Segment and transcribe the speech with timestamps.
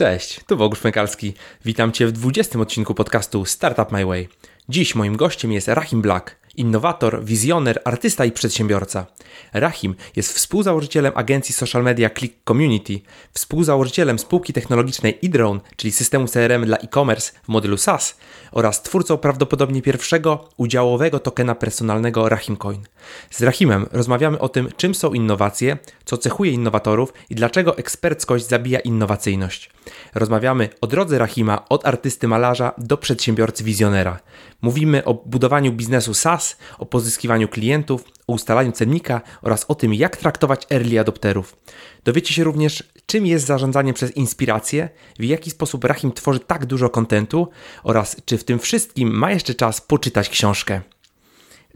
[0.00, 1.34] Cześć, tu Bogusz Pękalski.
[1.64, 4.28] Witam Cię w 20 odcinku podcastu Startup My Way.
[4.68, 9.06] Dziś moim gościem jest Rahim Black, innowator, wizjoner, artysta i przedsiębiorca.
[9.52, 13.00] Rahim jest współzałożycielem agencji social media Click Community,
[13.32, 18.16] współzałożycielem spółki technologicznej eDrone, czyli systemu CRM dla e-commerce w modelu SaaS
[18.52, 22.82] oraz twórcą prawdopodobnie pierwszego udziałowego tokena personalnego Rahim Coin.
[23.30, 28.80] Z Rahimem rozmawiamy o tym, czym są innowacje, co cechuje innowatorów i dlaczego eksperckość zabija
[28.80, 29.70] innowacyjność.
[30.14, 34.20] Rozmawiamy o drodze Rahima od artysty malarza do przedsiębiorcy wizjonera.
[34.62, 40.16] Mówimy o budowaniu biznesu SaaS, o pozyskiwaniu klientów, o ustalaniu cennika oraz o tym, jak
[40.16, 41.56] traktować early adopterów.
[42.04, 44.88] Dowiecie się również, czym jest zarządzanie przez inspirację,
[45.18, 47.48] w jaki sposób Rahim tworzy tak dużo kontentu
[47.82, 50.80] oraz czy w tym wszystkim ma jeszcze czas poczytać książkę.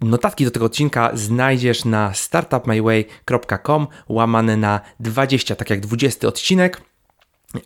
[0.03, 6.81] Notatki do tego odcinka znajdziesz na startupmyway.com łamane na 20, tak jak 20 odcinek.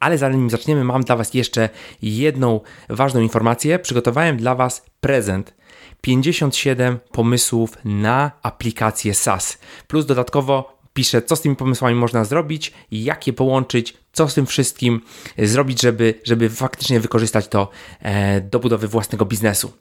[0.01, 1.69] Ale zanim zaczniemy, mam dla Was jeszcze
[2.03, 3.79] jedną ważną informację.
[3.79, 5.55] Przygotowałem dla Was prezent.
[6.01, 9.59] 57 pomysłów na aplikację SaaS.
[9.87, 14.47] Plus dodatkowo piszę, co z tymi pomysłami można zrobić, jak je połączyć, co z tym
[14.47, 15.01] wszystkim
[15.39, 17.69] zrobić, żeby, żeby faktycznie wykorzystać to
[18.01, 19.73] e, do budowy własnego biznesu.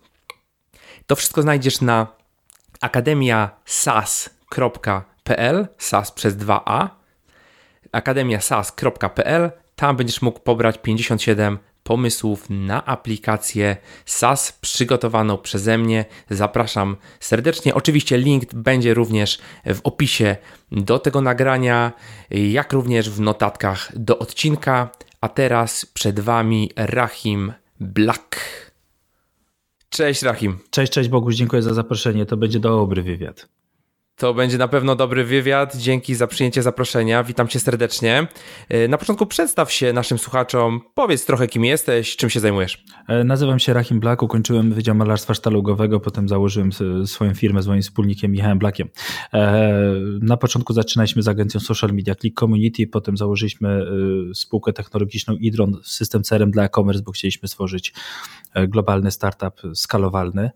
[1.07, 2.07] To wszystko znajdziesz na
[2.81, 6.89] akademiasas.pl, SAS przez 2a,
[7.91, 16.05] akademiasas.pl, tam będziesz mógł pobrać 57 pomysłów na aplikację SaaS przygotowaną przeze mnie.
[16.29, 17.75] Zapraszam serdecznie.
[17.75, 20.35] Oczywiście link będzie również w opisie
[20.71, 21.91] do tego nagrania,
[22.31, 24.89] jak również w notatkach do odcinka.
[25.21, 28.35] A teraz przed Wami Rahim Black.
[29.89, 30.59] Cześć Rahim.
[30.69, 32.25] Cześć, cześć Boguś, dziękuję za zaproszenie.
[32.25, 33.56] To będzie dobry wywiad.
[34.17, 35.75] To będzie na pewno dobry wywiad.
[35.75, 37.23] Dzięki za przyjęcie zaproszenia.
[37.23, 38.27] Witam cię serdecznie.
[38.69, 40.81] E, na początku przedstaw się naszym słuchaczom.
[40.93, 42.83] Powiedz trochę, kim jesteś, czym się zajmujesz.
[43.07, 46.69] E, nazywam się Rahim Black, ukończyłem Wydział Malarstwa Sztalugowego, potem założyłem
[47.05, 48.89] swoją firmę z moim wspólnikiem Michałem Blackiem.
[49.33, 49.73] E,
[50.21, 53.85] na początku zaczynaliśmy z agencją social media Click Community, potem założyliśmy
[54.33, 57.93] spółkę technologiczną Idron, system CRM dla e-commerce, bo chcieliśmy stworzyć
[58.67, 60.51] globalny startup skalowalny,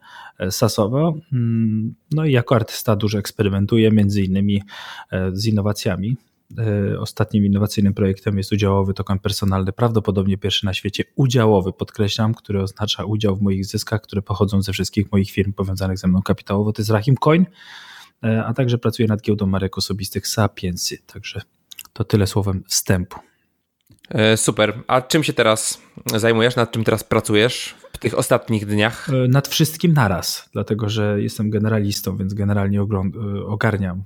[0.50, 1.14] sasowo.
[1.34, 4.64] Mm, no i jako artysta dużo eksperymentuje między innymi
[5.12, 6.18] e, z innowacjami.
[6.58, 12.62] E, ostatnim innowacyjnym projektem jest udziałowy token personalny, prawdopodobnie pierwszy na świecie udziałowy, podkreślam, który
[12.62, 16.74] oznacza udział w moich zyskach, które pochodzą ze wszystkich moich firm powiązanych ze mną kapitałowo.
[16.74, 17.46] To jest Rahim Coin,
[18.24, 20.98] e, a także pracuję nad giełdą marek osobistych Sapiensy.
[21.06, 21.42] Także
[21.94, 23.31] to tyle słowem wstępu.
[24.36, 24.84] Super.
[24.88, 25.82] A czym się teraz
[26.16, 26.56] zajmujesz?
[26.56, 27.76] Nad czym teraz pracujesz?
[28.02, 29.10] tych ostatnich dniach?
[29.10, 32.84] E, nad wszystkim naraz, dlatego że jestem generalistą, więc generalnie e,
[33.46, 34.04] ogarniam.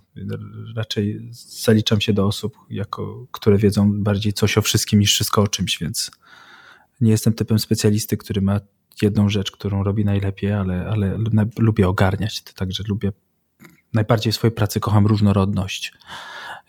[0.75, 5.47] Raczej zaliczam się do osób, jako, które wiedzą bardziej coś o wszystkim niż wszystko o
[5.47, 6.11] czymś, więc
[7.01, 8.59] nie jestem typem specjalisty, który ma
[9.01, 11.17] jedną rzecz, którą robi najlepiej, ale, ale
[11.59, 12.41] lubię ogarniać.
[12.41, 13.11] Także lubię
[13.93, 15.93] najbardziej w swojej pracy kocham różnorodność,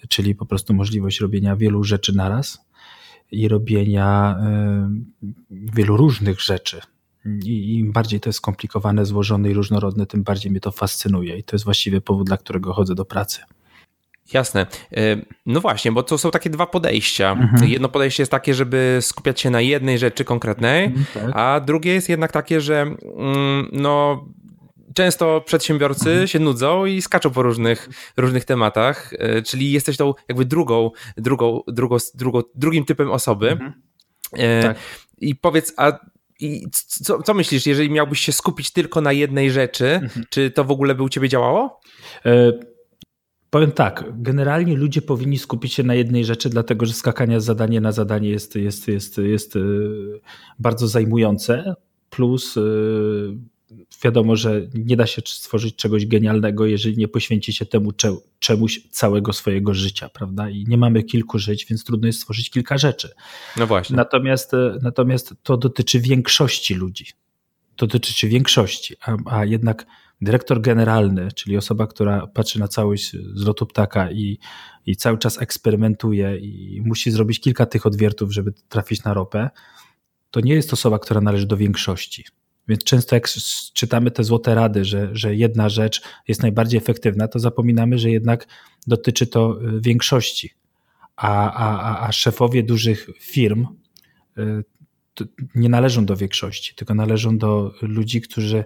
[0.08, 2.66] czyli po prostu możliwość robienia wielu rzeczy naraz
[3.30, 4.36] i robienia
[5.20, 6.80] y, wielu różnych rzeczy
[7.44, 11.42] i im bardziej to jest skomplikowane, złożone i różnorodne, tym bardziej mnie to fascynuje i
[11.42, 13.40] to jest właściwie powód, dla którego chodzę do pracy.
[14.32, 14.66] Jasne.
[14.96, 15.16] E,
[15.46, 17.32] no właśnie, bo to są takie dwa podejścia.
[17.32, 17.70] Mhm.
[17.70, 21.36] Jedno podejście jest takie, żeby skupiać się na jednej rzeczy konkretnej, mhm, tak.
[21.36, 24.24] a drugie jest jednak takie, że mm, no
[24.96, 26.26] często przedsiębiorcy mhm.
[26.26, 31.60] się nudzą i skaczą po różnych, różnych tematach, e, czyli jesteś tą jakby drugą, drugą,
[31.68, 33.50] drugą, drugą drugim typem osoby.
[33.50, 33.72] Mhm.
[34.32, 34.76] E, tak.
[35.20, 35.92] I powiedz, a
[36.40, 40.26] i co, co, myślisz, jeżeli miałbyś się skupić tylko na jednej rzeczy, mhm.
[40.30, 41.80] czy to w ogóle by u ciebie działało?
[42.26, 42.52] E,
[43.50, 47.80] powiem tak, generalnie ludzie powinni skupić się na jednej rzeczy, dlatego że skakanie z zadania
[47.80, 49.60] na zadanie jest, jest, jest, jest e,
[50.58, 51.74] bardzo zajmujące,
[52.10, 52.60] plus e,
[54.04, 57.92] wiadomo, że nie da się stworzyć czegoś genialnego, jeżeli nie poświęci się temu
[58.38, 60.50] czemuś całego swojego życia, prawda?
[60.50, 63.10] I nie mamy kilku żyć, więc trudno jest stworzyć kilka rzeczy.
[63.56, 63.96] No właśnie.
[63.96, 67.06] Natomiast, natomiast to dotyczy większości ludzi.
[67.76, 69.86] To dotyczy większości, a, a jednak
[70.20, 74.38] dyrektor generalny, czyli osoba, która patrzy na całość z lotu ptaka i,
[74.86, 79.50] i cały czas eksperymentuje i musi zrobić kilka tych odwiertów, żeby trafić na ropę,
[80.30, 82.24] to nie jest osoba, która należy do większości.
[82.68, 83.28] Więc często jak
[83.72, 88.46] czytamy te złote rady, że, że jedna rzecz jest najbardziej efektywna, to zapominamy, że jednak
[88.86, 90.50] dotyczy to y, większości.
[91.16, 93.66] A, a, a szefowie dużych firm
[94.38, 94.64] y,
[95.54, 98.64] nie należą do większości, tylko należą do ludzi, którzy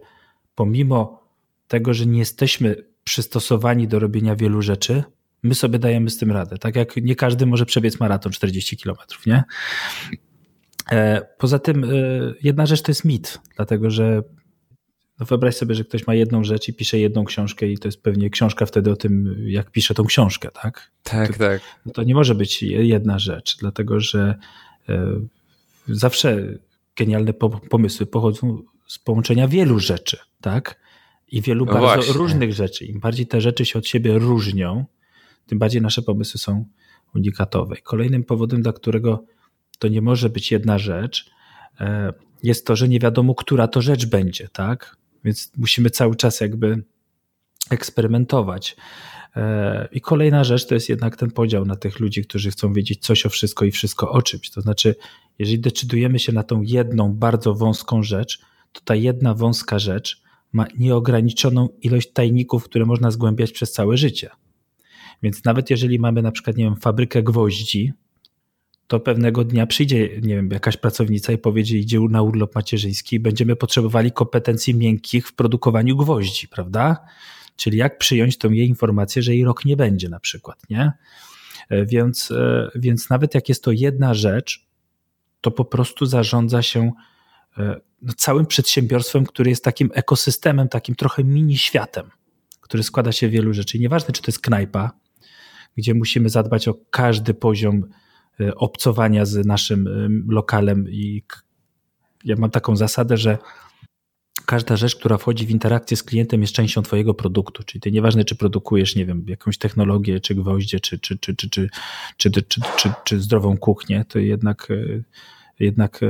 [0.54, 1.22] pomimo
[1.68, 5.04] tego, że nie jesteśmy przystosowani do robienia wielu rzeczy,
[5.42, 6.58] my sobie dajemy z tym radę.
[6.58, 9.44] Tak jak nie każdy może przebiec maraton 40 kilometrów, nie?
[10.90, 11.86] E, poza tym
[12.42, 14.22] jedna rzecz to jest mit, dlatego że
[15.20, 18.02] no wyobraź sobie, że ktoś ma jedną rzecz i pisze jedną książkę i to jest
[18.02, 20.90] pewnie książka wtedy o tym, jak pisze tą książkę, tak?
[21.02, 21.60] Tak, to, tak.
[21.86, 24.34] No to nie może być jedna rzecz, dlatego że
[25.88, 26.58] zawsze
[26.96, 27.32] genialne
[27.70, 30.80] pomysły pochodzą z połączenia wielu rzeczy, tak?
[31.28, 32.12] I wielu no bardzo właśnie.
[32.12, 32.84] różnych rzeczy.
[32.84, 34.84] Im bardziej te rzeczy się od siebie różnią,
[35.46, 36.64] tym bardziej nasze pomysły są
[37.14, 37.76] unikatowe.
[37.76, 39.24] Kolejnym powodem, dla którego
[39.80, 41.30] to nie może być jedna rzecz,
[41.80, 42.12] e,
[42.42, 44.96] jest to, że nie wiadomo, która to rzecz będzie, tak?
[45.24, 46.82] Więc musimy cały czas jakby
[47.70, 48.76] eksperymentować.
[49.36, 53.06] E, I kolejna rzecz to jest jednak ten podział na tych ludzi, którzy chcą wiedzieć
[53.06, 54.50] coś o wszystko i wszystko o czymś.
[54.50, 54.94] To znaczy,
[55.38, 58.40] jeżeli decydujemy się na tą jedną bardzo wąską rzecz,
[58.72, 60.22] to ta jedna wąska rzecz
[60.52, 64.30] ma nieograniczoną ilość tajników, które można zgłębiać przez całe życie.
[65.22, 67.92] Więc nawet jeżeli mamy na przykład, nie wiem, fabrykę gwoździ,
[68.90, 73.16] to pewnego dnia przyjdzie, nie wiem, jakaś pracownica i powie, że idzie na urlop macierzyński
[73.16, 76.96] i będziemy potrzebowali kompetencji miękkich w produkowaniu gwoździ, prawda?
[77.56, 80.92] Czyli jak przyjąć tą jej informację, że jej rok nie będzie na przykład, nie?
[81.68, 84.66] E, więc, e, więc nawet jak jest to jedna rzecz,
[85.40, 86.92] to po prostu zarządza się
[87.58, 92.10] e, no, całym przedsiębiorstwem, który jest takim ekosystemem, takim trochę mini światem,
[92.60, 93.76] który składa się wielu rzeczy.
[93.78, 94.90] I nieważne, czy to jest knajpa,
[95.76, 97.84] gdzie musimy zadbać o każdy poziom
[98.56, 99.88] obcowania z naszym
[100.28, 101.22] lokalem i
[102.24, 103.38] ja mam taką zasadę, że
[104.46, 108.24] każda rzecz, która wchodzi w interakcję z klientem jest częścią twojego produktu, czyli to nieważne,
[108.24, 111.68] czy produkujesz, nie wiem, jakąś technologię, czy gwoździe, czy, czy, czy, czy, czy,
[112.16, 114.68] czy, czy, czy, czy zdrową kuchnię, to jednak
[115.60, 116.00] jednak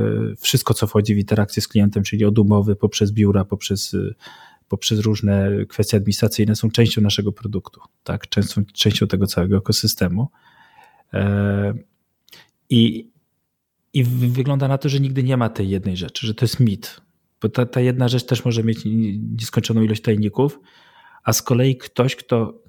[0.41, 3.97] wszystko, co wchodzi w interakcję z klientem, czyli od umowy poprzez biura, poprzez,
[4.69, 8.29] poprzez różne kwestie administracyjne, są częścią naszego produktu, tak?
[8.29, 10.29] częścią, częścią tego całego ekosystemu.
[12.71, 13.11] I,
[13.93, 17.01] I wygląda na to, że nigdy nie ma tej jednej rzeczy, że to jest mit.
[17.43, 18.79] Bo ta, ta jedna rzecz też może mieć
[19.37, 20.61] nieskończoną ilość tajników,
[21.25, 22.63] a z kolei ktoś, kto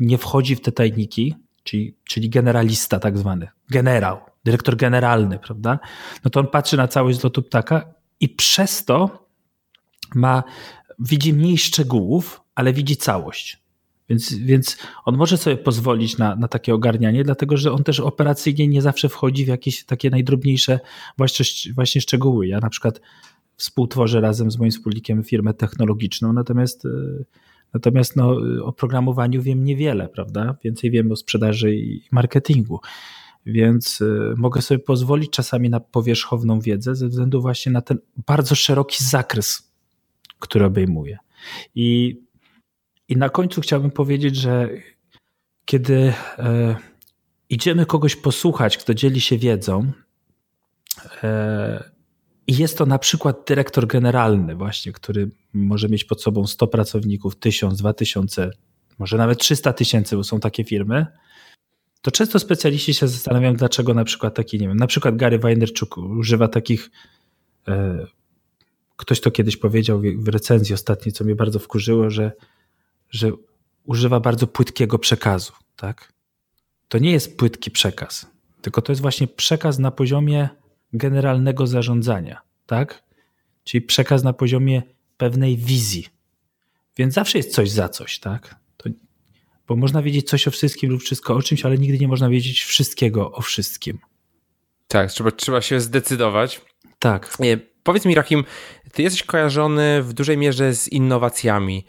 [0.00, 5.78] nie wchodzi w te tajniki, czyli, czyli generalista tak zwany, generał, dyrektor generalny, prawda?
[6.24, 9.28] No to on patrzy na całość lotu ptaka i przez to
[10.14, 10.42] ma,
[10.98, 13.65] widzi mniej szczegółów, ale widzi całość.
[14.08, 18.68] Więc, więc on może sobie pozwolić na, na takie ogarnianie, dlatego że on też operacyjnie
[18.68, 20.80] nie zawsze wchodzi w jakieś takie najdrobniejsze
[21.18, 22.46] właśnie, właśnie szczegóły.
[22.46, 23.00] Ja na przykład
[23.56, 26.88] współtworzę razem z moim wspólnikiem firmę technologiczną, natomiast, e,
[27.74, 30.56] natomiast no, o programowaniu wiem niewiele, prawda?
[30.64, 32.80] Więcej wiem o sprzedaży i marketingu.
[33.46, 38.54] Więc e, mogę sobie pozwolić czasami na powierzchowną wiedzę ze względu właśnie na ten bardzo
[38.54, 39.72] szeroki zakres,
[40.38, 41.18] który obejmuje.
[41.74, 42.16] I,
[43.08, 44.68] i na końcu chciałbym powiedzieć, że
[45.64, 46.76] kiedy e,
[47.48, 49.92] idziemy kogoś posłuchać, kto dzieli się wiedzą,
[51.22, 51.90] e,
[52.46, 57.36] i jest to na przykład dyrektor generalny, właśnie, który może mieć pod sobą 100 pracowników,
[57.36, 58.50] 1000, 2000,
[58.98, 61.06] może nawet 300 tysięcy, bo są takie firmy.
[62.02, 65.98] To często specjaliści się zastanawiają, dlaczego na przykład taki, nie wiem, na przykład Gary Vaynerchuk
[65.98, 66.90] używa takich.
[67.68, 68.06] E,
[68.96, 72.32] ktoś to kiedyś powiedział w recenzji ostatniej, co mnie bardzo wkurzyło, że,
[73.10, 73.32] że
[73.84, 75.52] używa bardzo płytkiego przekazu.
[75.76, 76.12] Tak?
[76.88, 78.26] To nie jest płytki przekaz,
[78.62, 80.48] tylko to jest właśnie przekaz na poziomie
[80.92, 83.02] generalnego zarządzania, tak?
[83.64, 84.82] Czyli przekaz na poziomie
[85.16, 86.06] pewnej wizji.
[86.96, 88.54] Więc zawsze jest coś za coś, tak?
[88.76, 88.90] To,
[89.68, 92.62] bo można wiedzieć coś o wszystkim lub wszystko o czymś, ale nigdy nie można wiedzieć
[92.62, 93.98] wszystkiego o wszystkim.
[94.88, 96.60] Tak, trzeba, trzeba się zdecydować.
[96.98, 97.38] Tak.
[97.38, 98.44] Nie, powiedz mi, Rahim,
[98.92, 101.84] ty jesteś kojarzony w dużej mierze z innowacjami.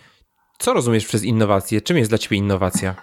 [0.57, 1.81] Co rozumiesz przez innowacje?
[1.81, 2.95] Czym jest dla ciebie innowacja?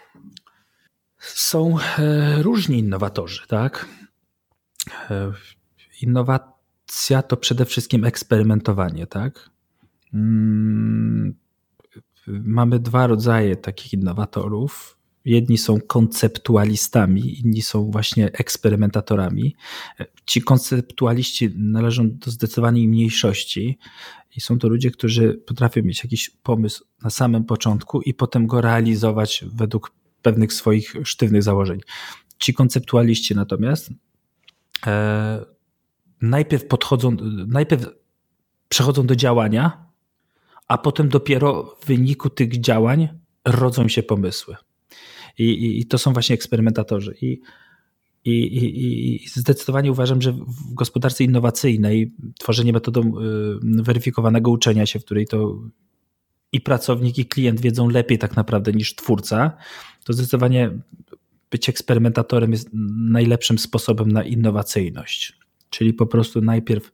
[1.18, 3.88] Są e, różni innowatorzy, tak?
[5.10, 5.32] E,
[6.02, 9.50] innowacja to przede wszystkim eksperymentowanie, tak?
[10.14, 11.34] Mm,
[12.26, 14.98] mamy dwa rodzaje takich innowatorów.
[15.24, 19.56] Jedni są konceptualistami, inni są właśnie eksperymentatorami.
[20.26, 23.78] Ci konceptualiści należą do zdecydowanej mniejszości
[24.36, 28.60] i są to ludzie, którzy potrafią mieć jakiś pomysł na samym początku i potem go
[28.60, 31.80] realizować według pewnych swoich sztywnych założeń.
[32.38, 33.90] Ci konceptualiści natomiast
[34.86, 35.44] e,
[36.20, 37.86] najpierw podchodzą, najpierw
[38.68, 39.86] przechodzą do działania,
[40.68, 43.08] a potem dopiero w wyniku tych działań
[43.44, 44.56] rodzą się pomysły.
[45.38, 47.14] I, i, i to są właśnie eksperymentatorzy.
[47.22, 47.40] I,
[48.24, 55.04] i, I, zdecydowanie uważam, że w gospodarce innowacyjnej tworzenie metodą y, weryfikowanego uczenia się, w
[55.04, 55.58] której to
[56.52, 59.56] i pracownik, i klient wiedzą lepiej tak naprawdę niż twórca,
[60.04, 60.70] to zdecydowanie
[61.50, 62.68] być eksperymentatorem jest
[63.08, 65.38] najlepszym sposobem na innowacyjność.
[65.70, 66.92] Czyli po prostu najpierw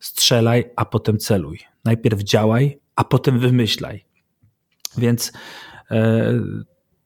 [0.00, 1.58] strzelaj, a potem celuj.
[1.84, 4.04] Najpierw działaj, a potem wymyślaj.
[4.98, 5.32] Więc
[5.90, 6.32] e,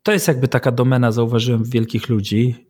[0.03, 2.67] to jest jakby taka domena, zauważyłem, wielkich ludzi,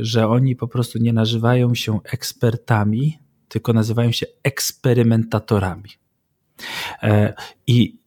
[0.00, 5.90] że oni po prostu nie nazywają się ekspertami, tylko nazywają się eksperymentatorami.
[7.02, 7.34] E,
[7.66, 7.98] I,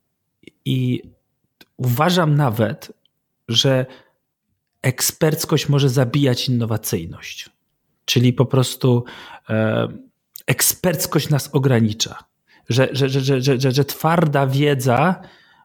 [0.65, 1.01] i
[1.77, 2.91] uważam nawet,
[3.47, 3.85] że
[4.81, 7.49] eksperckość może zabijać innowacyjność.
[8.05, 9.03] Czyli po prostu
[9.49, 9.87] e,
[10.47, 12.23] eksperckość nas ogranicza.
[12.69, 15.21] Że, że, że, że, że, że twarda wiedza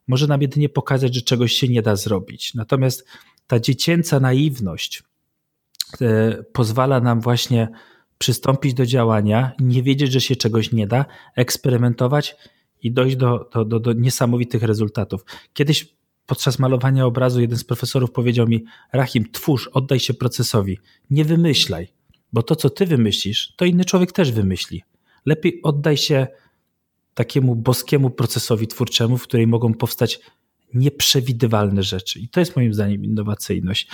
[0.09, 2.55] może nam jedynie pokazać, że czegoś się nie da zrobić.
[2.55, 3.07] Natomiast
[3.47, 5.03] ta dziecięca naiwność e,
[6.53, 7.69] pozwala nam właśnie
[8.19, 11.05] przystąpić do działania, nie wiedzieć, że się czegoś nie da,
[11.37, 12.37] eksperymentować
[12.83, 15.25] i dojść do, do, do, do niesamowitych rezultatów.
[15.53, 15.95] Kiedyś
[16.27, 20.79] podczas malowania obrazu jeden z profesorów powiedział mi: Rahim, twórz, oddaj się procesowi,
[21.11, 21.89] nie wymyślaj,
[22.33, 24.83] bo to, co ty wymyślisz, to inny człowiek też wymyśli.
[25.27, 26.27] Lepiej oddaj się
[27.15, 30.21] takiemu boskiemu procesowi twórczemu, w której mogą powstać
[30.75, 32.21] nieprzewidywalne rzeczy.
[32.21, 33.89] I to jest moim zdaniem innowacyjność.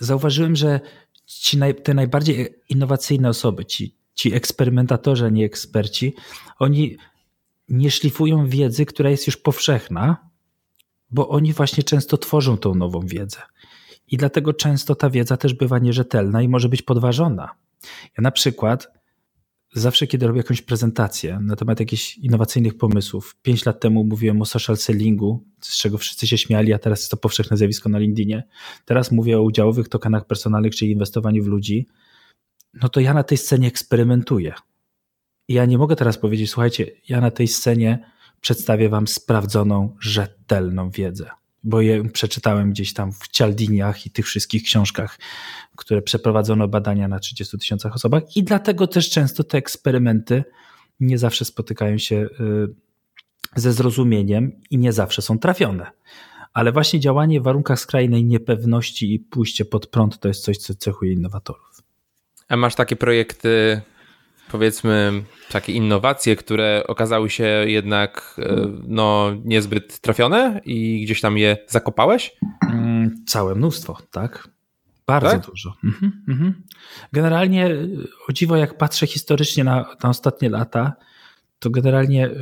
[0.00, 0.80] Zauważyłem, że
[1.26, 6.14] ci naj, te najbardziej innowacyjne osoby, ci, ci eksperymentatorzy, a nie eksperci,
[6.58, 6.96] oni
[7.68, 10.30] nie szlifują wiedzy, która jest już powszechna,
[11.10, 13.42] bo oni właśnie często tworzą tą nową wiedzę.
[14.10, 17.54] I dlatego często ta wiedza też bywa nierzetelna i może być podważona.
[18.18, 18.97] Ja na przykład
[19.72, 24.44] zawsze, kiedy robię jakąś prezentację na temat jakichś innowacyjnych pomysłów, pięć lat temu mówiłem o
[24.44, 28.42] social sellingu, z czego wszyscy się śmiali, a teraz jest to powszechne zjawisko na LinkedInie.
[28.84, 31.86] Teraz mówię o udziałowych tokenach personalnych, czyli inwestowaniu w ludzi.
[32.74, 34.54] No to ja na tej scenie eksperymentuję.
[35.48, 38.10] I ja nie mogę teraz powiedzieć, słuchajcie, ja na tej scenie
[38.40, 41.30] przedstawię wam sprawdzoną, rzetelną wiedzę
[41.64, 45.18] bo je przeczytałem gdzieś tam w Cialdiniach i tych wszystkich książkach,
[45.76, 50.44] które przeprowadzono badania na 30 tysiącach osobach i dlatego też często te eksperymenty
[51.00, 52.28] nie zawsze spotykają się y,
[53.56, 55.90] ze zrozumieniem i nie zawsze są trafione.
[56.52, 60.74] Ale właśnie działanie w warunkach skrajnej niepewności i pójście pod prąd to jest coś, co
[60.74, 61.82] cechuje innowatorów.
[62.48, 63.80] A masz takie projekty,
[64.50, 71.56] powiedzmy, takie innowacje, które okazały się jednak e, no, niezbyt trafione i gdzieś tam je
[71.68, 72.36] zakopałeś?
[72.70, 74.48] Mm, całe mnóstwo, tak.
[75.06, 75.46] Bardzo tak?
[75.46, 75.74] dużo.
[75.84, 76.62] Mhm, mhm.
[77.12, 77.70] Generalnie,
[78.28, 80.92] o dziwo, jak patrzę historycznie na, na ostatnie lata,
[81.58, 82.32] to generalnie e,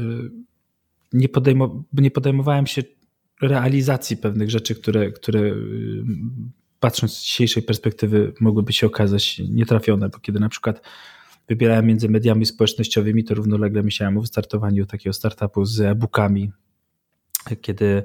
[1.12, 2.82] nie, podejmo, nie podejmowałem się
[3.42, 5.54] realizacji pewnych rzeczy, które, które e,
[6.80, 10.82] patrząc z dzisiejszej perspektywy mogłyby się okazać nietrafione, bo kiedy na przykład
[11.48, 16.52] wybierałem między mediami społecznościowymi, to równolegle myślałem o wystartowaniu takiego startupu z e-bookami.
[17.60, 18.02] Kiedy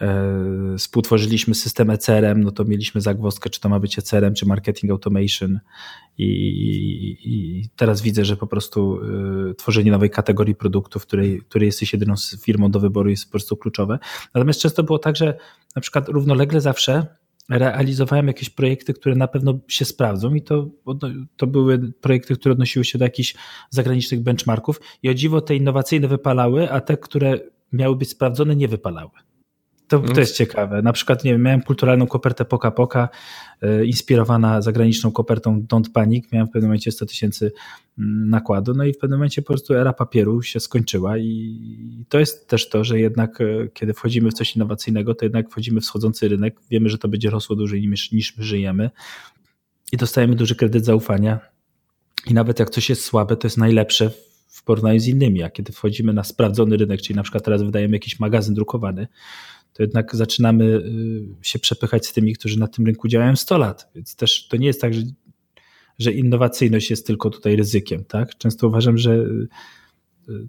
[0.00, 4.90] e, współtworzyliśmy system ECRM, no to mieliśmy zagwozdkę, czy to ma być ECRM, czy marketing
[4.90, 5.60] automation.
[6.18, 9.00] I, i, i teraz widzę, że po prostu
[9.50, 13.56] y, tworzenie nowej kategorii produktów, której, której jesteś jedyną firmą do wyboru, jest po prostu
[13.56, 13.98] kluczowe.
[14.34, 15.38] Natomiast często było tak, że
[15.76, 17.06] na przykład równolegle zawsze
[17.48, 20.68] realizowałem jakieś projekty, które na pewno się sprawdzą i to,
[21.36, 23.34] to były projekty, które odnosiły się do jakichś
[23.70, 27.40] zagranicznych benchmarków i o dziwo te innowacyjne wypalały, a te, które
[27.72, 29.10] miały być sprawdzone, nie wypalały.
[29.88, 30.18] To, to mhm.
[30.18, 30.82] jest ciekawe.
[30.82, 33.08] Na przykład nie wiem, miałem kulturalną kopertę Poka Poka,
[33.62, 36.32] e, inspirowana zagraniczną kopertą Don't Panic.
[36.32, 37.52] Miałem w pewnym momencie 100 tysięcy
[37.98, 42.18] mm, nakładu, no i w pewnym momencie po prostu era papieru się skończyła i to
[42.18, 45.84] jest też to, że jednak e, kiedy wchodzimy w coś innowacyjnego, to jednak wchodzimy w
[45.84, 48.90] schodzący rynek, wiemy, że to będzie rosło dłużej niż, niż my żyjemy
[49.92, 51.40] i dostajemy duży kredyt zaufania
[52.26, 54.10] i nawet jak coś jest słabe, to jest najlepsze
[54.48, 57.96] w porównaniu z innymi, a kiedy wchodzimy na sprawdzony rynek, czyli na przykład teraz wydajemy
[57.96, 59.08] jakiś magazyn drukowany,
[59.78, 63.90] to jednak zaczynamy y, się przepychać z tymi, którzy na tym rynku działają 100 lat.
[63.94, 65.02] Więc też to nie jest tak, że,
[65.98, 68.04] że innowacyjność jest tylko tutaj ryzykiem.
[68.04, 68.38] Tak?
[68.38, 69.48] Często uważam, że y,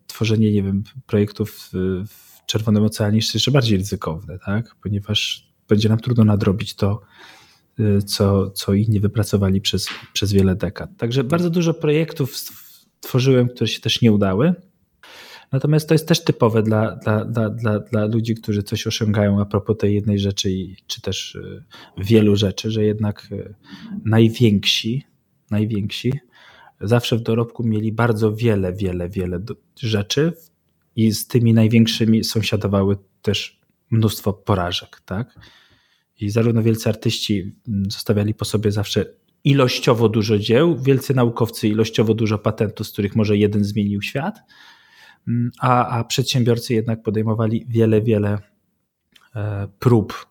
[0.08, 1.70] tworzenie, nie wiem, projektów
[2.08, 4.76] w Czerwonym Oceanie jest jeszcze bardziej ryzykowne, tak?
[4.84, 7.02] ponieważ będzie nam trudno nadrobić to,
[7.80, 10.90] y, co, co inni wypracowali przez, przez wiele dekad.
[10.98, 12.36] Także bardzo dużo projektów
[13.00, 14.54] tworzyłem, które się też nie udały.
[15.52, 19.46] Natomiast to jest też typowe dla, dla, dla, dla, dla ludzi, którzy coś osiągają a
[19.46, 20.50] propos tej jednej rzeczy,
[20.88, 21.64] czy też y,
[21.98, 23.56] wielu rzeczy, że jednak y,
[24.06, 25.04] najwięksi,
[25.52, 26.14] najwięksi
[26.82, 29.42] zawsze w dorobku mieli bardzo wiele, wiele, wiele
[29.80, 30.34] rzeczy
[30.96, 33.60] i z tymi największymi sąsiadowały też
[33.92, 35.40] mnóstwo porażek, tak?
[36.20, 39.06] I zarówno wielcy artyści mm, zostawiali po sobie zawsze
[39.44, 44.40] ilościowo dużo dzieł, wielcy naukowcy ilościowo dużo patentów, z których może jeden zmienił świat,
[45.60, 48.38] a, a przedsiębiorcy jednak podejmowali wiele, wiele
[49.36, 50.30] e, prób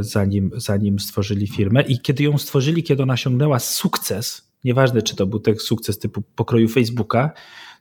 [0.00, 1.82] zanim, zanim stworzyli firmę.
[1.82, 6.22] I kiedy ją stworzyli, kiedy ona osiągnęła sukces, nieważne czy to był ten sukces typu
[6.22, 7.30] pokroju Facebooka,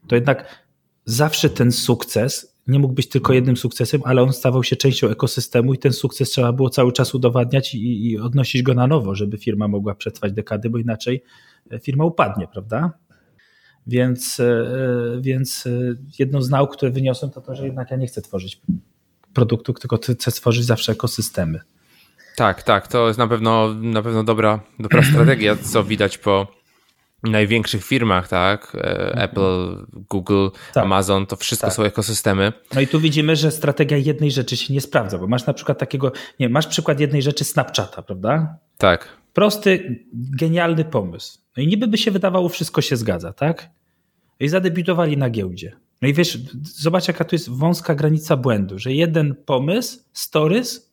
[0.07, 0.65] to jednak
[1.05, 5.73] zawsze ten sukces nie mógł być tylko jednym sukcesem, ale on stawał się częścią ekosystemu
[5.73, 9.37] i ten sukces trzeba było cały czas udowadniać i, i odnosić go na nowo, żeby
[9.37, 11.23] firma mogła przetrwać dekady, bo inaczej
[11.71, 12.91] e, firma upadnie, prawda?
[13.87, 14.65] Więc, e,
[15.21, 15.71] więc e,
[16.19, 18.61] jedną z nauk, które wyniosłem, to to, że jednak ja nie chcę tworzyć
[19.33, 21.59] produktu, tylko chcę stworzyć zawsze ekosystemy.
[22.35, 26.47] Tak, tak, to jest na pewno, na pewno dobra, dobra strategia, co widać po
[27.23, 28.75] największych firmach, tak?
[28.75, 30.83] E, Apple, Google, tak.
[30.83, 31.75] Amazon, to wszystko tak.
[31.75, 32.53] są ekosystemy.
[32.75, 35.77] No i tu widzimy, że strategia jednej rzeczy się nie sprawdza, bo masz na przykład
[35.77, 38.55] takiego, nie masz przykład jednej rzeczy Snapchata, prawda?
[38.77, 39.20] Tak.
[39.33, 41.39] Prosty, genialny pomysł.
[41.57, 43.69] No i niby by się wydawało, wszystko się zgadza, tak?
[44.39, 45.77] I zadebiutowali na giełdzie.
[46.01, 50.91] No i wiesz, zobacz jaka tu jest wąska granica błędu, że jeden pomysł, stories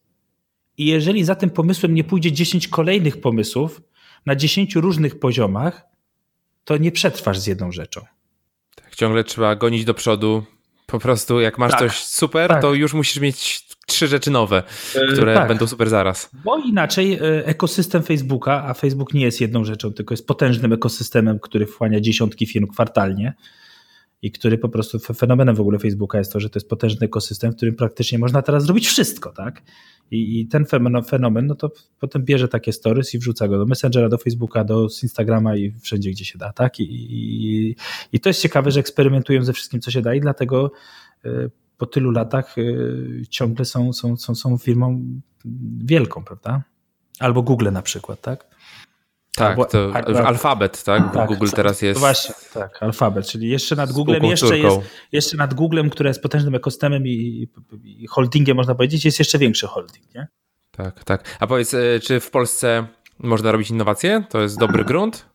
[0.79, 3.83] i jeżeli za tym pomysłem nie pójdzie 10 kolejnych pomysłów
[4.27, 5.87] na 10 różnych poziomach,
[6.65, 8.01] to nie przetrwasz z jedną rzeczą.
[8.75, 10.45] Tak, ciągle trzeba gonić do przodu.
[10.87, 12.63] Po prostu jak masz tak, coś super, tak.
[12.63, 14.63] to już musisz mieć trzy rzeczy nowe,
[14.95, 15.49] e, które tak.
[15.49, 16.31] będą super zaraz.
[16.45, 21.39] Bo inaczej e, ekosystem Facebooka, a Facebook nie jest jedną rzeczą, tylko jest potężnym ekosystemem,
[21.41, 23.35] który wchłania dziesiątki firm kwartalnie
[24.23, 27.53] i który po prostu fenomenem w ogóle Facebooka jest to, że to jest potężny ekosystem,
[27.53, 29.63] w którym praktycznie można teraz zrobić wszystko, tak?
[30.11, 30.65] I, i ten
[31.09, 34.89] fenomen, no to potem bierze takie stories i wrzuca go do Messengera, do Facebooka, do
[35.03, 36.81] Instagrama i wszędzie, gdzie się da, tak?
[36.81, 37.77] I, i,
[38.13, 40.73] i to jest ciekawe, że eksperymentują ze wszystkim, co się da i dlatego
[41.27, 45.05] y, po tylu latach y, ciągle są, są, są, są firmą
[45.85, 46.63] wielką, prawda?
[47.19, 48.49] Albo Google na przykład, tak?
[49.37, 49.93] Tak, Albo, to
[50.27, 51.15] alfabet, tak?
[51.15, 52.01] tak Google teraz jest.
[52.01, 54.81] Właśnie, tak, alfabet, czyli jeszcze nad Googlem, jeszcze, jest,
[55.13, 57.49] jeszcze nad Googlem, które jest potężnym ekosystemem i,
[57.85, 60.29] i, holdingiem, można powiedzieć, jest jeszcze większy holding, nie?
[60.71, 61.37] Tak, tak.
[61.41, 62.87] A powiedz, e, czy w Polsce
[63.19, 64.25] można robić innowacje?
[64.31, 65.27] To jest dobry grunt?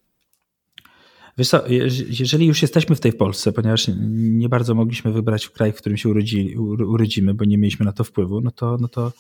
[1.38, 1.64] Wiesz co,
[2.10, 6.10] jeżeli już jesteśmy w tej Polsce, ponieważ nie bardzo mogliśmy wybrać kraj, w którym się
[6.10, 9.12] urodzi, urodzimy, bo nie mieliśmy na to wpływu, no to, no to,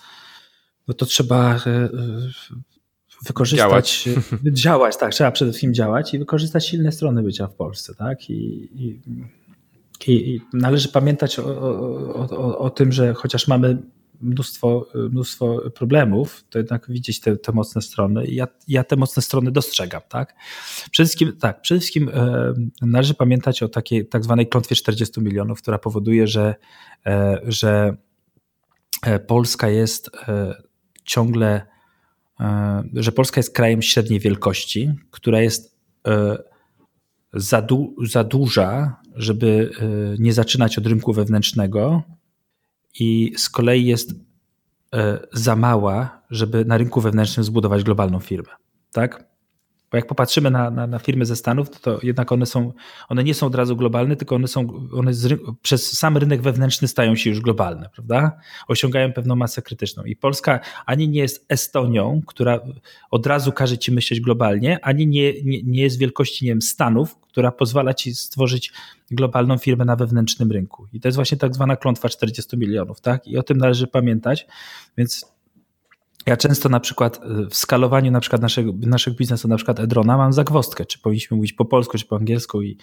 [0.87, 1.89] no to trzeba e,
[3.25, 4.09] wykorzystać, działać.
[4.63, 8.29] działać, tak, trzeba przede wszystkim działać i wykorzystać silne strony bycia w Polsce, tak?
[8.29, 8.33] I,
[8.75, 9.01] i,
[10.07, 13.77] i należy pamiętać o, o, o, o, tym, że chociaż mamy
[14.23, 18.25] mnóstwo, mnóstwo problemów, to jednak widzieć te, te mocne strony.
[18.27, 20.35] Ja, ja te mocne strony dostrzegam, tak?
[20.91, 25.61] Przede wszystkim, tak, przede wszystkim e, należy pamiętać o takiej tak zwanej klątwie 40 milionów,
[25.61, 26.55] która powoduje, że,
[27.05, 27.97] e, że
[29.03, 30.09] e, Polska jest
[31.03, 31.73] ciągle
[32.93, 35.77] że Polska jest krajem średniej wielkości, która jest
[37.33, 39.71] za, du za duża, żeby
[40.19, 42.03] nie zaczynać od rynku wewnętrznego
[42.99, 44.13] i z kolei jest
[45.33, 48.49] za mała, żeby na rynku wewnętrznym zbudować globalną firmę.
[48.91, 49.32] Tak?
[49.93, 52.73] Bo jak popatrzymy na, na, na, firmy ze Stanów, to, to, jednak one są,
[53.09, 56.87] one nie są od razu globalne, tylko one są, one z, przez sam rynek wewnętrzny
[56.87, 58.37] stają się już globalne, prawda?
[58.67, 60.03] Osiągają pewną masę krytyczną.
[60.03, 62.59] I Polska ani nie jest Estonią, która
[63.11, 67.15] od razu każe ci myśleć globalnie, ani nie, nie, nie jest wielkości, nie wiem, Stanów,
[67.19, 68.71] która pozwala ci stworzyć
[69.11, 70.87] globalną firmę na wewnętrznym rynku.
[70.93, 73.27] I to jest właśnie tak zwana klątwa 40 milionów, tak?
[73.27, 74.47] I o tym należy pamiętać.
[74.97, 75.32] Więc
[76.25, 80.17] ja często na przykład y, w skalowaniu na przykład naszego, naszych biznesu, na przykład Edrona,
[80.17, 82.77] mam zagwostkę, czy powinniśmy mówić po polsku, czy po angielsku i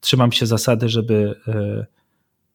[0.00, 1.86] trzymam się zasady, żeby y,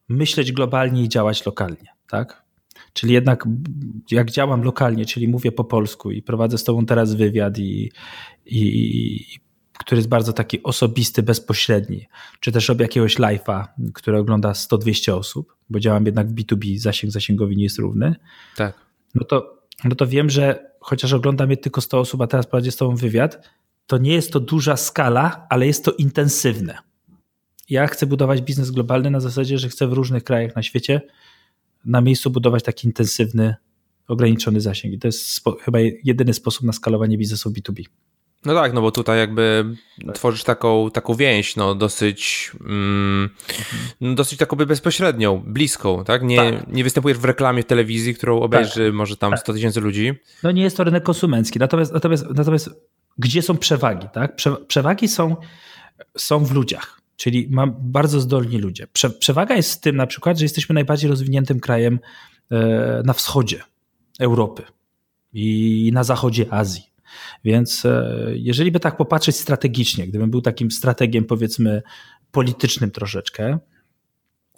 [0.08, 2.46] myśleć globalnie i działać lokalnie, tak?
[2.92, 3.48] Czyli jednak
[4.10, 7.92] jak działam lokalnie, czyli mówię po polsku i prowadzę z tobą teraz wywiad i,
[8.46, 9.38] i,
[9.78, 12.06] który jest bardzo taki osobisty, bezpośredni,
[12.40, 17.12] czy też robię jakiegoś live'a, który ogląda 100-200 osób, bo działam jednak w B2B, zasięg
[17.12, 18.14] zasięgowi nie jest równy.
[18.56, 18.74] Tak.
[19.14, 22.72] No to no to wiem, że chociaż ogląda mnie tylko 100 osób, a teraz prowadzi
[22.72, 23.48] z tobą wywiad,
[23.86, 26.78] to nie jest to duża skala, ale jest to intensywne.
[27.70, 31.00] Ja chcę budować biznes globalny na zasadzie, że chcę w różnych krajach na świecie
[31.84, 33.54] na miejscu budować taki intensywny,
[34.08, 34.94] ograniczony zasięg.
[34.94, 37.84] I to jest chyba jedyny sposób na skalowanie biznesu B2B.
[38.44, 39.64] No tak, no bo tutaj jakby
[40.06, 40.14] tak.
[40.14, 43.30] tworzysz taką, taką więź, no dosyć, mm,
[44.00, 44.14] mhm.
[44.14, 46.22] dosyć taką bezpośrednią, bliską, tak?
[46.22, 46.68] Nie, tak.
[46.68, 48.94] nie występujesz w reklamie w telewizji, którą obejrzy tak.
[48.94, 49.40] może tam tak.
[49.40, 50.14] 100 tysięcy ludzi.
[50.42, 52.70] No nie jest to rynek konsumencki, natomiast, natomiast, natomiast
[53.18, 54.36] gdzie są przewagi, tak?
[54.68, 55.36] przewagi są,
[56.16, 58.86] są w ludziach, czyli mam bardzo zdolni ludzie.
[58.92, 61.98] Prze, przewaga jest w tym na przykład, że jesteśmy najbardziej rozwiniętym krajem
[62.50, 63.62] e, na wschodzie
[64.20, 64.62] Europy
[65.32, 66.95] i na zachodzie Azji
[67.44, 71.82] więc e, jeżeli by tak popatrzeć strategicznie, gdybym był takim strategiem powiedzmy
[72.30, 73.58] politycznym troszeczkę,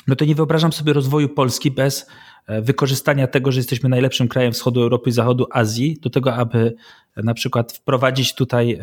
[0.06, 2.06] no to nie wyobrażam sobie rozwoju Polski bez
[2.46, 6.74] e, wykorzystania tego, że jesteśmy najlepszym krajem wschodu Europy i zachodu Azji, do tego, aby
[7.16, 8.80] na przykład wprowadzić tutaj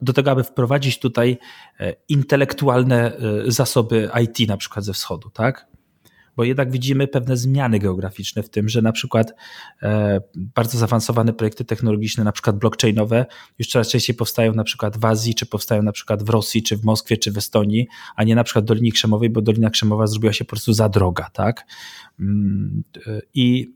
[0.00, 1.38] do tego, aby wprowadzić tutaj
[2.08, 3.12] intelektualne
[3.46, 5.71] zasoby IT na przykład ze wschodu, tak?
[6.36, 9.34] Bo jednak widzimy pewne zmiany geograficzne w tym, że na przykład
[9.82, 13.26] e, bardzo zaawansowane projekty technologiczne, na przykład blockchainowe,
[13.58, 16.76] już coraz częściej powstają na przykład w Azji, czy powstają na przykład w Rosji, czy
[16.76, 20.06] w Moskwie, czy w Estonii, a nie na przykład w Dolinie Krzemowej, bo Dolina Krzemowa
[20.06, 21.66] zrobiła się po prostu za droga, tak?
[22.20, 22.82] Mm,
[23.34, 23.74] I,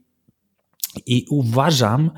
[1.05, 2.11] i uważam,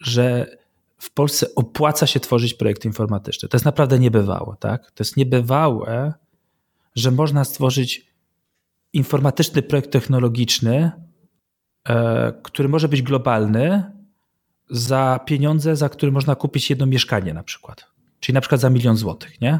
[0.00, 0.56] że
[0.98, 3.48] w Polsce opłaca się tworzyć projekty informatyczne.
[3.48, 4.90] To jest naprawdę niebywałe, tak?
[4.90, 6.14] To jest niebywałe,
[6.94, 8.07] że można stworzyć
[8.92, 10.90] informatyczny projekt technologiczny,
[11.88, 13.92] e, który może być globalny
[14.70, 17.86] za pieniądze, za które można kupić jedno mieszkanie na przykład.
[18.20, 19.58] Czyli na przykład za milion złotych, nie?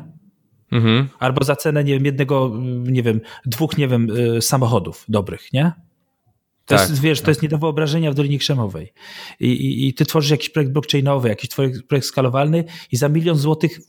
[0.73, 1.09] Mhm.
[1.19, 5.73] Albo za cenę, nie wiem, jednego, nie wiem, dwóch, nie wiem, y, samochodów dobrych, nie?
[6.65, 7.25] To tak, jest, wiesz, tak.
[7.25, 8.93] to jest nie do wyobrażenia w Dolinie Krzemowej.
[9.41, 11.51] I, i, I, ty tworzysz jakiś projekt blockchainowy, jakiś
[11.89, 13.81] projekt skalowalny i za milion złotych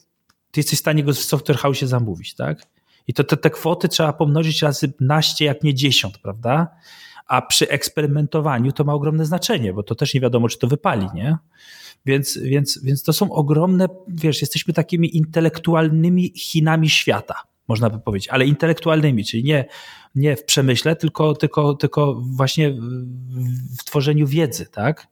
[0.52, 2.67] ty jesteś w stanie go w software house zamówić, tak?
[3.10, 6.67] I to te, te kwoty trzeba pomnożyć razy naście, jak nie dziesiąt, prawda?
[7.28, 11.08] A przy eksperymentowaniu to ma ogromne znaczenie, bo to też nie wiadomo, czy to wypali,
[11.13, 11.38] nie?
[12.06, 17.36] Więc, więc, więc to są ogromne, wiesz, jesteśmy takimi intelektualnymi Chinami świata,
[17.67, 19.65] można by powiedzieć, ale intelektualnymi, czyli nie,
[20.15, 22.74] nie w przemyśle, tylko, tylko, tylko właśnie
[23.80, 25.08] w tworzeniu wiedzy, tak?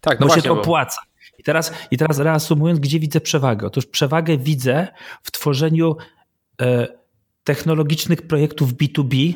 [0.00, 1.00] Tak, no bo właśnie, się to opłaca.
[1.38, 3.66] I teraz, I teraz reasumując, gdzie widzę przewagę?
[3.66, 4.88] Otóż przewagę widzę
[5.22, 5.96] w tworzeniu
[6.60, 6.99] e,
[7.50, 9.34] technologicznych projektów B2B,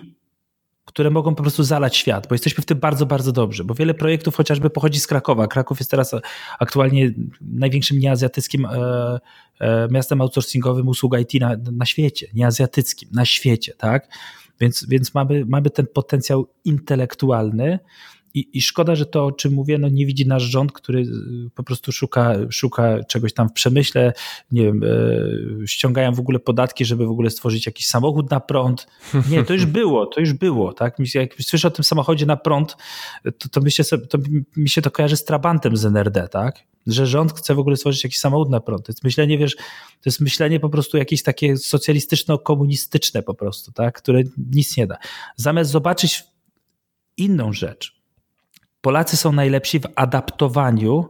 [0.85, 3.94] które mogą po prostu zalać świat, bo jesteśmy w tym bardzo, bardzo dobrze, bo wiele
[3.94, 5.46] projektów chociażby pochodzi z Krakowa.
[5.46, 6.14] Kraków jest teraz
[6.59, 8.70] aktualnie największym nieazjatyckim e,
[9.61, 14.09] e, miastem outsourcingowym usług IT na, na świecie, nieazjatyckim, na świecie, tak?
[14.61, 17.79] Więc, więc mamy, mamy ten potencjał intelektualny,
[18.35, 21.51] i, I szkoda, że to, o czym mówię, no nie widzi nasz rząd, który y,
[21.55, 24.12] po prostu szuka, szuka czegoś tam w przemyśle,
[24.53, 28.87] nie wiem, e, ściągają w ogóle podatki, żeby w ogóle stworzyć jakiś samochód na prąd.
[29.31, 30.97] Nie, to już było, to już było, tak?
[31.14, 32.77] Jak słyszę o tym samochodzie na prąd,
[33.38, 34.18] to, to, myślę sobie, to
[34.57, 36.59] mi się to kojarzy z Trabantem z NRD, tak?
[36.87, 38.87] Że rząd chce w ogóle stworzyć jakiś samochód na prąd.
[38.87, 43.99] To jest myślenie, wiesz, to jest myślenie po prostu jakieś takie socjalistyczno-komunistyczne po prostu, tak?
[43.99, 44.97] Które nic nie da.
[45.37, 46.25] Zamiast zobaczyć
[47.16, 48.04] inną rzecz,
[48.85, 51.05] Polacy są najlepsi w adaptowaniu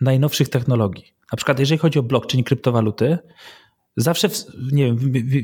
[0.00, 1.04] najnowszych technologii.
[1.32, 3.18] Na przykład, jeżeli chodzi o blockchain, kryptowaluty,
[3.96, 4.96] zawsze, w, nie wiem,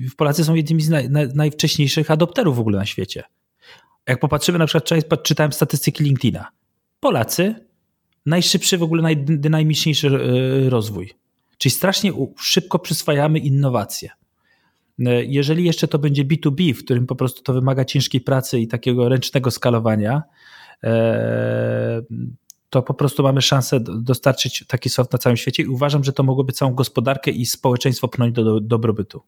[0.08, 3.22] w, Polacy są jednymi z naj, naj, najwcześniejszych adopterów w ogóle na świecie.
[4.06, 6.48] Jak popatrzymy, na przykład czytałem statystyki LinkedIna.
[7.00, 7.54] Polacy
[8.26, 11.14] najszybszy w ogóle, najdynamiczniejszy e, rozwój.
[11.58, 14.10] Czyli strasznie szybko przyswajamy innowacje.
[15.06, 18.68] E, jeżeli jeszcze to będzie B2B, w którym po prostu to wymaga ciężkiej pracy i
[18.68, 20.22] takiego ręcznego skalowania,
[22.70, 26.22] to po prostu mamy szansę dostarczyć taki soft na całym świecie i uważam, że to
[26.22, 29.22] mogłoby całą gospodarkę i społeczeństwo pchnąć do, do dobrobytu.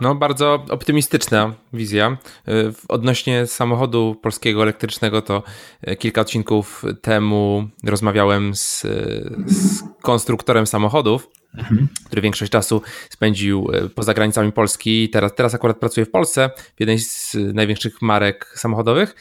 [0.00, 2.16] No, bardzo optymistyczna wizja.
[2.48, 2.52] E,
[2.88, 5.42] odnośnie samochodu polskiego elektrycznego, to
[5.82, 8.80] e, kilka odcinków temu rozmawiałem z,
[9.46, 11.88] z konstruktorem samochodów, mhm.
[12.06, 15.10] który większość czasu spędził poza granicami Polski.
[15.10, 19.14] Teraz, teraz akurat pracuje w Polsce, w jednej z największych marek samochodowych.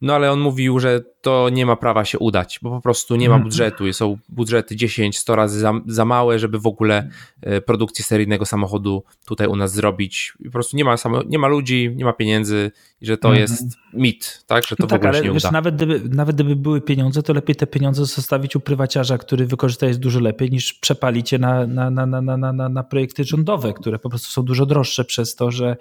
[0.00, 3.28] No ale on mówił, że to nie ma prawa się udać, bo po prostu nie
[3.28, 3.42] ma mhm.
[3.42, 3.92] budżetu.
[3.92, 7.08] Są budżety 10-100 razy za, za małe, żeby w ogóle
[7.42, 10.32] e, produkcję seryjnego samochodu tutaj u nas zrobić.
[10.44, 13.42] Po prostu nie ma, samo, nie ma ludzi, nie ma pieniędzy i że to mhm.
[13.42, 14.66] jest mit, tak?
[14.66, 15.50] Że to no w tak, ogóle ale się nie wiesz, uda.
[15.50, 19.86] Nawet gdyby, nawet gdyby były pieniądze, to lepiej te pieniądze zostawić u prywaciarza, który wykorzysta
[19.86, 23.72] je dużo lepiej niż przepalić je na, na, na, na, na, na, na projekty rządowe,
[23.72, 25.76] które po prostu są dużo droższe przez to, że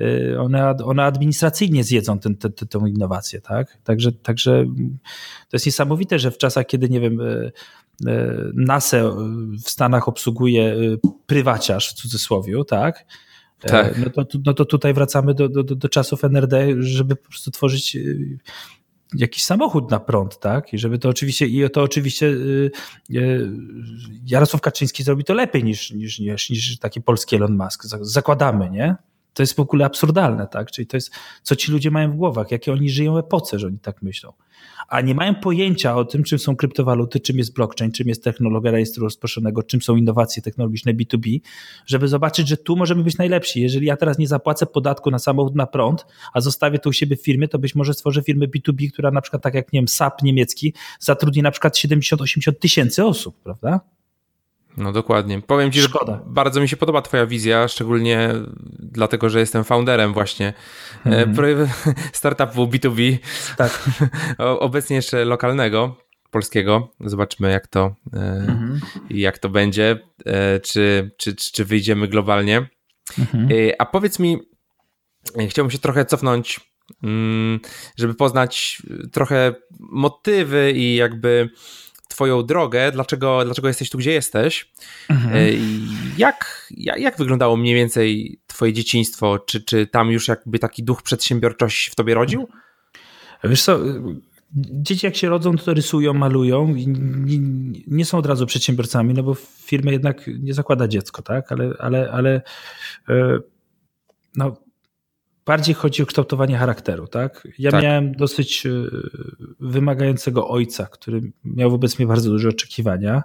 [0.00, 3.78] y, one, one administracyjnie zjedzą tę innowację, tak?
[3.84, 4.66] Także, także
[5.48, 7.52] to jest niesamowite, że w czasach, kiedy nie wiem, e,
[8.06, 8.96] e, NASA
[9.64, 10.76] w Stanach obsługuje e,
[11.26, 13.04] prywaciarz w cudzysłowie, tak?
[13.60, 13.98] tak.
[13.98, 17.96] No, to, no to tutaj wracamy do, do, do czasów NRD, żeby po prostu tworzyć
[19.14, 20.72] jakiś samochód na prąd, tak?
[20.72, 22.34] I żeby to oczywiście, i to oczywiście
[24.26, 27.84] Jarosław Kaczyński zrobi to lepiej niż, niż, niż, niż taki polski Elon Musk.
[28.00, 28.96] Zakładamy, nie?
[29.36, 30.70] To jest w ogóle absurdalne, tak?
[30.70, 31.10] Czyli to jest,
[31.42, 34.32] co ci ludzie mają w głowach, jakie oni żyją epoce, że oni tak myślą
[34.88, 38.70] a nie mają pojęcia o tym, czym są kryptowaluty, czym jest blockchain, czym jest technologia
[38.70, 41.40] rejestru rozproszonego, czym są innowacje technologiczne B2B,
[41.86, 43.60] żeby zobaczyć, że tu możemy być najlepsi.
[43.60, 47.16] Jeżeli ja teraz nie zapłacę podatku na samochód na prąd, a zostawię to u siebie
[47.16, 49.88] w firmie, to być może stworzę firmę B2B, która na przykład, tak jak nie wiem,
[49.88, 53.95] SAP niemiecki, zatrudni na przykład 70-80 tysięcy osób, prawda?
[54.76, 55.42] No dokładnie.
[55.42, 56.12] Powiem ci, Szkoda.
[56.12, 58.30] że bardzo mi się podoba twoja wizja, szczególnie
[58.78, 60.52] dlatego że jestem founderem właśnie
[61.04, 61.36] mm.
[62.12, 63.18] startupu B2B,
[63.56, 63.90] tak.
[64.38, 65.96] obecnie jeszcze lokalnego,
[66.30, 66.92] polskiego.
[67.00, 68.80] Zobaczmy jak to, mm.
[69.10, 69.98] jak to będzie,
[70.62, 72.68] czy, czy, czy wyjdziemy globalnie.
[73.34, 73.48] Mm.
[73.78, 74.38] A powiedz mi,
[75.48, 76.60] chciałbym się trochę cofnąć,
[77.02, 77.60] mm,
[77.96, 81.50] żeby poznać trochę motywy i jakby
[82.08, 84.72] twoją drogę, dlaczego, dlaczego jesteś tu, gdzie jesteś.
[85.08, 85.36] Mhm.
[85.36, 85.40] E,
[86.18, 89.38] jak, jak, jak wyglądało mniej więcej twoje dzieciństwo?
[89.38, 92.48] Czy, czy tam już jakby taki duch przedsiębiorczości w tobie rodził?
[93.44, 93.78] Wiesz co,
[94.56, 97.38] dzieci jak się rodzą, to rysują, malują nie,
[97.86, 101.52] nie, są od razu przedsiębiorcami, no bo firma jednak nie zakłada dziecko, tak?
[101.52, 102.42] Ale, ale, ale
[103.08, 103.38] e,
[104.36, 104.56] no,
[105.46, 107.48] bardziej chodzi o kształtowanie charakteru, tak?
[107.58, 107.82] Ja tak.
[107.82, 108.70] miałem dosyć e,
[109.60, 113.22] wymagającego ojca, który miał wobec mnie bardzo duże oczekiwania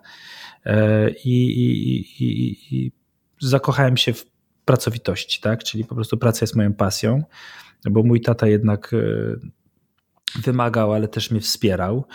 [0.66, 2.92] e, i, i, i, i
[3.40, 4.26] zakochałem się w
[4.66, 5.64] pracowitości, tak?
[5.64, 7.24] Czyli po prostu praca jest moją pasją,
[7.90, 12.06] bo mój tata jednak e, wymagał, ale też mnie wspierał.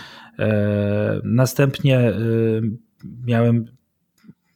[1.24, 2.12] Następnie
[3.26, 3.75] miałem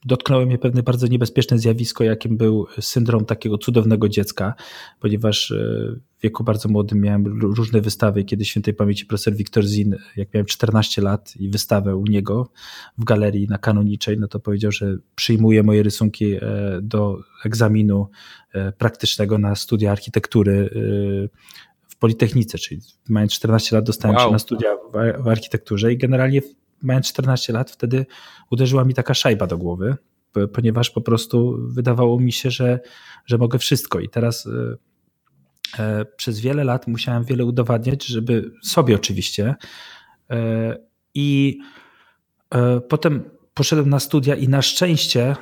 [0.05, 4.53] dotknęło mnie pewne bardzo niebezpieczne zjawisko, jakim był syndrom takiego cudownego dziecka,
[4.99, 5.55] ponieważ e,
[6.17, 8.23] w wieku bardzo młodym miałem różne wystawy.
[8.23, 12.49] Kiedy świętej pamięci profesor Wiktor Zin, jak miałem 14 lat i wystawę u niego
[12.97, 16.39] w galerii na Kanoniczej, no to powiedział, że przyjmuje moje rysunki e,
[16.81, 18.09] do egzaminu
[18.53, 20.69] e, praktycznego na studia architektury
[21.87, 24.25] w Politechnice, czyli mając 14 lat dostałem wow.
[24.25, 24.69] się na studia
[25.23, 26.41] w architekturze i generalnie
[26.81, 28.05] mając 14 lat, wtedy
[28.49, 29.97] uderzyła mi taka szajba do głowy,
[30.53, 32.79] ponieważ po prostu wydawało mi się, że,
[33.25, 33.99] że mogę wszystko.
[33.99, 34.77] I teraz e,
[35.83, 39.55] e, przez wiele lat musiałem wiele udowadniać, żeby sobie oczywiście.
[40.29, 40.77] E,
[41.13, 41.59] I
[42.89, 45.35] potem poszedłem na studia i na szczęście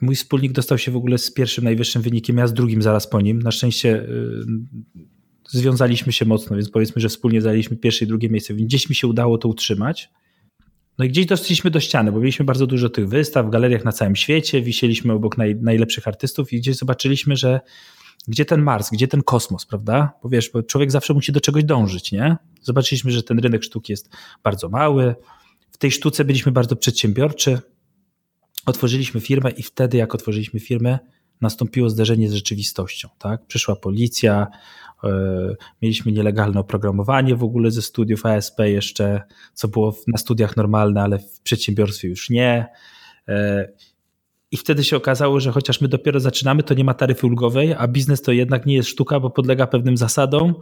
[0.00, 3.20] mój wspólnik dostał się w ogóle z pierwszym najwyższym wynikiem, ja z drugim zaraz po
[3.20, 3.42] nim.
[3.42, 4.06] Na szczęście
[5.48, 8.94] związaliśmy się mocno, więc powiedzmy, że wspólnie zajęliśmy pierwsze i drugie miejsce, więc gdzieś mi
[8.94, 10.10] się udało to utrzymać.
[10.98, 13.92] No i gdzieś doszliśmy do ściany, bo mieliśmy bardzo dużo tych wystaw w galeriach na
[13.92, 17.60] całym świecie, wisieliśmy obok naj, najlepszych artystów i gdzieś zobaczyliśmy, że
[18.28, 20.12] gdzie ten Mars, gdzie ten kosmos, prawda?
[20.22, 22.36] Bo wiesz, bo człowiek zawsze musi do czegoś dążyć, nie?
[22.62, 24.08] Zobaczyliśmy, że ten rynek sztuki jest
[24.42, 25.14] bardzo mały.
[25.70, 27.58] W tej sztuce byliśmy bardzo przedsiębiorczy.
[28.66, 30.98] Otworzyliśmy firmę i wtedy, jak otworzyliśmy firmę,
[31.40, 33.08] nastąpiło zderzenie z rzeczywistością.
[33.18, 33.46] Tak?
[33.46, 34.46] Przyszła policja,
[35.82, 39.22] mieliśmy nielegalne oprogramowanie w ogóle ze studiów ASP jeszcze,
[39.54, 42.66] co było na studiach normalne, ale w przedsiębiorstwie już nie.
[43.28, 43.68] E,
[44.50, 47.88] I wtedy się okazało, że chociaż my dopiero zaczynamy, to nie ma taryfy ulgowej, a
[47.88, 50.54] biznes to jednak nie jest sztuka, bo podlega pewnym zasadom.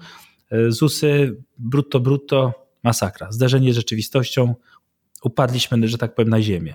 [0.50, 2.52] E, ZUSy, brutto, brutto,
[2.82, 3.32] masakra.
[3.32, 4.54] Zderzenie z rzeczywistością,
[5.22, 6.74] upadliśmy, że tak powiem, na ziemię.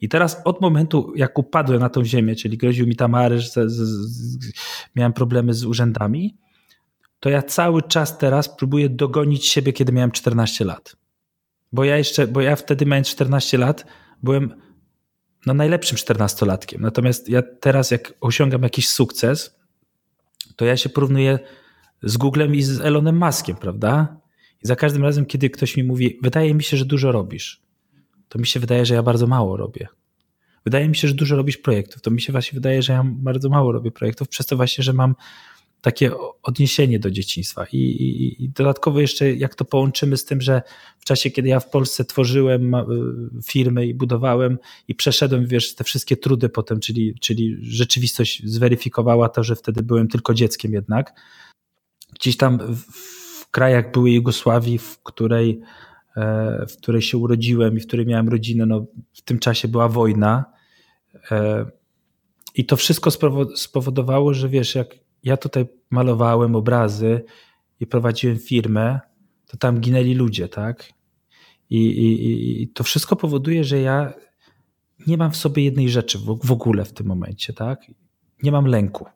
[0.00, 3.16] I teraz od momentu, jak upadłem na tą ziemię, czyli groził mi tam
[4.96, 6.36] miałem problemy z urzędami,
[7.20, 10.96] to ja cały czas teraz próbuję dogonić siebie, kiedy miałem 14 lat.
[11.72, 13.86] Bo ja jeszcze, bo ja wtedy mając 14 lat
[14.22, 14.54] byłem
[15.46, 16.80] no najlepszym 14-latkiem.
[16.80, 19.58] Natomiast ja teraz, jak osiągam jakiś sukces,
[20.56, 21.38] to ja się porównuję
[22.02, 24.16] z Googlem i z Elonem Muskiem, prawda?
[24.64, 27.62] I za każdym razem, kiedy ktoś mi mówi, wydaje mi się, że dużo robisz,
[28.28, 29.88] to mi się wydaje, że ja bardzo mało robię.
[30.64, 33.48] Wydaje mi się, że dużo robisz projektów, to mi się właśnie wydaje, że ja bardzo
[33.48, 35.14] mało robię projektów, przez to właśnie, że mam
[35.80, 36.10] takie
[36.42, 37.66] odniesienie do dzieciństwa.
[37.72, 40.62] I, i, I, dodatkowo jeszcze, jak to połączymy z tym, że
[40.98, 42.84] w czasie, kiedy ja w Polsce tworzyłem y,
[43.44, 49.44] firmy i budowałem i przeszedłem, wiesz, te wszystkie trudy potem, czyli, czyli rzeczywistość zweryfikowała to,
[49.44, 51.20] że wtedy byłem tylko dzieckiem jednak.
[52.20, 55.60] Gdzieś tam w krajach byłej Jugosławii, w której,
[56.16, 59.88] e, w której się urodziłem i w której miałem rodzinę, no, w tym czasie była
[59.88, 60.44] wojna.
[61.30, 61.66] E,
[62.54, 63.10] I to wszystko
[63.56, 67.24] spowodowało, że wiesz, jak ja tutaj malowałem obrazy
[67.80, 69.00] i prowadziłem firmę,
[69.46, 70.92] to tam ginęli ludzie, tak?
[71.70, 74.12] I, i, i to wszystko powoduje, że ja
[75.06, 77.80] nie mam w sobie jednej rzeczy w, w ogóle w tym momencie, tak?
[78.42, 79.06] Nie mam lęku.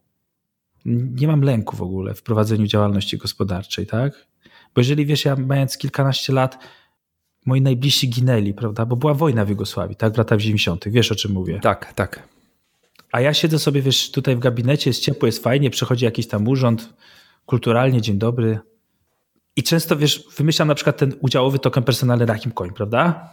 [0.85, 4.27] Nie mam lęku w ogóle w prowadzeniu działalności gospodarczej, tak?
[4.75, 6.59] Bo jeżeli wiesz, ja mając kilkanaście lat,
[7.47, 8.87] moi najbliżsi ginęli, prawda?
[8.87, 10.15] Bo była wojna w Jugosławii, tak?
[10.15, 10.85] W latach 90.
[10.88, 11.61] Wiesz o czym mówię?
[11.61, 12.29] Tak, tak.
[13.12, 16.48] A ja siedzę sobie, wiesz, tutaj w gabinecie, jest ciepło, jest fajnie, przychodzi jakiś tam
[16.48, 16.94] urząd,
[17.46, 18.59] kulturalnie, dzień dobry.
[19.57, 23.31] I często, wiesz, wymyślam na przykład ten udziałowy token personalny Rahim Coin, prawda?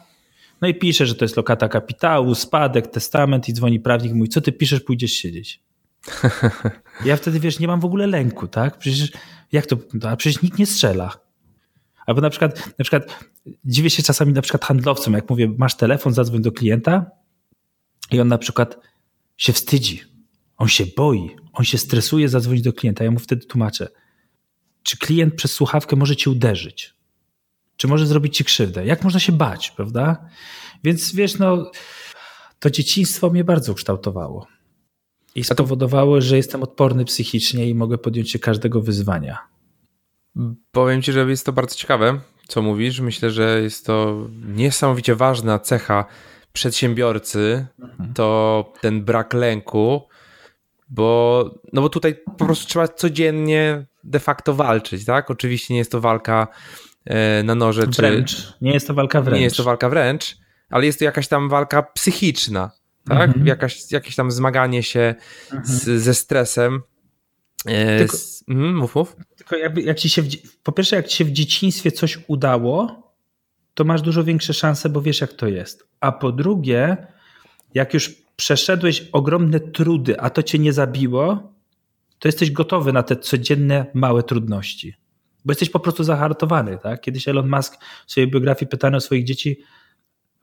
[0.61, 4.41] No i piszę, że to jest lokata kapitału, spadek, testament i dzwoni prawnik mówi, co
[4.41, 5.61] ty piszesz, pójdziesz siedzieć.
[7.05, 8.77] Ja wtedy, wiesz, nie mam w ogóle lęku, tak?
[8.77, 9.11] Przecież
[9.51, 9.77] jak to,
[10.09, 11.11] a przecież nikt nie strzela.
[12.05, 13.19] Albo na przykład, na przykład
[13.65, 17.05] dziwię się czasami na przykład handlowcom, jak mówię, masz telefon, zadzwoń do klienta
[18.11, 18.88] i on na przykład
[19.39, 20.03] się wstydzi.
[20.57, 23.03] On się boi, on się stresuje zadzwonić do klienta.
[23.03, 23.89] Ja mu wtedy tłumaczę,
[24.83, 26.93] czy klient przez słuchawkę może cię uderzyć?
[27.77, 28.85] Czy może zrobić ci krzywdę?
[28.85, 30.29] Jak można się bać, prawda?
[30.83, 31.71] Więc wiesz, no,
[32.59, 34.47] to dzieciństwo mnie bardzo ukształtowało.
[35.35, 39.37] I spowodowało, że jestem odporny psychicznie i mogę podjąć się każdego wyzwania.
[40.71, 42.99] Powiem ci, że jest to bardzo ciekawe, co mówisz.
[42.99, 46.05] Myślę, że jest to niesamowicie ważna cecha
[46.53, 48.13] przedsiębiorcy, mhm.
[48.13, 50.01] to ten brak lęku,
[50.89, 55.31] bo, no bo tutaj po prostu trzeba codziennie de facto walczyć, tak?
[55.31, 56.47] Oczywiście nie jest to walka
[57.05, 57.87] e, na noże.
[57.87, 58.35] Wręcz.
[58.35, 58.53] Czy...
[58.61, 59.37] Nie jest to walka wręcz.
[59.37, 60.37] Nie jest to walka wręcz,
[60.69, 62.71] ale jest to jakaś tam walka psychiczna,
[63.07, 63.29] tak?
[63.29, 63.47] Mhm.
[63.47, 65.65] Jakaś, jakieś tam zmaganie się mhm.
[65.65, 66.81] z, ze stresem.
[67.65, 69.15] E, tylko, z, mm, mów, mów.
[69.37, 70.27] Tylko jakby, jak ci się, w,
[70.63, 73.08] po pierwsze, jak ci się w dzieciństwie coś udało,
[73.79, 75.87] to masz dużo większe szanse, bo wiesz, jak to jest.
[75.99, 77.07] A po drugie,
[77.73, 81.53] jak już przeszedłeś ogromne trudy, a to cię nie zabiło,
[82.19, 84.93] to jesteś gotowy na te codzienne małe trudności.
[85.45, 86.77] Bo jesteś po prostu zahartowany.
[86.83, 87.01] Tak?
[87.01, 89.59] Kiedyś Elon Musk w swojej biografii pytany o swoich dzieci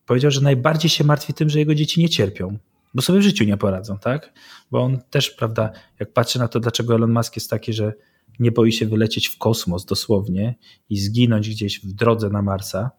[0.07, 2.59] powiedział, że najbardziej się martwi tym, że jego dzieci nie cierpią,
[2.95, 4.33] bo sobie w życiu nie poradzą, tak?
[4.71, 7.93] Bo on też, prawda, jak patrzy na to, dlaczego Elon Musk jest taki, że
[8.39, 10.55] nie boi się wylecieć w kosmos dosłownie
[10.91, 12.91] i zginąć gdzieś w drodze na Marsa,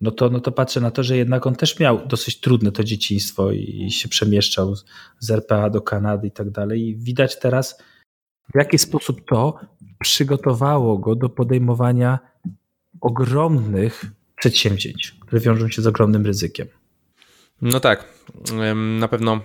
[0.00, 2.84] no to, no to patrzę na to, że jednak on też miał dosyć trudne to
[2.84, 4.74] dzieciństwo i się przemieszczał
[5.18, 6.88] z RPA do Kanady i tak dalej.
[6.88, 7.82] I widać teraz,
[8.54, 9.58] w jaki sposób to
[10.00, 12.18] przygotowało go do podejmowania
[13.00, 14.04] ogromnych
[14.36, 16.66] przedsięwzięć, które wiążą się z ogromnym ryzykiem.
[17.62, 18.08] No tak,
[18.98, 19.40] na pewno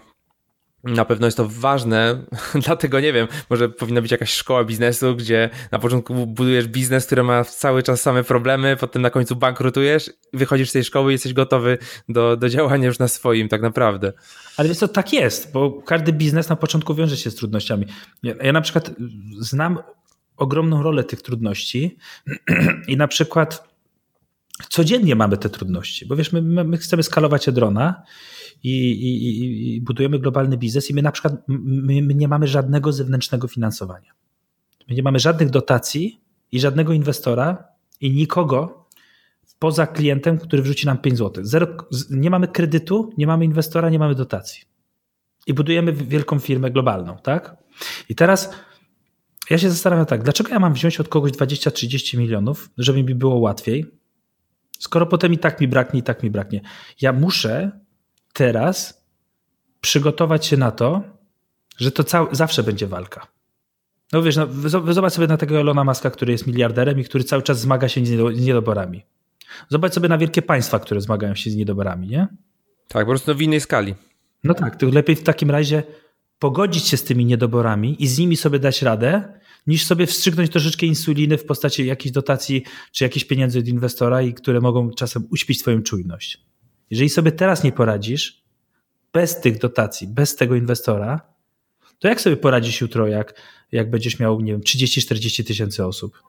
[0.84, 2.26] na pewno jest to ważne,
[2.66, 7.24] dlatego nie wiem, może powinna być jakaś szkoła biznesu, gdzie na początku budujesz biznes, który
[7.24, 11.34] ma cały czas same problemy, potem na końcu bankrutujesz, wychodzisz z tej szkoły i jesteś
[11.34, 11.78] gotowy
[12.10, 14.14] do, do działania już na swoim tak naprawdę.
[14.58, 17.86] Ale wiesz co, tak jest, bo każdy biznes na początku wiąże się z trudnościami.
[18.24, 18.92] Ja, ja na przykład
[19.40, 19.78] znam
[20.38, 21.98] ogromną rolę tych trudności
[22.88, 23.69] i na przykład
[24.68, 28.04] codziennie mamy te trudności, bo wiesz, my, my chcemy skalować drona
[28.64, 32.94] i, i, i, budujemy globalny biznes i my na przykład my, my nie mamy żadnego
[32.94, 34.12] zewnętrznego finansowania.
[34.90, 37.64] My nie mamy żadnych dotacji i żadnego inwestora
[38.02, 38.86] i nikogo
[39.60, 41.46] poza klientem, który wrzuci nam 5 zł.
[41.46, 41.68] Zero,
[42.10, 44.64] nie mamy kredytu, nie mamy inwestora, nie mamy dotacji.
[45.48, 47.58] I budujemy wielką firmę globalną, tak?
[48.10, 48.54] I teraz
[49.50, 53.36] ja się zastanawiam tak, dlaczego ja mam wziąć od kogoś 20-30 milionów, żeby mi było
[53.36, 53.99] łatwiej,
[54.80, 56.62] skoro potem i tak mi braknie, i tak mi braknie.
[57.02, 57.72] Ja muszę
[58.34, 59.06] teraz
[59.82, 61.04] przygotować się na to,
[61.78, 63.28] że to cał, zawsze będzie walka.
[64.12, 64.48] No wiesz, no,
[64.94, 68.06] zobacz sobie na tego Elona Muska, który jest miliarderem i który cały czas zmaga się
[68.06, 69.06] z niedoborami.
[69.70, 72.28] Zobacz sobie na wielkie państwa, które zmagają się z niedoborami, nie?
[72.88, 73.96] Tak, po prostu w innej skali.
[74.44, 75.84] No tak, to lepiej w takim razie
[76.40, 79.40] pogodzić się z tymi niedoborami i z nimi sobie dać radę,
[79.70, 84.34] niż sobie wstrzygnąć troszeczkę insuliny w postaci jakiejś dotacji czy jakichś pieniędzy od inwestora, i
[84.34, 86.44] które mogą czasem uśpić twoją czujność.
[86.90, 88.44] Jeżeli sobie teraz nie poradzisz,
[89.14, 91.22] bez tych dotacji, bez tego inwestora,
[92.00, 96.24] to jak sobie poradzisz jutro, jak, jak będziesz miał, nie wiem, 30-40 tysięcy osób?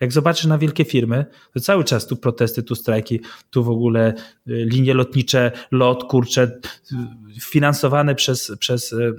[0.00, 3.20] Jak zobaczysz na wielkie firmy, to cały czas tu protesty, tu strajki,
[3.50, 4.14] tu w ogóle
[4.48, 9.14] y, linie lotnicze, lot, kurcze, y, finansowane przez, przez, y,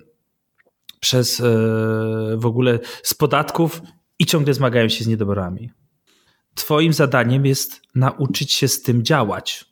[0.99, 1.41] przez
[2.35, 3.81] w ogóle z podatków
[4.19, 5.71] i ciągle zmagają się z niedoborami.
[6.55, 9.65] Twoim zadaniem jest nauczyć się z tym działać.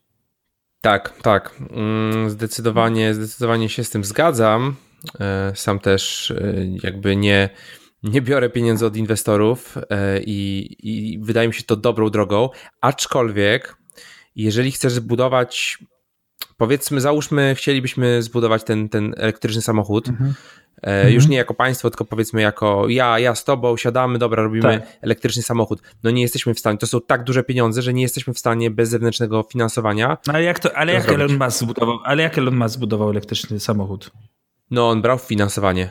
[0.82, 1.56] Tak, tak.
[1.70, 4.76] Mm, zdecydowanie, zdecydowanie się z tym zgadzam.
[5.20, 7.50] E, sam też e, jakby nie,
[8.04, 12.50] nie biorę pieniędzy od inwestorów e, i, i wydaje mi się to dobrą drogą,
[12.82, 13.78] aczkolwiek
[14.36, 15.78] jeżeli chcesz zbudować,
[16.58, 20.34] powiedzmy, załóżmy, chcielibyśmy zbudować ten, ten elektryczny samochód, mhm.
[20.84, 21.14] Mhm.
[21.14, 24.98] Już nie jako państwo, tylko powiedzmy jako ja, ja z tobą siadamy, dobra, robimy tak.
[25.02, 25.82] elektryczny samochód.
[26.04, 28.72] No nie jesteśmy w stanie, to są tak duże pieniądze, że nie jesteśmy w stanie
[28.72, 30.18] bez zewnętrznego finansowania.
[30.28, 34.12] Ale jak to, ale jak Elon Musk zbudował, ale jak Elon Musk zbudował elektryczny samochód?
[34.72, 35.90] No on brał finansowanie.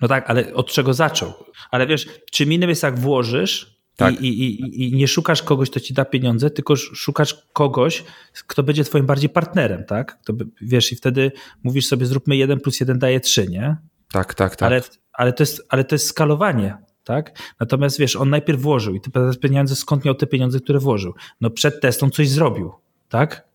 [0.00, 1.32] No tak, ale od czego zaczął?
[1.70, 4.20] Ale wiesz, czym innym jest jak włożysz tak.
[4.20, 8.04] I, i, I, nie szukasz kogoś, kto ci da pieniądze, tylko szukasz kogoś,
[8.46, 10.18] kto będzie twoim bardziej partnerem, tak?
[10.22, 11.32] Kto, wiesz, i wtedy
[11.62, 13.76] mówisz sobie, zróbmy jeden plus jeden daje trzy, nie?
[14.12, 14.66] Tak, tak, tak.
[14.66, 14.82] Ale,
[15.12, 17.38] ale, to, jest, ale to jest skalowanie, tak?
[17.60, 21.14] Natomiast wiesz, on najpierw włożył i ty pieniądze, skąd miał te pieniądze, które włożył?
[21.40, 22.72] No przed testą coś zrobił,
[23.08, 23.50] tak?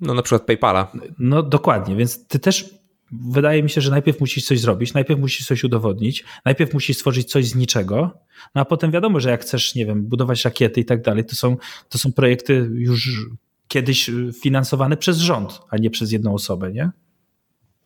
[0.00, 0.92] No na przykład PayPala.
[1.18, 2.74] No dokładnie, więc ty też
[3.12, 7.30] wydaje mi się, że najpierw musisz coś zrobić, najpierw musisz coś udowodnić, najpierw musisz stworzyć
[7.30, 8.18] coś z niczego,
[8.54, 11.36] no a potem wiadomo, że jak chcesz, nie wiem, budować rakiety i tak dalej, to
[11.36, 11.56] są,
[11.88, 13.26] to są projekty już
[13.68, 14.10] kiedyś
[14.42, 16.90] finansowane przez rząd, a nie przez jedną osobę, nie?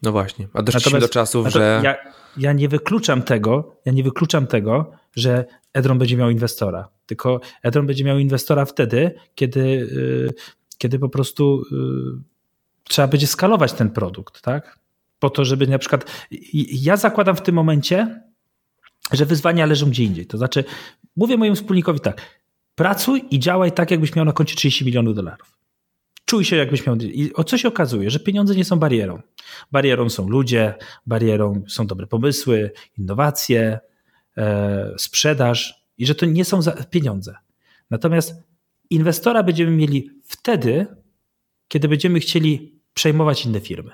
[0.02, 1.80] No właśnie, a doszliśmy do czasów, że...
[1.84, 1.96] Ja,
[2.36, 7.86] ja nie wykluczam tego, ja nie wykluczam tego, że Edron będzie miał inwestora, tylko Edron
[7.86, 10.34] będzie miał inwestora wtedy, kiedy, yy,
[10.78, 12.22] kiedy po prostu yy,
[12.84, 14.78] trzeba będzie skalować ten produkt, tak?
[15.18, 16.26] Po to, żeby na przykład.
[16.72, 18.22] Ja zakładam w tym momencie,
[19.12, 20.26] że wyzwania leżą gdzie indziej.
[20.26, 20.64] To znaczy,
[21.16, 22.40] mówię mojemu wspólnikowi tak:
[22.74, 25.56] pracuj i działaj tak, jakbyś miał na koncie 30 milionów dolarów.
[26.24, 26.96] Czuj się, jakbyś miał.
[26.96, 28.10] I o co się okazuje?
[28.10, 29.22] Że pieniądze nie są barierą.
[29.72, 30.74] Barierą są ludzie,
[31.06, 33.78] barierą są dobre pomysły, innowacje,
[34.36, 36.60] e, sprzedaż i że to nie są
[36.90, 37.34] pieniądze.
[37.90, 38.34] Natomiast
[38.90, 40.86] inwestora będziemy mieli wtedy,
[41.68, 43.90] kiedy będziemy chcieli przejmować inne firmy.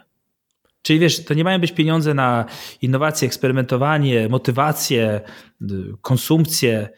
[0.82, 2.44] Czyli wiesz, to nie mają być pieniądze na
[2.82, 5.20] innowacje, eksperymentowanie, motywację,
[6.02, 6.88] konsumpcję,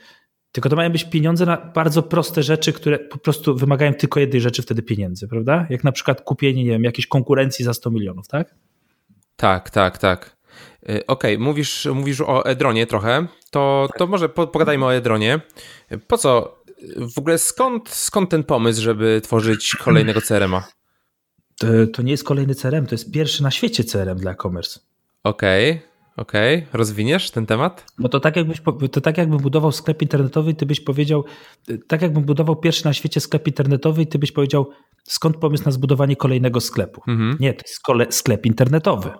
[0.52, 4.40] tylko to mają być pieniądze na bardzo proste rzeczy, które po prostu wymagają tylko jednej
[4.40, 5.66] rzeczy, wtedy pieniędzy, prawda?
[5.70, 8.54] Jak na przykład kupienie, nie wiem, jakiejś konkurencji za 100 milionów, tak?
[9.36, 10.36] Tak, tak, tak.
[10.90, 15.40] Y, okej, okay, mówisz, mówisz o Edronie trochę, to, to może pogadajmy o Edronie.
[16.06, 16.62] Po co,
[17.14, 20.68] w ogóle skąd, skąd ten pomysł, żeby tworzyć kolejnego CRM-a?
[21.58, 24.80] To, to, nie jest kolejny CRM, to jest pierwszy na świecie CRM dla e-commerce.
[25.24, 25.82] Okej, okay,
[26.16, 26.56] okej.
[26.58, 26.68] Okay.
[26.72, 27.84] Rozwiniesz ten temat?
[27.98, 31.24] Bo to tak, jakbyś, to tak jakbym budował sklep internetowy, ty byś powiedział,
[31.88, 34.70] tak jakbym budował pierwszy na świecie sklep internetowy i ty byś powiedział,
[35.04, 37.02] skąd pomysł na zbudowanie kolejnego sklepu?
[37.08, 37.36] Mhm.
[37.40, 37.62] Nie, to
[37.98, 39.10] jest sklep internetowy.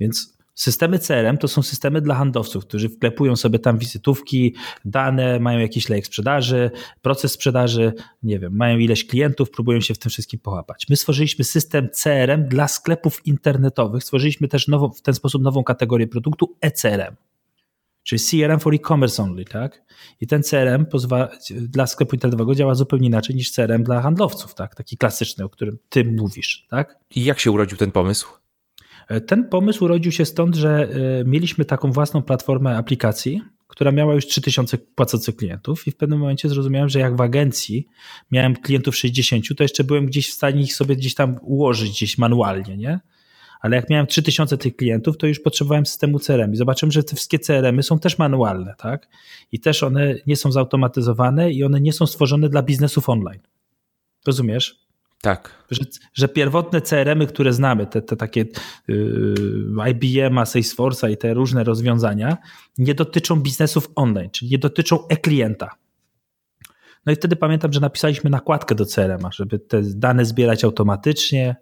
[0.00, 4.54] Więc Systemy CRM to są systemy dla handlowców, którzy wklepują sobie tam wizytówki,
[4.84, 6.70] dane, mają jakiś lejek sprzedaży,
[7.02, 7.92] proces sprzedaży,
[8.22, 10.86] nie wiem, mają ileś klientów, próbują się w tym wszystkim połapać.
[10.88, 16.06] My stworzyliśmy system CRM dla sklepów internetowych, stworzyliśmy też nową, w ten sposób nową kategorię
[16.06, 17.16] produktu e-CRM.
[18.02, 19.82] Czyli CRM for e-commerce only, tak?
[20.20, 24.74] I ten CRM pozwala, dla sklepu internetowego działa zupełnie inaczej niż CRM dla handlowców, tak?
[24.74, 26.98] Taki klasyczny, o którym ty mówisz, tak?
[27.14, 28.45] I jak się urodził ten pomysł?
[29.26, 34.26] Ten pomysł urodził się stąd, że e, mieliśmy taką własną platformę aplikacji, która miała już
[34.26, 37.86] 3000 płacących klientów i w pewnym momencie zrozumiałem, że jak w agencji
[38.30, 42.18] miałem klientów 60, to jeszcze byłem gdzieś w stanie ich sobie gdzieś tam ułożyć gdzieś
[42.18, 43.00] manualnie, nie?
[43.60, 47.16] Ale jak miałem 3000 tych klientów, to już potrzebowałem systemu CRM i zobaczyłem, że te
[47.16, 49.08] wszystkie CRM-y są też manualne, tak?
[49.52, 53.40] I też one nie są zautomatyzowane i one nie są stworzone dla biznesów online.
[54.26, 54.85] Rozumiesz?
[55.26, 55.64] Tak.
[55.70, 58.44] Że, że pierwotne CRM-y, które znamy, te, te takie
[58.88, 62.36] yy, IBM, Salesforce'a i te różne rozwiązania,
[62.78, 65.70] nie dotyczą biznesów online, czyli nie dotyczą e-klienta.
[67.06, 71.56] No i wtedy pamiętam, że napisaliśmy nakładkę do CRM-a, żeby te dane zbierać automatycznie.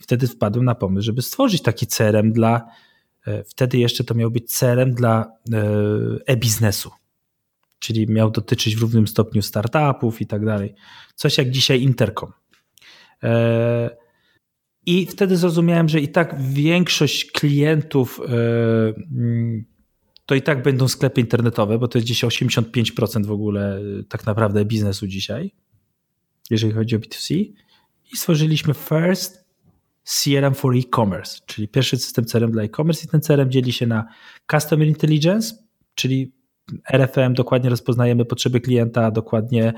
[0.00, 2.66] I wtedy wpadłem na pomysł, żeby stworzyć taki CRM dla,
[3.26, 5.62] e, wtedy jeszcze to miał być CRM dla e,
[6.26, 6.90] e-biznesu.
[7.78, 10.74] Czyli miał dotyczyć w równym stopniu startupów i tak dalej.
[11.14, 12.32] Coś jak dzisiaj Intercom.
[13.22, 13.96] E,
[14.86, 18.32] I wtedy zrozumiałem, że i tak większość klientów e,
[19.16, 19.64] mm,
[20.26, 24.26] to i tak będą sklepy internetowe, bo to jest dzisiaj 85% w ogóle e, tak
[24.26, 25.54] naprawdę biznesu dzisiaj,
[26.50, 27.34] jeżeli chodzi o B2C.
[28.12, 29.46] I stworzyliśmy First
[30.04, 34.04] CRM for e-commerce, czyli pierwszy system CRM dla e-commerce i ten CRM dzieli się na
[34.50, 35.54] Customer Intelligence,
[35.94, 36.32] czyli
[36.92, 39.72] RFM, dokładnie rozpoznajemy potrzeby klienta, dokładnie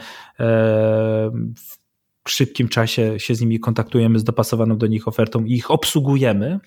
[2.30, 6.60] szybkim czasie się z nimi kontaktujemy z dopasowaną do nich ofertą i ich obsługujemy,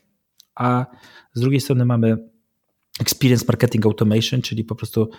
[0.56, 0.86] a
[1.34, 2.18] z drugiej strony mamy
[3.00, 5.10] Experience Marketing Automation, czyli po prostu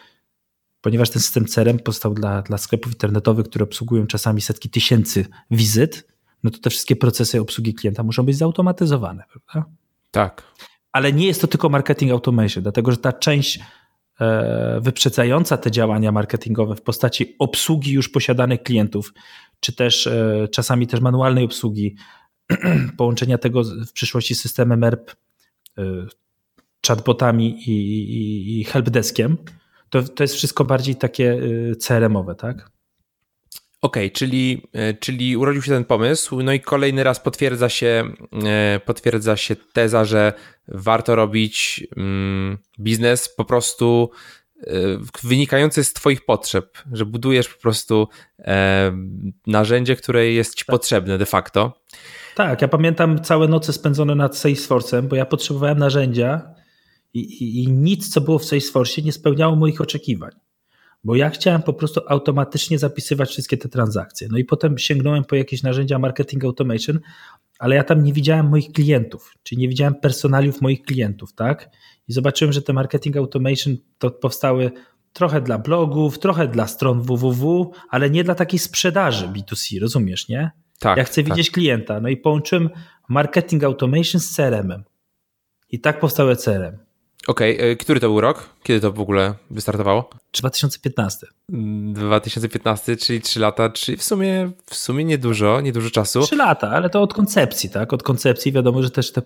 [0.80, 6.09] ponieważ ten system CRM powstał dla, dla sklepów internetowych, które obsługują czasami setki tysięcy wizyt,
[6.43, 9.70] no to te wszystkie procesy obsługi klienta muszą być zautomatyzowane, prawda?
[10.11, 10.43] Tak.
[10.93, 13.61] Ale nie jest to tylko marketing automation, dlatego że ta część
[14.20, 19.12] e, wyprzedzająca te działania marketingowe w postaci obsługi już posiadanych klientów,
[19.62, 21.96] czy też e, czasami też manualnej obsługi,
[22.98, 25.10] połączenia tego w przyszłości z systemem ERP,
[25.78, 25.82] e,
[26.86, 29.36] chatbotami i, i, i helpdeskiem,
[29.90, 32.56] to, to jest wszystko bardziej takie e, CRM-owe, tak?
[33.82, 34.62] Okej, okay, czyli,
[35.00, 38.12] czyli urodził się ten pomysł, no i kolejny raz potwierdza się,
[38.84, 40.32] potwierdza się teza, że
[40.68, 44.10] warto robić mm, biznes po prostu
[45.22, 48.08] wynikający z Twoich potrzeb, że budujesz po prostu
[48.38, 48.92] e,
[49.46, 50.74] narzędzie, które jest Ci tak.
[50.74, 51.82] potrzebne de facto.
[52.34, 56.54] Tak, ja pamiętam całe noce spędzone nad Salesforce'em, bo ja potrzebowałem narzędzia
[57.14, 60.30] i, i, i nic, co było w Salesforce nie spełniało moich oczekiwań
[61.04, 64.28] bo ja chciałem po prostu automatycznie zapisywać wszystkie te transakcje.
[64.30, 67.00] No i potem sięgnąłem po jakieś narzędzia marketing automation,
[67.58, 71.70] ale ja tam nie widziałem moich klientów, czyli nie widziałem personaliów moich klientów, tak?
[72.12, 74.70] I zobaczyłem, że te marketing automation to powstały
[75.12, 80.50] trochę dla blogów, trochę dla stron www, ale nie dla takiej sprzedaży B2C, rozumiesz, nie?
[80.78, 80.98] Tak.
[80.98, 81.32] Ja chcę tak.
[81.32, 82.00] widzieć klienta.
[82.00, 82.70] No i połączyłem
[83.08, 84.84] marketing automation z CRM-em.
[85.70, 86.78] I tak powstał ECRM.
[87.26, 87.76] Okej, okay.
[87.76, 88.50] który to był rok?
[88.62, 90.10] Kiedy to w ogóle wystartowało?
[90.32, 91.26] 2015.
[91.48, 96.22] 2015, czyli 3 lata, czyli w sumie, w sumie niedużo, niedużo czasu.
[96.22, 97.92] 3 lata, ale to od koncepcji, tak?
[97.92, 99.22] Od koncepcji wiadomo, że też te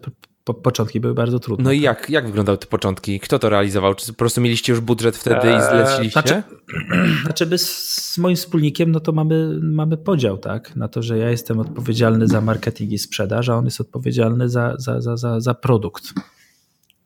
[0.46, 1.64] po początki były bardzo trudne.
[1.64, 3.20] No i jak, jak wyglądały te początki?
[3.20, 3.94] Kto to realizował?
[3.94, 6.20] Czy po prostu mieliście już budżet wtedy i zleciliście?
[6.20, 6.42] Znaczy,
[7.24, 10.76] znaczy my z moim wspólnikiem, no to mamy, mamy podział, tak?
[10.76, 14.74] Na to, że ja jestem odpowiedzialny za marketing i sprzedaż, a on jest odpowiedzialny za,
[14.78, 16.12] za, za, za, za produkt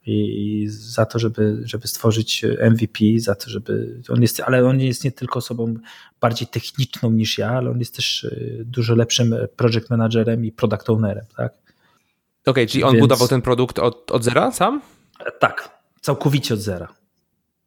[0.06, 4.02] i, za to, żeby, żeby stworzyć MVP, za to, żeby.
[4.08, 5.74] On jest, ale on jest nie tylko osobą
[6.20, 10.90] bardziej techniczną niż ja, ale on jest też e, dużo lepszym project managerem i product
[10.90, 11.69] ownerem, tak?
[12.42, 13.00] Okej, okay, czyli on Więc...
[13.00, 14.80] budował ten produkt od, od zera sam?
[15.40, 16.88] Tak, całkowicie od zera.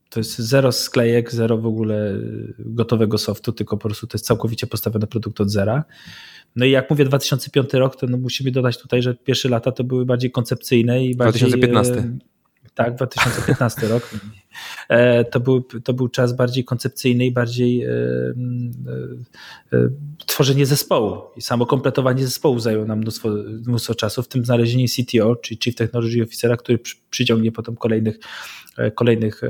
[0.09, 2.13] To jest zero sklejek, zero w ogóle
[2.59, 5.83] gotowego softu, tylko po prostu to jest całkowicie postawiony produkt od zera.
[6.55, 9.83] No i jak mówię 2005 rok, to no musimy dodać tutaj, że pierwsze lata to
[9.83, 11.49] były bardziej koncepcyjne i bardziej...
[11.49, 12.17] 2015.
[12.75, 14.09] Tak, 2015 rok.
[14.89, 18.33] E, to był, to był czas bardziej koncepcyjny i bardziej e, e,
[20.25, 21.21] tworzenie zespołu.
[21.35, 23.29] I samo kompletowanie zespołu zajęło nam mnóstwo,
[23.67, 28.19] mnóstwo czasu, w tym znalezienie CTO, czyli Chief Technology Officera, który przyciągnie potem kolejnych,
[28.95, 29.41] kolejnych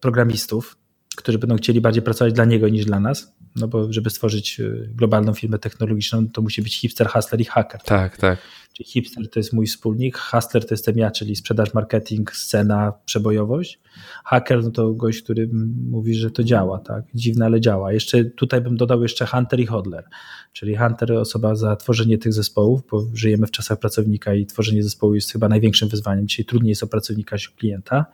[0.00, 0.76] programistów,
[1.16, 3.36] którzy będą chcieli bardziej pracować dla niego niż dla nas.
[3.56, 4.60] No bo żeby stworzyć
[4.94, 7.80] globalną firmę technologiczną, to musi być hipster, hustler i hacker.
[7.82, 8.38] Tak, tak.
[8.72, 13.80] Czyli hipster to jest mój wspólnik, hustler to jestem ja, czyli sprzedaż, marketing, scena, przebojowość.
[14.24, 15.48] Hacker no to gość, który
[15.90, 17.04] mówi, że to działa, tak?
[17.14, 17.92] Dziwne, ale działa.
[17.92, 20.04] Jeszcze tutaj bym dodał jeszcze hunter i hodler.
[20.52, 25.14] Czyli hunter osoba za tworzenie tych zespołów, bo żyjemy w czasach pracownika i tworzenie zespołu
[25.14, 26.28] jest chyba największym wyzwaniem.
[26.28, 28.06] Dzisiaj trudniej jest o pracownika niż klienta.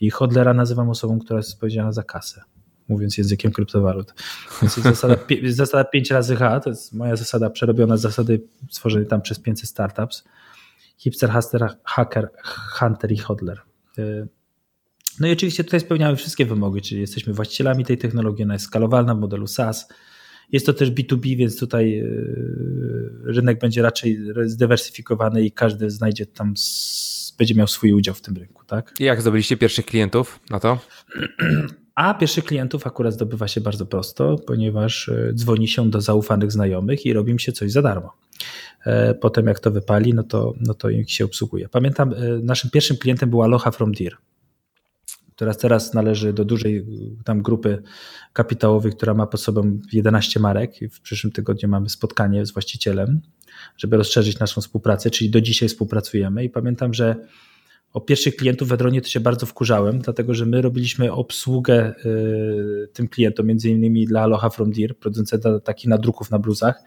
[0.00, 2.42] I hodlera nazywam osobą, która jest odpowiedzialna za kasę
[2.88, 4.14] mówiąc językiem kryptowalut.
[4.62, 5.16] Więc jest zasada,
[5.46, 9.70] zasada 5 razy H, to jest moja zasada przerobiona z zasady stworzonej tam przez 500
[9.70, 10.24] startups.
[10.98, 12.30] Hipster, Hustler, Hacker,
[12.78, 13.60] Hunter i Hodler.
[13.98, 14.28] Y,
[15.20, 19.14] no i oczywiście tutaj spełniamy wszystkie wymogi, czyli jesteśmy właścicielami tej technologii, ona jest skalowalna
[19.14, 19.88] w modelu SaaS.
[20.52, 26.54] Jest to też B2B, więc tutaj y, rynek będzie raczej zdywersyfikowany i każdy znajdzie tam,
[27.38, 28.64] będzie miał swój udział w tym rynku.
[28.66, 28.94] Tak?
[29.00, 30.78] I jak zdobyliście pierwszych klientów na to?
[31.94, 37.06] A pierwszych klientów akurat zdobywa się bardzo prosto, ponieważ e, dzwoni się do zaufanych znajomych
[37.06, 38.12] i robi im się coś za darmo.
[38.86, 41.68] E, potem jak to wypali, no to, no to ich się obsługuje.
[41.68, 44.16] Pamiętam, e, naszym pierwszym klientem była Aloha from Deer,
[45.36, 46.86] która teraz należy do dużej
[47.24, 47.82] tam grupy
[48.32, 50.82] kapitałowej, która ma pod sobą 11 marek.
[50.82, 53.20] I w przyszłym tygodniu mamy spotkanie z właścicielem,
[53.76, 57.16] żeby rozszerzyć naszą współpracę, czyli do dzisiaj współpracujemy i pamiętam, że
[57.92, 62.88] o pierwszych klientów w Edronie to się bardzo wkurzałem, dlatego że my robiliśmy obsługę y,
[62.92, 66.82] tym klientom, między innymi dla Aloha From Deer, producenta takich nadruków na bluzach.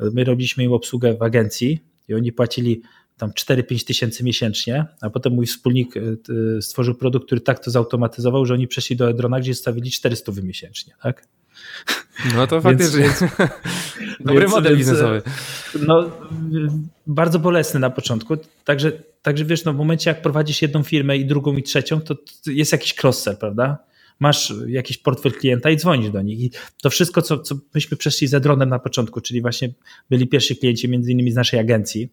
[0.00, 2.82] My robiliśmy im obsługę w agencji i oni płacili
[3.18, 6.18] tam 4-5 tysięcy miesięcznie, a potem mój wspólnik y,
[6.58, 10.32] y, stworzył produkt, który tak to zautomatyzował, że oni przeszli do Edrona, gdzie stawili 400
[10.42, 11.26] miesięcznie, tak?
[12.34, 13.20] No to faktycznie więc,
[14.20, 15.22] dobry więc, model biznesowy.
[15.86, 16.10] No,
[17.06, 18.36] bardzo bolesny na początku.
[18.64, 18.92] Także,
[19.22, 22.16] także wiesz, no w momencie jak prowadzisz jedną firmę i drugą i trzecią, to
[22.46, 23.78] jest jakiś cross-sell, prawda?
[24.20, 26.40] Masz jakiś portfel klienta i dzwonisz do nich.
[26.40, 26.50] I
[26.82, 29.70] to wszystko, co, co myśmy przeszli ze dronem na początku, czyli właśnie
[30.10, 32.08] byli pierwsi klienci między innymi z naszej agencji,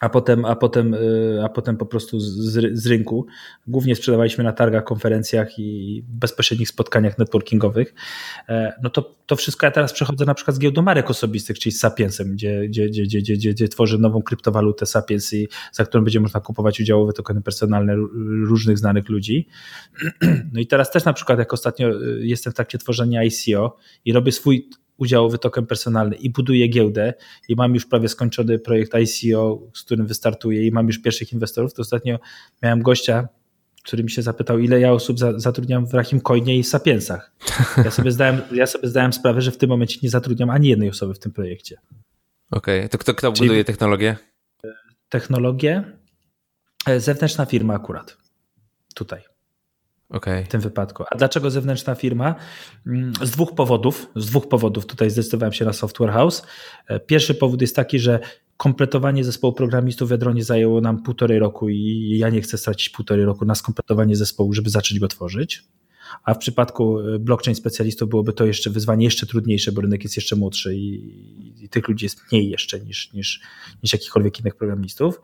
[0.00, 2.26] a potem, a potem, y, a potem po prostu z,
[2.72, 3.26] z, rynku.
[3.66, 7.94] Głównie sprzedawaliśmy na targach, konferencjach i bezpośrednich spotkaniach networkingowych.
[8.48, 11.72] E, no to, to wszystko ja teraz przechodzę na przykład z giełdą marek osobistych, czyli
[11.72, 16.04] z Sapiensem, gdzie, gdzie, gdzie, gdzie, gdzie, gdzie tworzę nową kryptowalutę Sapiens, i, za którą
[16.04, 17.94] będzie można kupować udziałowe tokeny personalne
[18.46, 19.46] różnych znanych ludzi.
[20.52, 24.12] No i teraz też na przykład, jak ostatnio y, jestem w trakcie tworzenia ICO i
[24.12, 27.14] robię swój udziałowy token personalny i buduję giełdę
[27.48, 31.74] i mam już prawie skończony projekt ICO, z którym wystartuję i mam już pierwszych inwestorów,
[31.74, 32.18] to ostatnio
[32.62, 33.28] miałem gościa,
[33.84, 37.32] który mi się zapytał, ile ja osób zatrudniam w Rahim Coinie i w Sapiensach.
[37.84, 40.88] Ja sobie, zdałem, ja sobie zdałem sprawę, że w tym momencie nie zatrudniam ani jednej
[40.88, 41.76] osoby w tym projekcie.
[42.50, 42.88] Okej, okay.
[42.88, 44.16] to kto, kto buduje technologię?
[45.08, 45.84] Technologię?
[46.86, 48.16] E, zewnętrzna firma akurat.
[48.94, 49.35] Tutaj
[50.08, 50.44] okay.
[50.44, 51.04] w tym wypadku.
[51.10, 52.34] A dlaczego zewnętrzna firma?
[52.86, 54.06] Mm, z dwóch powodów.
[54.16, 56.42] Z dwóch powodów tutaj zdecydowałem się na Software House.
[56.88, 58.20] E, pierwszy powód jest taki, że
[58.56, 63.24] kompletowanie zespołu programistów w Edronie zajęło nam półtorej roku i ja nie chcę stracić półtorej
[63.24, 65.64] roku na skompletowanie zespołu, żeby zacząć go tworzyć.
[66.24, 70.16] A w przypadku e, blockchain specjalistów byłoby to jeszcze wyzwanie jeszcze trudniejsze, bo rynek jest
[70.16, 73.40] jeszcze młodszy i, i tych ludzi jest mniej jeszcze niż, niż,
[73.82, 75.20] niż jakichkolwiek innych programistów.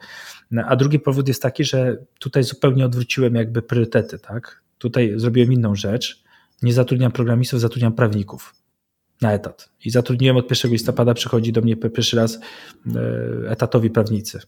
[0.51, 4.62] No, a drugi powód jest taki, że tutaj zupełnie odwróciłem jakby priorytety, tak?
[4.83, 6.23] Tutaj zrobiłem inną rzecz.
[6.63, 8.55] Nie zatrudniam programistów, zatrudniam prawników
[9.21, 9.69] na etat.
[9.85, 12.39] I zatrudniłem od 1 listopada, przychodzi do mnie pierwszy raz
[12.97, 14.41] e, etatowi prawnicy.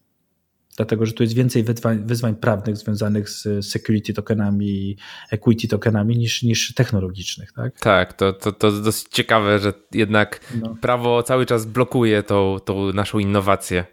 [0.77, 4.97] dlatego że tu jest więcej wyzwań, wyzwań prawnych związanych z security tokenami,
[5.31, 7.53] equity tokenami niż, niż technologicznych.
[7.53, 10.77] Tak, tak to, to, to dosyć ciekawe, że jednak no.
[10.81, 13.85] prawo cały czas blokuje tą, tą naszą innowację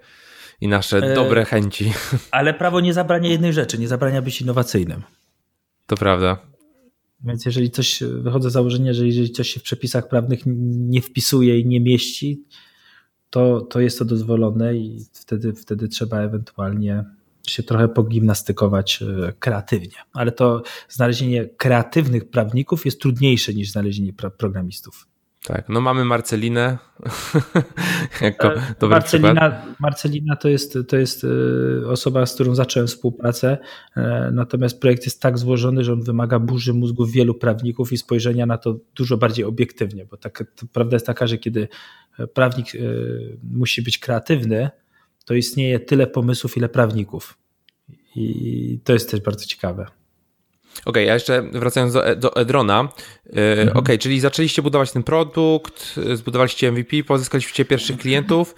[0.61, 1.93] i nasze e, dobre chęci.
[2.31, 5.03] Ale prawo nie zabrania jednej rzeczy, nie zabrania być innowacyjnym.
[5.85, 6.37] To prawda.
[7.23, 11.59] Więc jeżeli coś, wychodzę z założenia, że jeżeli coś się w przepisach prawnych nie wpisuje
[11.59, 12.43] i nie mieści,
[13.29, 17.05] to, to jest to dozwolone i wtedy, wtedy trzeba ewentualnie
[17.47, 19.97] się trochę pogimnastykować e, kreatywnie.
[20.13, 25.07] Ale to znalezienie kreatywnych prawników jest trudniejsze niż znalezienie programistów.
[25.45, 26.77] Tak, no mamy Marcelinę
[28.21, 29.79] jako e, dobry Marcelina, przykład.
[29.79, 31.23] Marcelina to jest, to jest
[31.83, 33.57] e, osoba, z którą zacząłem współpracę,
[34.31, 38.57] natomiast projekt jest tak złożony, że on wymaga burzy mózgu wielu prawników i spojrzenia na
[38.57, 41.67] to dużo bardziej obiektywnie, bo tak, prawda jest taka, że kiedy
[42.33, 42.79] prawnik e,
[43.43, 44.69] musi być kreatywny,
[45.25, 47.37] to istnieje tyle pomysłów, ile prawników.
[48.15, 49.85] I to jest też bardzo ciekawe.
[50.85, 52.79] Okej, okay, a jeszcze wracając do, do Edrona.
[52.79, 53.69] E, mhm.
[53.69, 58.55] Okej, okay, czyli zaczęliście budować ten produkt, zbudowaliście MVP, pozyskaliście pierwszych klientów.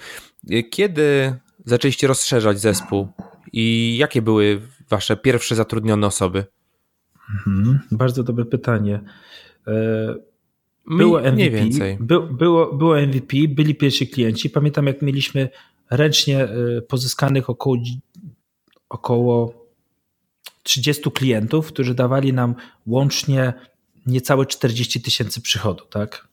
[0.49, 1.35] E, kiedy
[1.65, 3.07] zaczęliście rozszerzać zespół
[3.53, 6.45] i jakie były wasze pierwsze zatrudnione osoby?
[7.47, 8.99] Mhm, bardzo dobre pytanie.
[10.87, 11.97] Było MVP, mniej więcej.
[11.99, 14.49] By, było, było MVP, byli pierwsi klienci.
[14.49, 15.49] Pamiętam, jak mieliśmy
[15.91, 17.77] ręcznie y, pozyskanych około,
[18.89, 19.62] około
[20.63, 22.55] 30 klientów, którzy dawali nam
[22.85, 23.53] łącznie
[24.05, 26.27] niecałe 40 tysięcy przychodu, tak?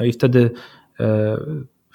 [0.00, 0.50] No i wtedy
[1.00, 1.36] e,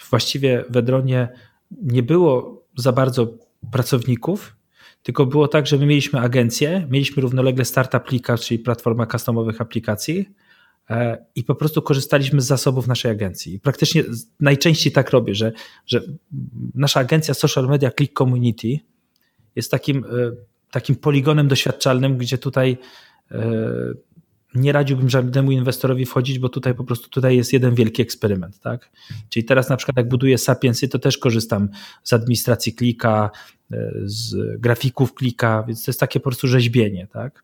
[0.09, 1.27] właściwie w Edronie
[1.71, 3.27] nie było za bardzo
[3.71, 4.55] pracowników,
[5.03, 10.25] tylko było tak, że my mieliśmy agencję, mieliśmy równolegle Startup Lika, czyli platforma customowych aplikacji,
[10.89, 13.53] E, i po prostu korzystaliśmy z zasobów naszej agencji.
[13.53, 14.03] I praktycznie
[14.39, 15.51] najczęściej tak robię, że,
[15.85, 16.01] że
[16.75, 18.79] nasza agencja Social Media Click Community
[19.55, 20.09] jest takim, e,
[20.73, 22.77] takim poligonem doświadczalnym, gdzie tutaj
[23.31, 23.53] e,
[24.55, 28.91] nie radziłbym żadnemu inwestorowi wchodzić, bo tutaj po prostu tutaj jest jeden wielki eksperyment, tak?
[29.29, 31.69] Czyli teraz na przykład jak buduję Sapiensy, to też korzystam
[32.03, 33.29] z administracji klika,
[34.03, 37.43] z grafików klika, więc to jest takie po prostu rzeźbienie, tak?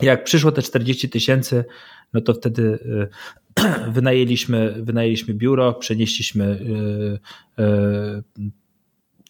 [0.00, 1.64] Jak przyszło te 40 tysięcy,
[2.12, 6.60] no to wtedy y, wynajęliśmy, wynajęliśmy biuro, przenieśliśmy,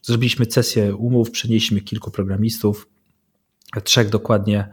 [0.03, 2.89] zrobiliśmy sesję umów, przenieśliśmy kilku programistów,
[3.85, 4.69] trzech dokładnie,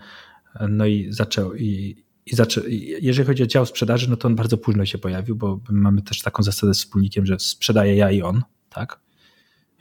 [0.69, 2.63] no i zaczął, i, i zaczął,
[3.01, 6.21] jeżeli chodzi o dział sprzedaży, no to on bardzo późno się pojawił, bo mamy też
[6.21, 8.99] taką zasadę z wspólnikiem, że sprzedaję ja i on, tak?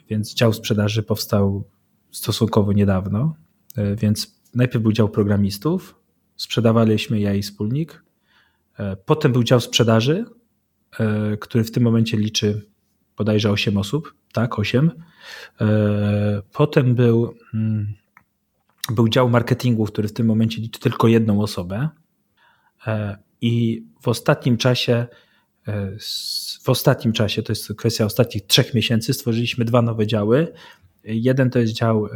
[0.09, 1.65] Więc dział sprzedaży powstał
[2.11, 3.35] stosunkowo niedawno,
[3.97, 5.95] więc najpierw był dział programistów,
[6.37, 8.05] sprzedawaliśmy ja i wspólnik,
[8.79, 10.25] E, potem był dział sprzedaży,
[10.99, 12.71] e, który w tym momencie liczy
[13.17, 14.91] bodajże 8 osób, tak, 8.
[15.61, 17.95] E, potem był, mm,
[18.91, 21.89] był dział marketingu, który w tym momencie liczy tylko jedną osobę.
[23.41, 25.07] I w ostatnim czasie,
[26.63, 30.53] w ostatnim czasie, to jest kwestia ostatnich trzech miesięcy, stworzyliśmy dwa nowe działy.
[31.05, 32.09] Jeden to jest dział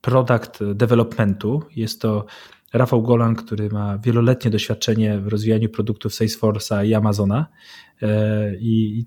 [0.00, 1.62] product developmentu.
[1.76, 2.26] Jest to
[2.72, 7.46] Rafał Golan, który ma wieloletnie doświadczenie w rozwijaniu produktów Salesforce'a i Amazona
[8.02, 9.06] e, i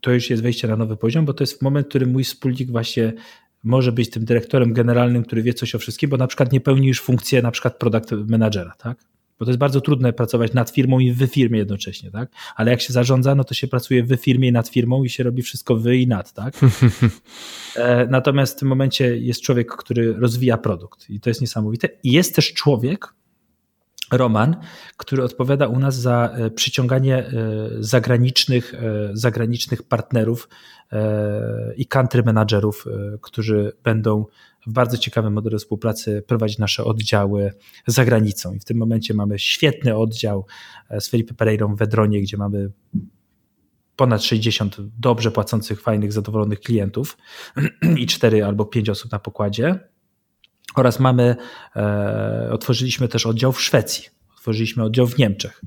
[0.00, 2.70] to już jest wejście na nowy poziom, bo to jest moment, w którym mój wspólnik
[2.70, 3.12] właśnie
[3.66, 6.88] może być tym dyrektorem generalnym, który wie coś o wszystkim, bo na przykład nie pełni
[6.88, 8.98] już funkcję na przykład product managera, tak?
[9.38, 12.30] Bo to jest bardzo trudne pracować nad firmą i w firmie jednocześnie, tak?
[12.56, 15.22] Ale jak się zarządza, no to się pracuje w firmie i nad firmą i się
[15.22, 16.54] robi wszystko wy i nad, tak?
[17.76, 21.88] E, natomiast w tym momencie jest człowiek, który rozwija produkt i to jest niesamowite.
[22.02, 23.14] I jest też człowiek,
[24.12, 24.56] Roman,
[24.96, 27.32] który odpowiada u nas za e, przyciąganie e,
[27.78, 28.74] zagranicznych,
[29.12, 30.48] zagranicznych partnerów
[31.76, 32.84] i country managerów,
[33.20, 34.24] którzy będą
[34.66, 37.52] w bardzo ciekawym modelu współpracy prowadzić nasze oddziały
[37.86, 38.54] za granicą.
[38.54, 40.46] I w tym momencie mamy świetny oddział
[41.00, 42.70] z Felipe Pereirą w Wedronie, gdzie mamy
[43.96, 47.18] ponad 60 dobrze płacących, fajnych, zadowolonych klientów
[47.98, 49.78] i 4 albo 5 osób na pokładzie.
[50.76, 51.36] Oraz mamy,
[51.76, 55.62] e, otworzyliśmy też oddział w Szwecji, otworzyliśmy oddział w Niemczech.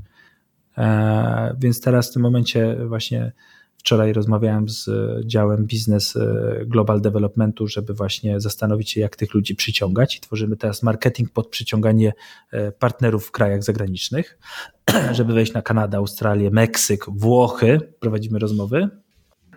[0.78, 3.32] E, więc teraz w tym momencie właśnie
[3.80, 4.89] Wczoraj rozmawiałem z
[5.26, 10.18] działem biznes e, Global Developmentu, żeby właśnie zastanowić się, jak tych ludzi przyciągać.
[10.18, 12.14] I tworzymy teraz marketing pod przyciąganie
[12.51, 14.39] e, partnerów w krajach zagranicznych,
[15.12, 17.80] żeby wejść na Kanadę, Australię, Meksyk, Włochy.
[17.99, 18.89] Prowadzimy rozmowy.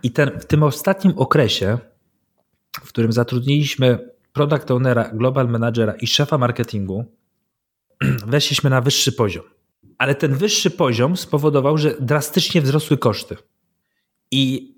[0.02, 1.78] I ten, w tym ostatnim okresie,
[2.72, 7.04] w którym zatrudniliśmy product ownera, global managera i szefa marketingu,
[8.26, 9.44] weszliśmy na wyższy poziom.
[9.98, 13.36] Ale ten wyższy poziom spowodował, że drastycznie wzrosły koszty.
[14.30, 14.72] I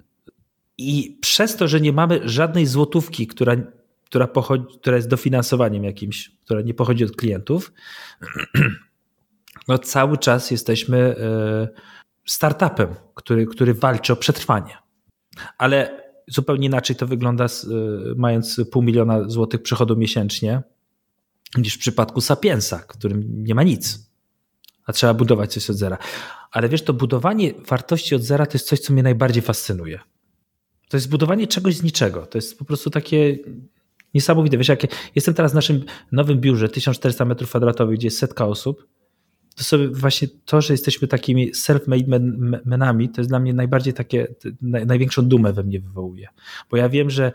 [0.78, 3.56] I przez to, że nie mamy żadnej złotówki, która,
[4.04, 7.72] która, pochodzi, która jest dofinansowaniem jakimś, która nie pochodzi od klientów,
[9.68, 11.68] no cały czas jesteśmy e,
[12.26, 14.78] startupem, który, który walczy o przetrwanie.
[15.58, 17.68] Ale zupełnie inaczej to wygląda, z, e,
[18.16, 20.62] mając pół miliona złotych przychodu miesięcznie,
[21.58, 24.10] niż w przypadku Sapiensa, którym nie ma nic,
[24.84, 25.98] a trzeba budować coś od zera.
[26.50, 30.00] Ale wiesz, to budowanie wartości od zera to jest coś, co mnie najbardziej fascynuje.
[30.88, 32.26] To jest budowanie czegoś z niczego.
[32.26, 33.38] To jest po prostu takie
[34.14, 34.58] niesamowite.
[34.58, 34.80] Wiesz, jak
[35.14, 38.86] jestem teraz w naszym nowym biurze, 1400 metrów kwadratowych, gdzie jest setka osób,
[39.54, 42.20] to sobie właśnie to, że jesteśmy takimi self-made
[42.64, 44.26] menami, to jest dla mnie najbardziej takie,
[44.60, 46.28] największą dumę we mnie wywołuje.
[46.70, 47.32] Bo ja wiem, że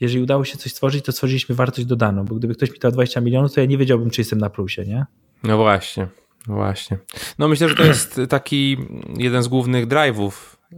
[0.00, 3.20] jeżeli udało się coś stworzyć, to stworzyliśmy wartość dodaną, bo gdyby ktoś mi dał 20
[3.20, 5.06] milionów, to ja nie wiedziałbym, czy jestem na plusie, nie?
[5.42, 6.08] No właśnie,
[6.46, 6.98] no właśnie.
[7.38, 8.76] No myślę, że to jest taki
[9.16, 10.32] jeden z głównych drive'ów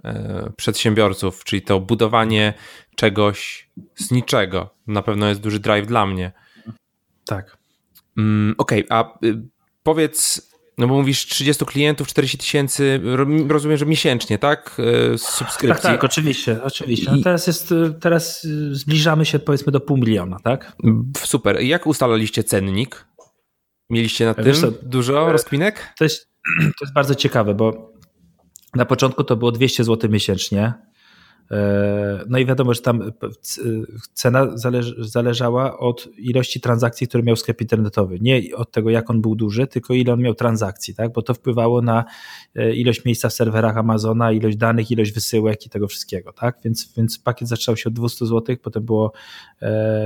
[0.04, 2.54] e, przedsiębiorców, czyli to budowanie
[2.96, 4.74] czegoś z niczego.
[4.86, 6.32] Na pewno jest duży drive dla mnie.
[7.26, 7.56] Tak.
[8.16, 9.42] Mm, Okej, okay, a y,
[9.82, 13.00] powiedz, no bo mówisz 30 klientów, 40 tysięcy,
[13.48, 14.76] rozumiem, że miesięcznie, tak?
[15.14, 15.82] E, z subskrypcji.
[15.82, 17.10] Tak, tak, oczywiście, oczywiście.
[17.10, 20.76] No teraz jest, e, teraz e, zbliżamy się powiedzmy do pół miliona, tak?
[21.18, 21.60] Super.
[21.60, 23.06] Jak ustalaliście cennik?
[23.90, 25.94] Mieliście na tym co, dużo rozkminek?
[25.98, 26.28] To jest,
[26.78, 27.92] to jest bardzo ciekawe, bo
[28.74, 30.74] na początku to było 200 zł miesięcznie.
[31.50, 33.10] E, no i wiadomo, że tam e,
[34.12, 34.48] cena
[34.98, 38.18] zależała od ilości transakcji, które miał sklep internetowy.
[38.20, 41.12] Nie od tego, jak on był duży, tylko ile on miał transakcji, tak?
[41.12, 42.04] bo to wpływało na
[42.54, 46.32] e, ilość miejsca w serwerach Amazona, ilość danych, ilość wysyłek i tego wszystkiego.
[46.32, 46.58] Tak?
[46.64, 49.12] Więc, więc pakiet zaczął się od 200 zł, potem było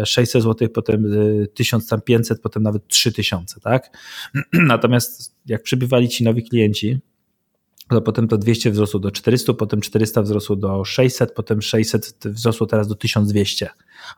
[0.04, 1.06] 600 zł, potem
[1.54, 3.60] 1500, potem nawet 3000.
[3.60, 3.98] Tak?
[4.52, 7.00] Natomiast jak przybywali ci nowi klienci,
[7.94, 12.66] to potem to 200 wzrosło do 400, potem 400 wzrosło do 600, potem 600 wzrosło
[12.66, 13.68] teraz do 1200,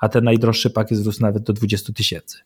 [0.00, 2.38] a ten najdroższy pakiet wzrósł nawet do 20 tysięcy.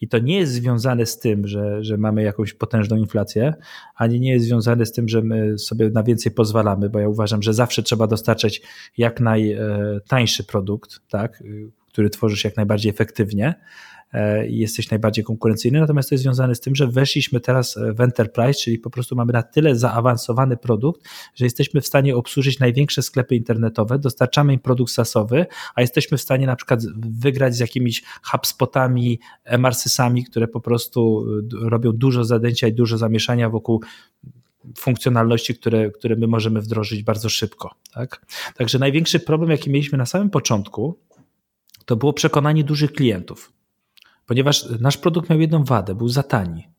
[0.00, 3.54] I to nie jest związane z tym, że, że mamy jakąś potężną inflację,
[3.96, 7.42] ani nie jest związane z tym, że my sobie na więcej pozwalamy, bo ja uważam,
[7.42, 8.62] że zawsze trzeba dostarczać
[8.98, 11.42] jak najtańszy produkt, tak,
[11.88, 13.97] który tworzysz jak najbardziej efektywnie, E,
[14.48, 15.80] i jesteś najbardziej konkurencyjny.
[15.80, 19.16] Natomiast to jest związane z tym, że weszliśmy teraz e, w enterprise, czyli po prostu
[19.16, 21.02] mamy na tyle zaawansowany produkt,
[21.34, 26.20] że jesteśmy w stanie obsłużyć największe sklepy internetowe, dostarczamy im produkt sasowy, a jesteśmy w
[26.20, 31.26] stanie na przykład wygrać z jakimiś HubSpotami, MRSysami, które po prostu
[31.64, 33.82] e, robią dużo zadęcia i dużo zamieszania wokół
[34.78, 37.74] funkcjonalności, które, które my możemy wdrożyć bardzo szybko.
[37.94, 38.26] Tak?
[38.56, 40.98] Także największy problem, jaki mieliśmy na samym początku,
[41.84, 43.57] to było przekonanie dużych klientów
[44.28, 46.68] ponieważ nasz produkt miał jedną wadę, był za tani.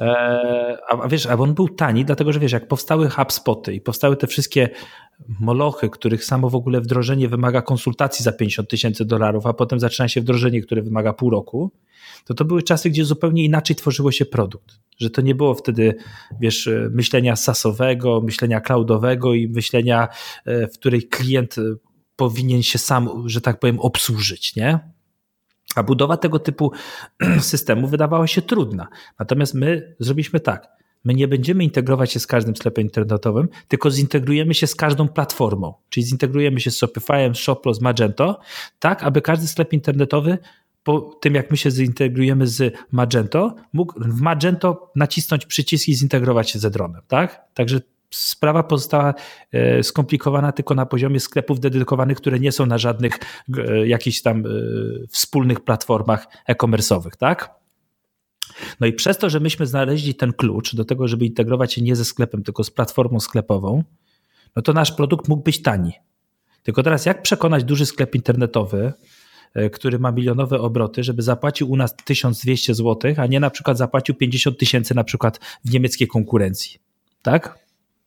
[0.00, 4.16] E, a wiesz, a on był tani, dlatego że wiesz, jak powstały HubSpoty i powstały
[4.16, 4.68] te wszystkie
[5.40, 10.08] molochy, których samo w ogóle wdrożenie wymaga konsultacji za 50 tysięcy dolarów, a potem zaczyna
[10.08, 11.72] się wdrożenie, które wymaga pół roku,
[12.24, 14.80] to to były czasy, gdzie zupełnie inaczej tworzyło się produkt.
[14.98, 15.94] Że to nie było wtedy,
[16.40, 20.08] wiesz, myślenia sasowego, myślenia cloudowego i myślenia,
[20.44, 21.56] e, w której klient
[22.16, 24.92] powinien się sam, że tak powiem, obsłużyć, nie?
[25.76, 26.72] A budowa tego typu
[27.40, 28.88] systemu wydawała się trudna.
[29.18, 30.68] Natomiast my zrobiliśmy tak.
[31.04, 35.74] My nie będziemy integrować się z każdym sklepem internetowym, tylko zintegrujemy się z każdą platformą.
[35.88, 38.40] Czyli zintegrujemy się z Shopify'em, Shoplo, z Magento,
[38.78, 40.38] tak aby każdy sklep internetowy
[40.84, 46.50] po tym, jak my się zintegrujemy z Magento, mógł w Magento nacisnąć przycisk i zintegrować
[46.50, 47.02] się ze dronem.
[47.08, 47.44] Tak?
[47.54, 47.80] Także
[48.12, 49.14] sprawa pozostała
[49.52, 53.18] e, skomplikowana tylko na poziomie sklepów dedykowanych, które nie są na żadnych
[53.58, 54.50] e, jakichś tam e,
[55.08, 57.54] wspólnych platformach e-commerce'owych, tak?
[58.80, 61.96] No i przez to, że myśmy znaleźli ten klucz do tego, żeby integrować się nie
[61.96, 63.84] ze sklepem, tylko z platformą sklepową,
[64.56, 65.92] no to nasz produkt mógł być tani.
[66.62, 68.92] Tylko teraz jak przekonać duży sklep internetowy,
[69.72, 74.14] który ma milionowe obroty, żeby zapłacił u nas 1200 zł, a nie na przykład zapłacił
[74.14, 76.78] 50 tysięcy na przykład w niemieckiej konkurencji.
[77.22, 77.61] Tak?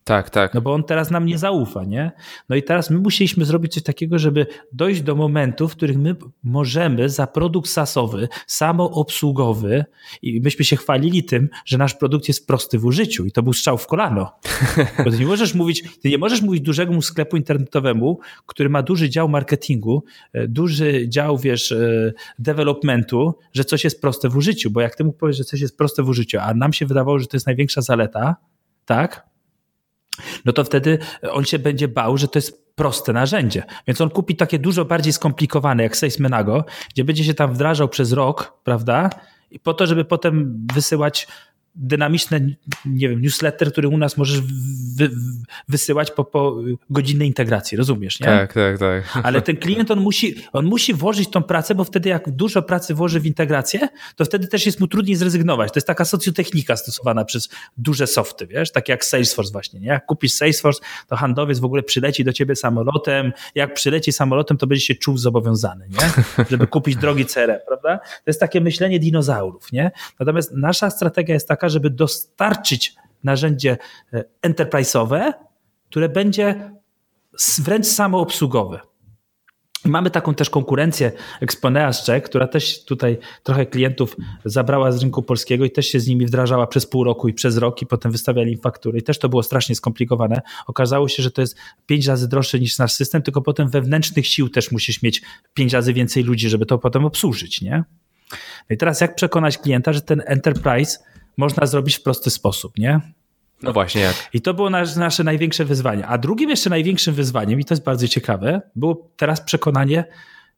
[0.08, 0.54] Tak, tak.
[0.54, 2.12] No bo on teraz nam nie zaufa, nie?
[2.50, 6.16] No i teraz my musieliśmy zrobić coś takiego, żeby dojść do momentu, w których my
[6.44, 9.86] możemy za produkt sasowy, samoobsługowy
[10.22, 13.54] i myśmy się chwalili tym, że nasz produkt jest prosty w użyciu i to był
[13.54, 14.40] strzał w kolano.
[15.06, 19.10] Bo ty nie możesz mówić, ty nie możesz mówić dużemu sklepu internetowemu, który ma duży
[19.10, 20.04] dział marketingu,
[20.34, 25.04] e, duży dział, wiesz, e, developmentu, że coś jest proste w użyciu, bo jak ty
[25.04, 27.46] mu powiesz, że coś jest proste w użyciu, a nam się wydawało, że to jest
[27.46, 28.36] największa zaleta,
[28.86, 29.35] tak?
[30.46, 31.00] No to wtedy
[31.32, 33.64] on się będzie bał, że to jest proste narzędzie.
[33.88, 37.90] Więc on kupi takie dużo bardziej skomplikowane, jak Sales Menago, gdzie będzie się tam wdrażał
[37.90, 39.10] przez rok, prawda?
[39.52, 41.28] I po to, żeby potem wysyłać
[41.76, 42.40] dynamiczne,
[42.86, 44.42] nie wiem, newsletter, który u nas możesz
[44.96, 45.10] wy,
[45.68, 46.58] wysyłać po, po
[46.90, 48.26] godzinnej integracji, rozumiesz, nie?
[48.26, 49.20] Tak, tak, tak.
[49.24, 52.94] Ale ten klient, on musi, on musi włożyć tą pracę, bo wtedy jak dużo pracy
[52.94, 55.72] włoży w integrację, to wtedy też jest mu trudniej zrezygnować.
[55.72, 59.88] To jest taka socjotechnika stosowana przez duże softy, wiesz, tak jak Salesforce właśnie, nie?
[59.88, 64.68] Jak kupisz Salesforce, to handlowiec w ogóle przyleci do ciebie samolotem, jak przyleci samolotem, to
[64.68, 66.46] będzie się czuł zobowiązany, nie?
[66.52, 67.98] Żeby kupić drogi CRM, prawda?
[67.98, 69.92] To jest takie myślenie dinozaurów, nie?
[70.20, 73.78] Natomiast nasza strategia jest taka, żeby dostarczyć narzędzie
[74.14, 75.34] e, enterprise'owe,
[75.90, 76.72] które będzie
[77.60, 78.80] wręcz samoobsługowe.
[79.86, 81.12] Mamy taką też konkurencję
[81.42, 86.08] Exponeas Czech, która też tutaj trochę klientów zabrała z rynku polskiego i też się z
[86.08, 89.20] nimi wdrażała przez pół roku i przez rok i potem wystawiali im faktury i też
[89.20, 90.42] to było strasznie skomplikowane.
[90.68, 91.56] Okazało się, że to jest
[91.86, 95.22] pięć razy droższe niż nasz system, tylko potem wewnętrznych sił też musisz mieć
[95.54, 97.84] pięć razy więcej ludzi, żeby to potem obsłużyć, nie?
[98.70, 101.00] No i teraz jak przekonać klienta, że ten enterprise
[101.38, 103.02] można zrobić w prosty sposób, nie?
[103.62, 104.30] No właśnie jak.
[104.34, 106.08] I to było nasz, nasze największe wyzwanie.
[106.08, 110.06] A drugim jeszcze największym wyzwaniem, i to jest bardzo ciekawe, było teraz przekonanie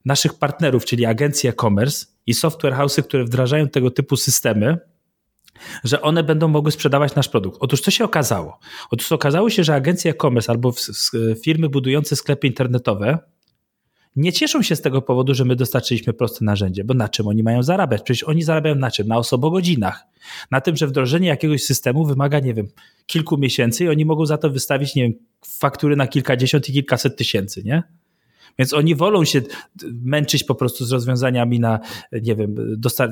[0.05, 4.77] naszych partnerów, czyli agencji e-commerce i software house'y, które wdrażają tego typu systemy,
[5.83, 7.57] że one będą mogły sprzedawać nasz produkt.
[7.61, 8.59] Otóż co się okazało?
[8.91, 10.73] Otóż okazało się, że agencje e-commerce albo
[11.43, 13.19] firmy budujące sklepy internetowe
[14.17, 17.43] nie cieszą się z tego powodu, że my dostarczyliśmy proste narzędzie, bo na czym oni
[17.43, 18.01] mają zarabiać?
[18.01, 19.07] Przecież oni zarabiają na czym?
[19.07, 20.03] Na osobogodzinach.
[20.51, 22.67] Na tym, że wdrożenie jakiegoś systemu wymaga, nie wiem,
[23.05, 25.13] kilku miesięcy i oni mogą za to wystawić, nie wiem,
[25.45, 27.83] faktury na kilkadziesiąt i kilkaset tysięcy, nie?
[28.59, 29.41] Więc oni wolą się
[30.03, 31.79] męczyć po prostu z rozwiązaniami na,
[32.11, 32.55] nie wiem,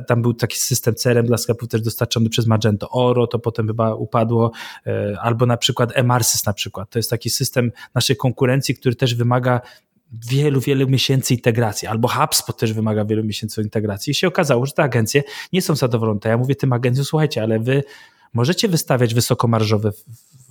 [0.08, 3.96] tam był taki system CRM dla sklepów też dostarczony przez Magento Oro, to potem chyba
[3.96, 4.52] upadło,
[4.88, 6.90] e, albo na przykład Emarsys na przykład.
[6.90, 9.62] To jest taki system naszej konkurencji, który też wymaga
[10.30, 14.12] wielu, wielu miesięcy integracji, albo HubSpot też wymaga wielu miesięcy integracji.
[14.12, 16.20] I się okazało, że te agencje nie są zadowolone.
[16.26, 17.84] Ja mówię tym agencjom, słuchajcie, ale wy
[18.34, 19.92] możecie wystawiać wysokomarżowe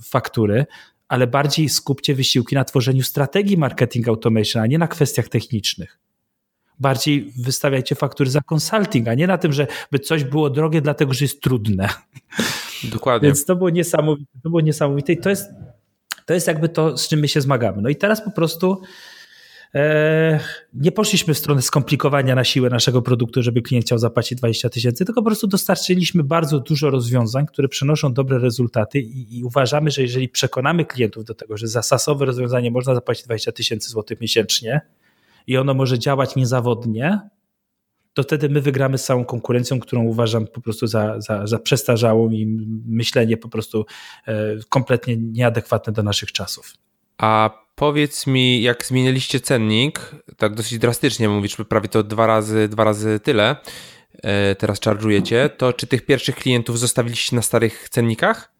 [0.03, 0.67] faktury,
[1.09, 5.99] ale bardziej skupcie wysiłki na tworzeniu strategii marketing automation, a nie na kwestiach technicznych.
[6.81, 11.13] Bardziej wystawiajcie faktury za consulting, a nie na tym, że by coś było drogie, dlatego
[11.15, 11.89] że jest trudne.
[12.85, 13.29] Dokładnie.
[13.29, 14.33] Więc to było niesamowite.
[14.43, 15.51] To było niesamowite i to jest,
[16.27, 17.83] to jest jakby to, z czym my się zmagamy.
[17.83, 18.83] No i teraz po prostu
[20.75, 25.05] nie poszliśmy w stronę skomplikowania na siłę naszego produktu, żeby klient chciał zapłacić 20 tysięcy,
[25.05, 30.03] tylko po prostu dostarczyliśmy bardzo dużo rozwiązań, które przynoszą dobre rezultaty i, i, uważamy, że
[30.03, 34.81] jeżeli przekonamy klientów do tego, że za sasowe rozwiązanie można zapłacić 20 tysięcy złotych miesięcznie
[35.47, 37.21] i ono może działać niezawodnie,
[38.15, 42.31] to wtedy my wygramy z całą konkurencją, którą uważam po prostu za, za, za przestarzałą
[42.31, 42.47] i
[42.87, 43.87] myślenie po prostu
[44.27, 44.35] e,
[44.69, 46.75] kompletnie nieadekwatne do naszych czasów.
[47.19, 50.01] A Powiedz mi, jak zmieniliście cennik,
[50.37, 53.57] tak dosyć drastycznie mówisz, prawie to dwa razy, dwa razy tyle
[54.23, 58.54] e, teraz charge'ujecie, to czy tych pierwszych klientów zostawiliście na starych cennikach?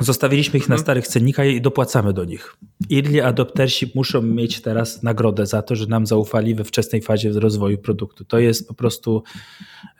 [0.00, 0.82] Zostawiliśmy ich na mhm.
[0.82, 2.56] starych cennikach i dopłacamy do nich.
[2.92, 7.78] Early adoptersi muszą mieć teraz nagrodę za to, że nam zaufali we wczesnej fazie rozwoju
[7.78, 8.24] produktu.
[8.24, 9.22] To jest po prostu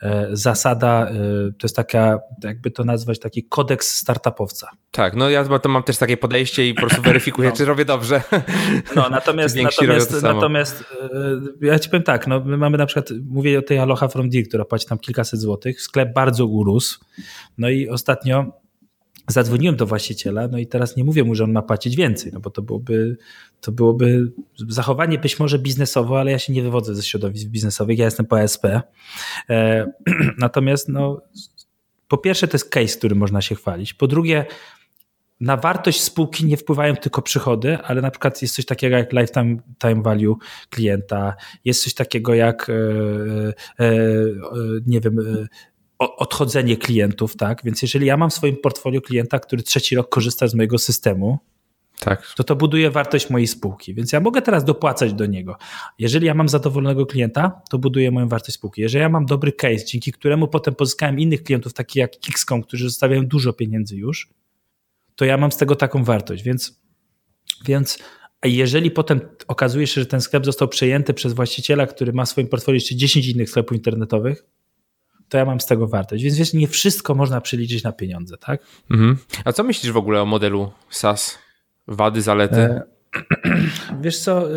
[0.01, 1.13] e, zasada, e,
[1.51, 4.69] to jest taka, jakby to nazwać, taki kodeks startupowca.
[4.91, 7.55] Tak, no ja to mam też takie podejście i po prostu weryfikuję, no.
[7.55, 8.21] czy robię dobrze.
[8.95, 10.83] No, natomiast, natomiast, natomiast
[11.61, 14.29] e, ja ci powiem tak, no, my mamy na przykład, mówię o tej Aloha from
[14.29, 16.99] D, która płaci tam kilkaset złotych, sklep bardzo urósł,
[17.57, 18.60] no i ostatnio
[19.27, 22.39] zadzwoniłem do właściciela, no i teraz nie mówię mu, że on ma płacić więcej, no
[22.39, 23.17] bo to byłoby,
[23.61, 24.31] to byłoby
[24.69, 28.39] zachowanie być może biznesowe, ale ja się nie wywodzę ze środowisk biznesowych, ja jestem po
[28.39, 28.65] ASP.
[29.49, 29.91] E,
[30.37, 31.21] natomiast no,
[32.07, 33.93] po pierwsze to jest case, który można się chwalić.
[33.93, 34.45] Po drugie,
[35.41, 39.57] na wartość spółki nie wpływają tylko przychody, ale na przykład jest coś takiego jak lifetime
[39.79, 40.35] time value
[40.69, 43.93] klienta, jest coś takiego jak e, e, e
[44.85, 45.47] nie wiem,
[46.01, 47.61] odchodzenie klientów, tak?
[47.63, 51.39] Więc jeżeli ja mam w swoim portfolio klienta, który trzeci rok korzysta z mojego systemu,
[51.99, 52.33] tak.
[52.35, 53.93] to to buduje wartość mojej spółki.
[53.93, 55.57] Więc ja mogę teraz dopłacać do niego.
[55.99, 58.81] Jeżeli ja mam zadowolonego klienta, to buduje moją wartość spółki.
[58.81, 62.89] Jeżeli ja mam dobry case, dzięki któremu potem pozyskałem innych klientów, takich jak Kixcom, którzy
[62.89, 64.29] zostawiają dużo pieniędzy już,
[65.15, 66.43] to ja mam z tego taką wartość.
[66.43, 66.81] Więc,
[67.65, 67.99] więc
[68.43, 72.47] jeżeli potem okazuje się, że ten sklep został przejęty przez właściciela, który ma w swoim
[72.47, 74.45] portfolio jeszcze 10 innych sklepów internetowych,
[75.31, 76.23] to ja mam z tego wartość.
[76.23, 78.61] Więc wiesz, nie wszystko można przeliczyć na pieniądze, tak?
[78.89, 79.17] Mhm.
[79.45, 81.37] A co myślisz w ogóle o modelu SaaS?
[81.87, 82.55] Wady, zalety?
[82.55, 82.83] E,
[84.03, 84.47] wiesz co,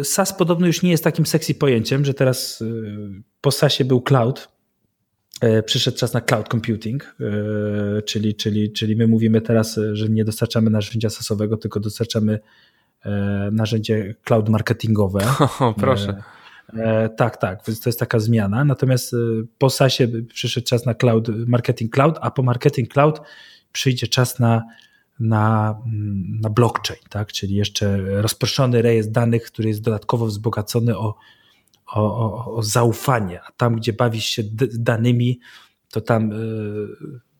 [0.00, 2.66] e, SaaS podobno już nie jest takim sexy pojęciem, że teraz e,
[3.40, 4.48] po SaaSie był cloud,
[5.66, 7.16] przyszedł czas na cloud computing,
[8.06, 12.40] czyli, czyli, czyli my mówimy teraz, że nie dostarczamy narzędzia SaaSowego, tylko dostarczamy
[13.52, 15.20] narzędzie cloud marketingowe.
[15.60, 16.22] O, proszę.
[16.68, 18.64] E, tak, tak, to jest taka zmiana.
[18.64, 19.16] Natomiast e,
[19.58, 23.20] po SaaSie przyszedł czas na cloud, marketing cloud, a po marketing cloud
[23.72, 24.62] przyjdzie czas na,
[25.20, 25.76] na,
[26.40, 27.32] na blockchain, tak?
[27.32, 31.14] czyli jeszcze rozproszony rejestr danych, który jest dodatkowo wzbogacony o,
[31.86, 34.42] o, o, o zaufanie, a tam, gdzie bawisz się
[34.72, 35.40] danymi,
[35.90, 36.86] to tam y,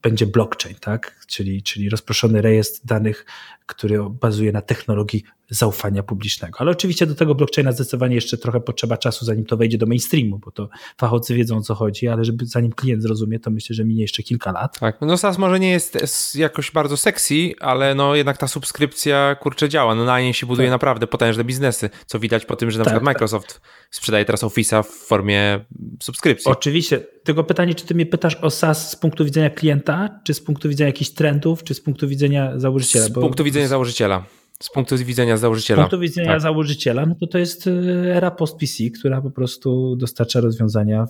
[0.03, 1.22] będzie blockchain, tak?
[1.33, 3.27] Czyli, czyli rozproszony rejestr danych,
[3.67, 6.61] który bazuje na technologii zaufania publicznego.
[6.61, 10.39] Ale oczywiście do tego blockchaina zdecydowanie jeszcze trochę potrzeba czasu, zanim to wejdzie do mainstreamu,
[10.39, 10.69] bo to
[10.99, 14.23] fachowcy wiedzą o co chodzi, ale żeby zanim klient zrozumie, to myślę, że minie jeszcze
[14.23, 14.79] kilka lat.
[14.81, 19.69] Tak, no SaaS może nie jest jakoś bardzo sexy, ale no jednak ta subskrypcja kurczę
[19.69, 20.75] działa, no na niej się buduje tak.
[20.75, 23.15] naprawdę potężne biznesy, co widać po tym, że na tak, przykład tak.
[23.15, 23.61] Microsoft
[23.91, 25.65] sprzedaje teraz Office'a w formie
[26.03, 26.53] subskrypcji.
[26.53, 30.41] Oczywiście, tylko pytanie, czy ty mnie pytasz o SaaS z punktu widzenia klienta, czy z
[30.41, 33.05] punktu widzenia jakichś trendów, czy z punktu widzenia założyciela?
[33.05, 33.21] Z bo...
[33.21, 34.25] punktu widzenia założyciela.
[34.61, 35.83] Z punktu widzenia założyciela.
[35.83, 36.41] Z punktu widzenia tak.
[36.41, 37.71] założyciela, no to to jest e,
[38.17, 41.07] era post-PC, która po prostu dostarcza rozwiązania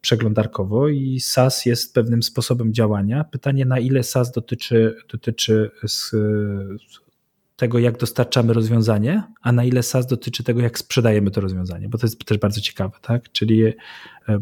[0.00, 3.24] przeglądarkowo i SaaS jest pewnym sposobem działania.
[3.24, 5.70] Pytanie, na ile SaaS dotyczy, dotyczy
[7.56, 11.98] tego, jak dostarczamy rozwiązanie, a na ile SaaS dotyczy tego, jak sprzedajemy to rozwiązanie, bo
[11.98, 13.32] to jest też bardzo ciekawe, tak?
[13.32, 13.74] Czyli e,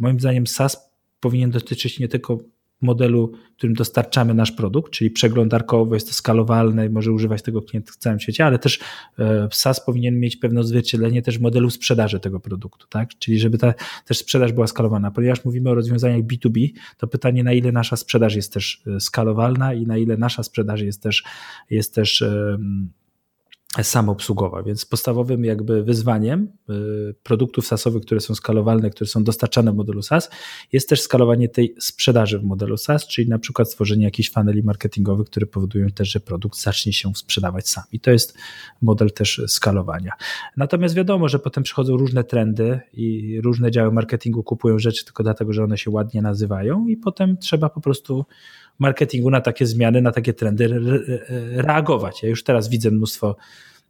[0.00, 0.90] moim zdaniem SaaS
[1.20, 2.38] powinien dotyczyć nie tylko
[2.80, 7.90] modelu, którym dostarczamy nasz produkt, czyli przeglądarkowo jest to skalowalne i może używać tego klient
[7.90, 8.80] w całym świecie, ale też
[9.18, 13.18] e, SaaS powinien mieć pewne odzwierciedlenie też modelu sprzedaży tego produktu, tak?
[13.18, 13.74] Czyli żeby ta
[14.06, 15.10] też sprzedaż była skalowana.
[15.10, 16.68] Ponieważ mówimy o rozwiązaniach B2B,
[16.98, 20.80] to pytanie na ile nasza sprzedaż jest też e, skalowalna i na ile nasza sprzedaż
[20.80, 21.24] jest też,
[21.70, 22.24] jest też
[23.82, 29.74] samoobsługowa, więc podstawowym jakby wyzwaniem y, produktów SaaSowych, które są skalowalne, które są dostarczane w
[29.74, 30.30] modelu SaaS,
[30.72, 35.26] jest też skalowanie tej sprzedaży w modelu SaaS, czyli na przykład stworzenie jakichś funneli marketingowych,
[35.26, 37.84] które powodują też, że produkt zacznie się sprzedawać sam.
[37.92, 38.34] I to jest
[38.82, 40.12] model też skalowania.
[40.56, 45.52] Natomiast wiadomo, że potem przychodzą różne trendy i różne działy marketingu kupują rzeczy tylko dlatego,
[45.52, 48.24] że one się ładnie nazywają i potem trzeba po prostu
[48.80, 50.80] marketingu na takie zmiany, na takie trendy
[51.52, 52.22] reagować.
[52.22, 53.36] Ja już teraz widzę mnóstwo,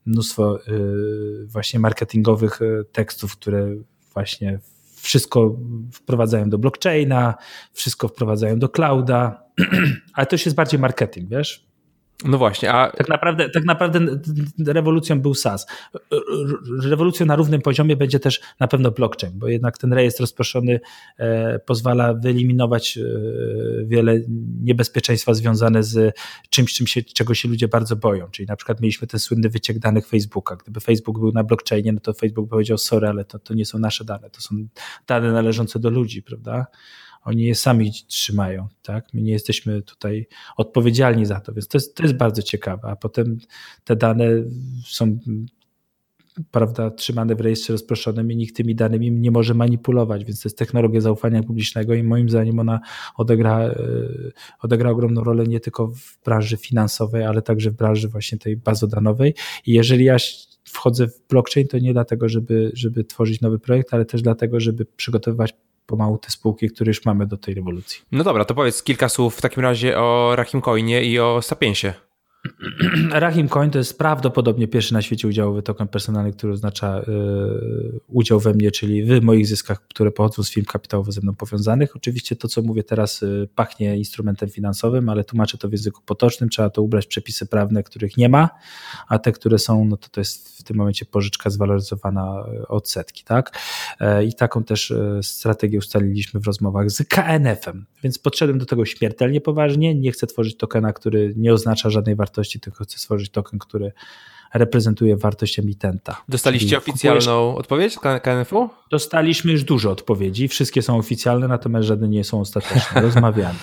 [0.07, 3.76] mnóstwo y, właśnie marketingowych y, tekstów, które
[4.14, 4.59] właśnie
[4.97, 5.57] wszystko
[5.93, 7.34] wprowadzają do blockchaina,
[7.72, 9.45] wszystko wprowadzają do clouda,
[10.14, 11.70] ale to już jest bardziej marketing, wiesz?
[12.25, 12.91] No właśnie, a...
[12.91, 14.01] Tak naprawdę, tak naprawdę
[14.66, 15.66] rewolucją był SaaS.
[16.83, 20.81] Rewolucją na równym poziomie będzie też na pewno blockchain, bo jednak ten rejestr rozproszony
[21.18, 23.05] e, pozwala wyeliminować e,
[23.85, 24.21] wiele
[24.62, 26.16] niebezpieczeństwa związane z
[26.51, 28.31] czymś, czym się, czego się ludzie bardzo boją.
[28.31, 30.57] Czyli na przykład mieliśmy ten słynny wyciek danych Facebooka.
[30.57, 33.79] Gdyby Facebook był na blockchainie, no to Facebook powiedział sorry, ale to, to nie są
[33.79, 34.57] nasze dane, to są
[35.07, 36.66] dane należące do ludzi, prawda?
[37.25, 39.14] Oni je sami trzymają, tak?
[39.14, 42.97] My nie jesteśmy tutaj odpowiedzialni za to, więc to jest, to jest bardzo ciekawe, a
[42.97, 43.39] potem
[43.85, 44.27] te dane
[44.87, 45.18] są
[46.51, 50.59] prawda, trzymane w rejestrze rozproszonym i nikt tymi danymi nie może manipulować, więc to jest
[50.59, 52.81] technologia zaufania publicznego i moim zdaniem ona
[53.16, 53.77] odegra, e,
[54.62, 59.35] odegra ogromną rolę nie tylko w branży finansowej, ale także w branży właśnie tej bazodanowej
[59.66, 60.16] i jeżeli ja
[60.64, 64.87] wchodzę w blockchain, to nie dlatego, żeby, żeby tworzyć nowy projekt, ale też dlatego, żeby
[64.97, 65.55] przygotowywać
[65.91, 68.01] pomału te spółki, które już mamy do tej rewolucji.
[68.12, 71.93] No dobra, to powiedz kilka słów w takim razie o Rahim Coinie i o Sapiensie.
[73.12, 78.41] Rahim Coin to jest prawdopodobnie pierwszy na świecie udziałowy token personalny, który oznacza y, udział
[78.41, 81.97] we mnie, czyli w moich zyskach, które pochodzą z firm kapitałowo ze mną powiązanych.
[81.97, 86.51] Oczywiście to, co mówię teraz, y, pachnie instrumentem finansowym, ale tłumaczę to w języku potocznym.
[86.51, 88.49] Trzeba to ubrać przepisy prawne, których nie ma,
[89.09, 92.88] a te, które są, no to to jest w tym momencie pożyczka zwaloryzowana y, od
[92.88, 93.24] setki.
[93.24, 93.59] Tak?
[94.01, 99.41] E, I taką też strategię ustaliliśmy w rozmowach z KNF-em, więc podszedłem do tego śmiertelnie
[99.41, 99.95] poważnie.
[99.95, 103.93] Nie chcę tworzyć tokena, który nie oznacza żadnej wartości wartości, tylko chcę stworzyć token, który
[104.55, 106.22] reprezentuje wartość emitenta.
[106.28, 108.70] Dostaliście oficjalną odpowiedź z KNF-u?
[108.91, 110.49] Dostaliśmy już dużo odpowiedzi.
[110.49, 113.01] Wszystkie są oficjalne, natomiast żadne nie są ostateczne.
[113.07, 113.59] Rozmawiamy.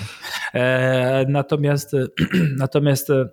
[0.53, 1.91] E, natomiast,
[2.57, 3.29] natomiast e,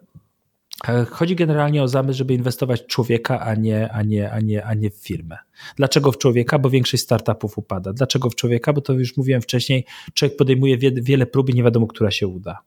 [1.11, 4.75] Chodzi generalnie o zamysł, żeby inwestować w człowieka, a nie, a, nie, a, nie, a
[4.75, 5.39] nie w firmę.
[5.77, 6.59] Dlaczego w człowieka?
[6.59, 7.93] Bo większość startupów upada.
[7.93, 8.73] Dlaczego w człowieka?
[8.73, 12.59] Bo to już mówiłem wcześniej, człowiek podejmuje wiele prób i nie wiadomo, która się uda.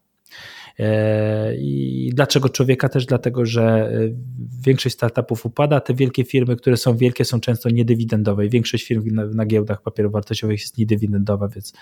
[0.80, 2.90] E, I dlaczego człowieka?
[2.90, 3.92] Też dlatego, że e,
[4.66, 9.16] większość startupów upada, te wielkie firmy, które są wielkie, są często niedywidendowe i większość firm
[9.16, 11.74] na, na giełdach papierów wartościowych jest niedywidendowa, więc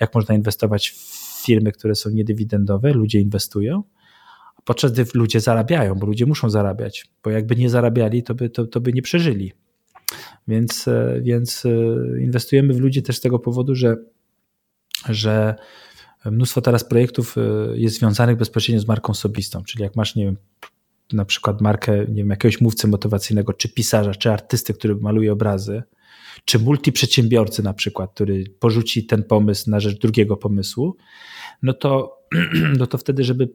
[0.00, 2.92] jak można inwestować w firmy, które są niedywidendowe?
[2.92, 3.82] Ludzie inwestują,
[4.64, 8.66] podczas gdy ludzie zarabiają, bo ludzie muszą zarabiać, bo jakby nie zarabiali, to by, to,
[8.66, 9.52] to by nie przeżyli.
[10.48, 11.64] Więc, e, więc
[12.20, 13.96] inwestujemy w ludzi też z tego powodu, że,
[15.08, 15.54] że
[16.24, 17.40] Mnóstwo teraz projektów e,
[17.78, 20.36] jest związanych bezpośrednio z marką osobistą, czyli jak masz, nie wiem,
[21.12, 25.82] na przykład markę, nie wiem, jakiegoś mówcy motywacyjnego, czy pisarza, czy artysty, który maluje obrazy,
[26.44, 30.96] czy multiprzedsiębiorcy na przykład, który porzuci ten pomysł na rzecz drugiego pomysłu,
[31.62, 32.18] no to,
[32.78, 33.48] no to wtedy, żeby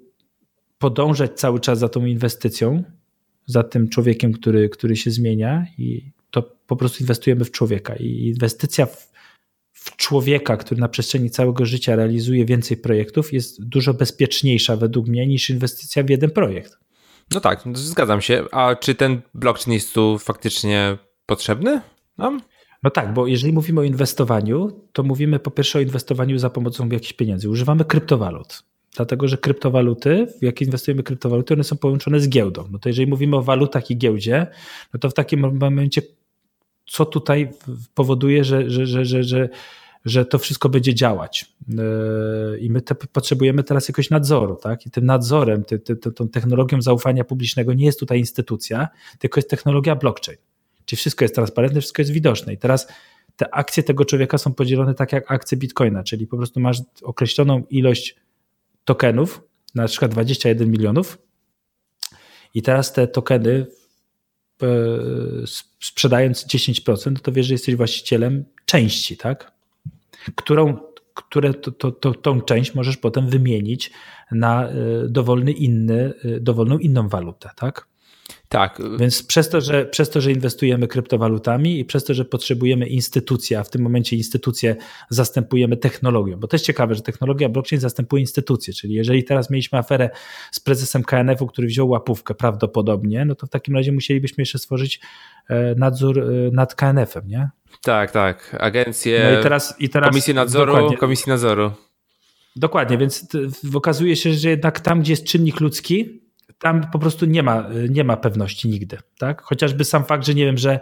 [0.78, 2.84] podążać cały czas za tą inwestycją,
[3.46, 7.96] za tym człowiekiem, który, który się zmienia, i to po prostu inwestujemy w człowieka.
[7.96, 9.13] I inwestycja w,
[9.84, 15.28] w człowieka, który na przestrzeni całego życia realizuje więcej projektów, jest dużo bezpieczniejsza według mnie
[15.28, 16.78] niż inwestycja w jeden projekt.
[17.32, 18.44] No tak, zgadzam się.
[18.52, 21.82] A czy ten blockchain jest tu faktycznie potrzebny
[22.18, 22.42] nam?
[22.84, 26.90] No tak, bo jeżeli mówimy o inwestowaniu, to mówimy po pierwsze o inwestowaniu za pomocą
[26.90, 27.50] jakichś pieniędzy.
[27.50, 28.64] Używamy kryptowalut.
[28.96, 32.68] Dlatego, że kryptowaluty, jak inwestujemy kryptowaluty, one są połączone z giełdą.
[32.72, 34.48] No to jeżeli mówimy o walutach i giełdzie,
[34.94, 36.02] no to w takim momencie,
[36.86, 37.50] co tutaj
[37.94, 39.50] powoduje, że, że, że, że, że,
[40.06, 41.46] że to wszystko będzie działać.
[41.68, 44.86] Yy, I my te, potrzebujemy teraz jakiegoś nadzoru, tak?
[44.86, 48.88] I tym nadzorem, ty, ty, tą technologią zaufania publicznego nie jest tutaj instytucja,
[49.20, 50.38] tylko jest technologia blockchain.
[50.86, 52.54] Czyli wszystko jest transparentne, wszystko jest widoczne.
[52.54, 52.88] I teraz
[53.36, 57.64] te akcje tego człowieka są podzielone tak jak akcje Bitcoina, czyli po prostu masz określoną
[57.70, 58.16] ilość
[58.86, 59.42] tokenów,
[59.76, 61.18] na przykład 21 milionów,
[62.54, 63.66] i teraz te tokeny e,
[65.80, 69.52] sprzedając 10%, to wiesz, że jesteś właścicielem części, tak?
[70.36, 70.78] Którą,
[71.14, 73.92] które to, to, to, tą część możesz potem wymienić
[74.32, 74.74] na e,
[75.10, 77.88] dowolny inny, e, dowolną inną walutę, tak?
[78.54, 78.82] Tak.
[79.00, 83.56] Więc przez to, że, przez to, że inwestujemy kryptowalutami i przez to, że potrzebujemy instytucji,
[83.56, 84.76] a w tym momencie instytucje
[85.10, 89.80] zastępujemy technologią, bo to jest ciekawe, że technologia blockchain zastępuje instytucje, czyli jeżeli teraz mieliśmy
[89.80, 90.10] aferę
[90.52, 95.00] z prezesem KNF-u, który wziął łapówkę prawdopodobnie, no to w takim razie musielibyśmy jeszcze stworzyć
[95.50, 97.50] e, nadzór e, nad KNF-em, nie?
[97.82, 98.56] Tak, tak.
[98.60, 101.72] Agencje, no i teraz, i teraz, Komisję Nadzoru, Komisji Nadzoru.
[102.56, 103.28] Dokładnie, więc
[103.74, 106.23] okazuje się, że jednak tam, gdzie jest czynnik ludzki,
[106.64, 108.98] tam po prostu nie ma, nie ma pewności nigdy.
[109.18, 109.42] Tak?
[109.42, 110.80] Chociażby sam fakt, że nie wiem, że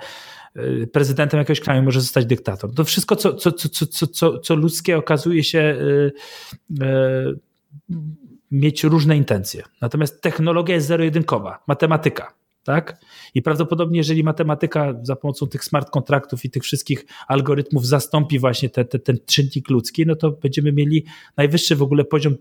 [0.57, 2.73] y, prezydentem jakiegoś kraju może zostać dyktator.
[2.73, 6.11] To wszystko, co, co, co, co, co, co ludzkie okazuje się y,
[6.83, 7.39] y,
[8.51, 9.63] mieć różne intencje.
[9.81, 12.33] Natomiast technologia jest zero-jedynkowa, matematyka.
[12.63, 13.01] Tak?
[13.33, 18.69] I prawdopodobnie, jeżeli matematyka za pomocą tych smart kontraktów i tych wszystkich algorytmów zastąpi właśnie
[18.69, 21.05] te, te, ten czynnik ludzki, no to będziemy mieli
[21.37, 22.35] najwyższy w ogóle poziom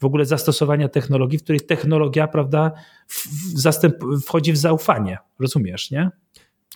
[0.00, 2.72] w ogóle zastosowania technologii, w której technologia, prawda,
[3.08, 3.26] w,
[3.60, 3.94] zastęp,
[4.26, 5.18] wchodzi w zaufanie.
[5.38, 6.10] Rozumiesz, nie?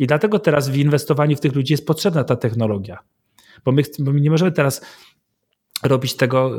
[0.01, 2.99] I dlatego teraz w inwestowaniu w tych ludzi jest potrzebna ta technologia.
[3.65, 4.81] Bo my, bo my nie możemy teraz
[5.83, 6.57] robić tego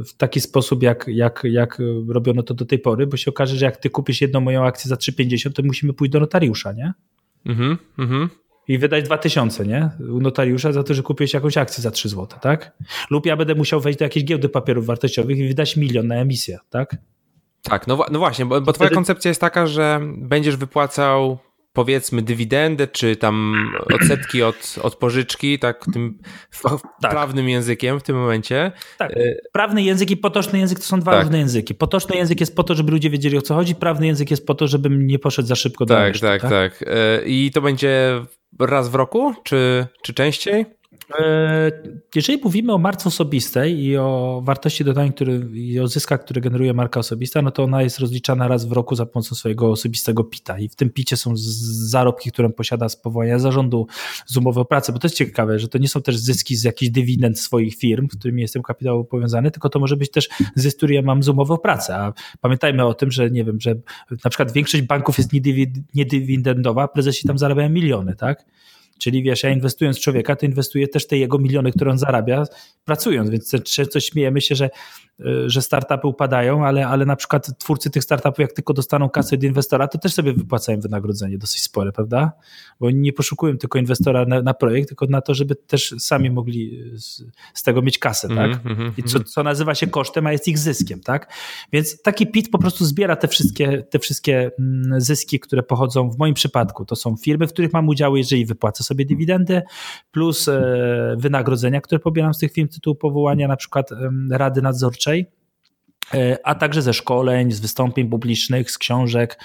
[0.00, 1.78] y, w taki sposób, jak, jak, jak
[2.08, 4.88] robiono to do tej pory, bo się okaże, że jak ty kupisz jedną moją akcję
[4.88, 6.92] za 3,50, to musimy pójść do notariusza, nie?
[7.46, 8.28] Mhm, mhm
[8.68, 9.90] i wydać 2000, nie?
[10.10, 12.72] U notariusza za to, że kupiłeś jakąś akcję za 3 zł, tak?
[13.10, 16.58] Lub ja będę musiał wejść do jakiejś giełdy papierów wartościowych i wydać milion na emisję,
[16.70, 16.96] tak?
[17.62, 18.94] Tak, no, no właśnie, bo, bo twoja Wtedy...
[18.94, 21.38] koncepcja jest taka, że będziesz wypłacał
[21.78, 23.54] powiedzmy dywidendę, czy tam
[23.94, 26.18] odsetki od, od pożyczki, tak tym
[27.02, 27.10] tak.
[27.10, 28.72] prawnym językiem w tym momencie.
[28.98, 29.12] Tak,
[29.52, 31.22] prawny język i potoczny język to są dwa tak.
[31.22, 31.74] różne języki.
[31.74, 34.54] Potoczny język jest po to, żeby ludzie wiedzieli o co chodzi, prawny język jest po
[34.54, 36.84] to, żebym nie poszedł za szybko do tak, tak, tak, tak.
[37.26, 38.20] I to będzie
[38.60, 40.66] raz w roku, czy, czy częściej?
[41.20, 41.72] E,
[42.14, 46.74] jeżeli mówimy o marce osobistej i o wartości dodanej który, i o zyskach, które generuje
[46.74, 50.58] marka osobista, no to ona jest rozliczana raz w roku za pomocą swojego osobistego PITA.
[50.58, 53.86] I w tym PITie są zarobki, które posiada z powołania zarządu,
[54.26, 56.64] z umowy o pracę, bo to jest ciekawe, że to nie są też zyski z
[56.64, 60.76] jakichś dywidend swoich firm, z którymi jestem kapitałowo powiązany, tylko to może być też zysk,
[60.76, 63.74] który ja mam z umowy o pracę, a pamiętajmy o tym, że nie wiem, że
[64.24, 65.30] na przykład większość banków jest
[65.94, 68.44] niedywidendowa, prezesi tam zarabiają miliony, tak?
[68.98, 72.44] Czyli wiesz, ja inwestując w człowieka, to inwestuję też te jego miliony, które on zarabia
[72.84, 74.70] pracując, więc często śmiejemy się, że
[75.46, 79.42] że startupy upadają, ale, ale na przykład twórcy tych startupów, jak tylko dostaną kasę od
[79.42, 82.32] inwestora, to też sobie wypłacają wynagrodzenie dosyć spore, prawda?
[82.80, 86.30] Bo oni nie poszukują tylko inwestora na, na projekt, tylko na to, żeby też sami
[86.30, 87.22] mogli z,
[87.54, 88.66] z tego mieć kasę, tak?
[88.66, 91.32] Mm, mm, I co, co nazywa się kosztem, a jest ich zyskiem, tak?
[91.72, 96.18] Więc taki PIT po prostu zbiera te wszystkie, te wszystkie mm, zyski, które pochodzą w
[96.18, 96.84] moim przypadku.
[96.84, 99.62] To są firmy, w których mam udziały, jeżeli wypłacę sobie dywidendę,
[100.10, 103.90] plus e, wynagrodzenia, które pobieram z tych firm tytułu powołania, na przykład
[104.30, 105.07] rady nadzorcze
[106.14, 109.38] E, a także ze szkoleń, z wystąpień publicznych, z książek,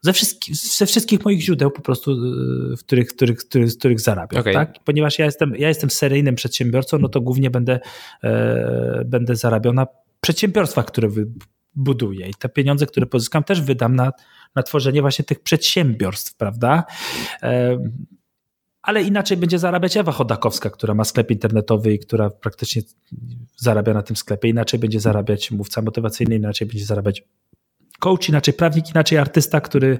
[0.00, 4.00] ze, wszystkich, ze wszystkich moich źródeł po prostu, e, w których, których, których, z których
[4.00, 4.40] zarabiam.
[4.40, 4.52] Okay.
[4.52, 4.74] Tak?
[4.84, 7.80] Ponieważ ja jestem, ja jestem seryjnym przedsiębiorcą, no to głównie będę,
[8.24, 9.86] e, będę zarabiał na
[10.20, 11.08] przedsiębiorstwach, które
[11.74, 14.12] buduję i te pieniądze, które pozyskam też wydam na,
[14.54, 16.84] na tworzenie właśnie tych przedsiębiorstw, prawda?
[17.42, 17.78] E,
[18.82, 22.82] ale inaczej będzie zarabiać Ewa Chodakowska, która ma sklep internetowy i która praktycznie
[23.56, 24.48] zarabia na tym sklepie.
[24.48, 27.22] Inaczej będzie zarabiać mówca motywacyjny, inaczej będzie zarabiać
[28.02, 29.98] coach inaczej, prawnik inaczej, artysta, który,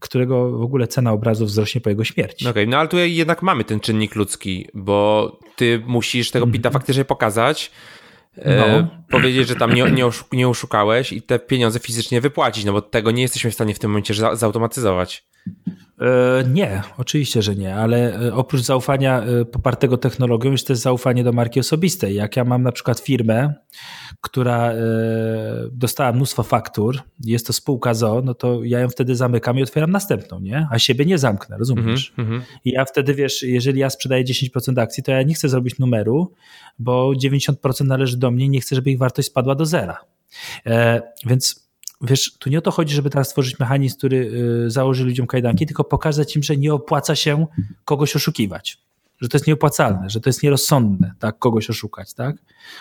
[0.00, 2.48] którego w ogóle cena obrazu wzrośnie po jego śmierci.
[2.48, 6.68] Okej, okay, no ale tu jednak mamy ten czynnik ludzki, bo ty musisz tego pita
[6.68, 6.72] mm.
[6.72, 7.70] faktycznie pokazać,
[8.36, 8.88] e, no.
[9.10, 13.10] powiedzieć, że tam nie, nie, nie oszukałeś i te pieniądze fizycznie wypłacić, no bo tego
[13.10, 15.28] nie jesteśmy w stanie w tym momencie zautomatyzować.
[16.00, 21.24] E, nie, oczywiście, że nie, ale e, oprócz zaufania e, popartego technologią jest też zaufanie
[21.24, 22.14] do marki osobistej.
[22.14, 23.54] Jak ja mam na przykład firmę,
[24.20, 24.72] która
[25.72, 29.90] dostała mnóstwo faktur, jest to spółka ZO, no to ja ją wtedy zamykam i otwieram
[29.90, 30.68] następną, nie?
[30.70, 32.12] A siebie nie zamknę, rozumiesz?
[32.18, 32.42] Mm -hmm.
[32.64, 36.34] I ja wtedy, wiesz, jeżeli ja sprzedaję 10% akcji, to ja nie chcę zrobić numeru,
[36.78, 40.00] bo 90% należy do mnie i nie chcę, żeby ich wartość spadła do zera.
[41.26, 41.67] Więc
[42.00, 44.32] wiesz, tu nie o to chodzi, żeby teraz stworzyć mechanizm, który
[44.66, 47.46] y, założy ludziom kajdanki, tylko pokazać im, że nie opłaca się
[47.84, 48.78] kogoś oszukiwać.
[49.20, 52.36] Że to jest nieopłacalne, że to jest nierozsądne, tak, kogoś oszukać, tak?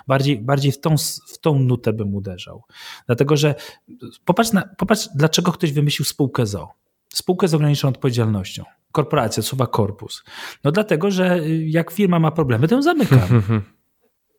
[0.08, 0.96] Bardziej, bardziej w, tą,
[1.28, 2.64] w tą nutę bym uderzał.
[3.06, 3.56] Dlatego, że
[4.26, 6.70] popatrz, na, popatrz, dlaczego ktoś wymyślił spółkę ZO.
[7.14, 8.64] Spółkę z ograniczoną odpowiedzialnością.
[8.92, 10.24] Korporacja, słowa korpus.
[10.64, 13.28] No dlatego, że y, jak firma ma problemy, to ją zamyka.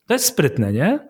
[0.09, 1.09] To jest sprytne, nie?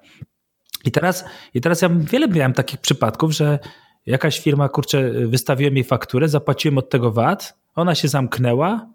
[0.84, 1.24] I teraz,
[1.54, 3.58] I teraz ja wiele miałem takich przypadków, że
[4.06, 8.90] jakaś firma, kurczę, wystawiłem jej fakturę, zapłaciłem od tego VAT, ona się zamknęła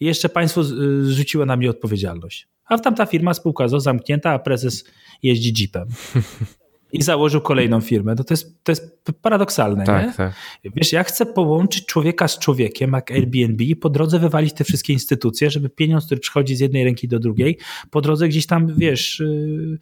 [0.00, 0.64] i jeszcze państwo
[1.02, 2.48] zrzuciło na mnie odpowiedzialność.
[2.64, 4.84] A tamta firma, spółka ZO zamknięta, a prezes
[5.22, 5.88] jeździ jeepem.
[6.92, 8.14] i założył kolejną firmę.
[8.18, 9.84] No to, jest, to jest paradoksalne.
[9.84, 10.12] Tak, nie?
[10.12, 10.32] tak.
[10.64, 14.92] Wiesz, ja chcę połączyć człowieka z człowiekiem, jak Airbnb, i po drodze wywalić te wszystkie
[14.92, 17.58] instytucje, żeby pieniądz, który przychodzi z jednej ręki do drugiej,
[17.90, 19.78] po drodze gdzieś tam, wiesz, y,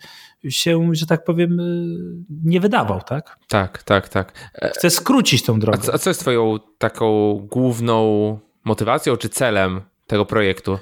[0.49, 1.97] się, że tak powiem, y,
[2.45, 3.39] nie wydawał, tak?
[3.49, 4.51] Tak, tak, tak.
[4.55, 5.79] E, chcę skrócić tą drogę.
[5.79, 10.79] A co, a co jest twoją taką główną motywacją czy celem tego projektu?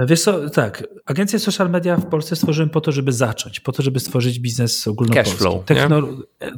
[0.00, 3.82] Wiesz co, tak, agencję social media w Polsce stworzyłem po to, żeby zacząć, po to,
[3.82, 5.30] żeby stworzyć biznes ogólnopolski.
[5.30, 6.08] Cashflow, Techno-
[6.40, 6.52] e, e,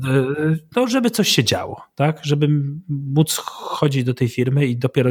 [0.76, 2.48] No, żeby coś się działo, tak, żeby
[2.88, 5.10] móc chodzić do tej firmy i dopiero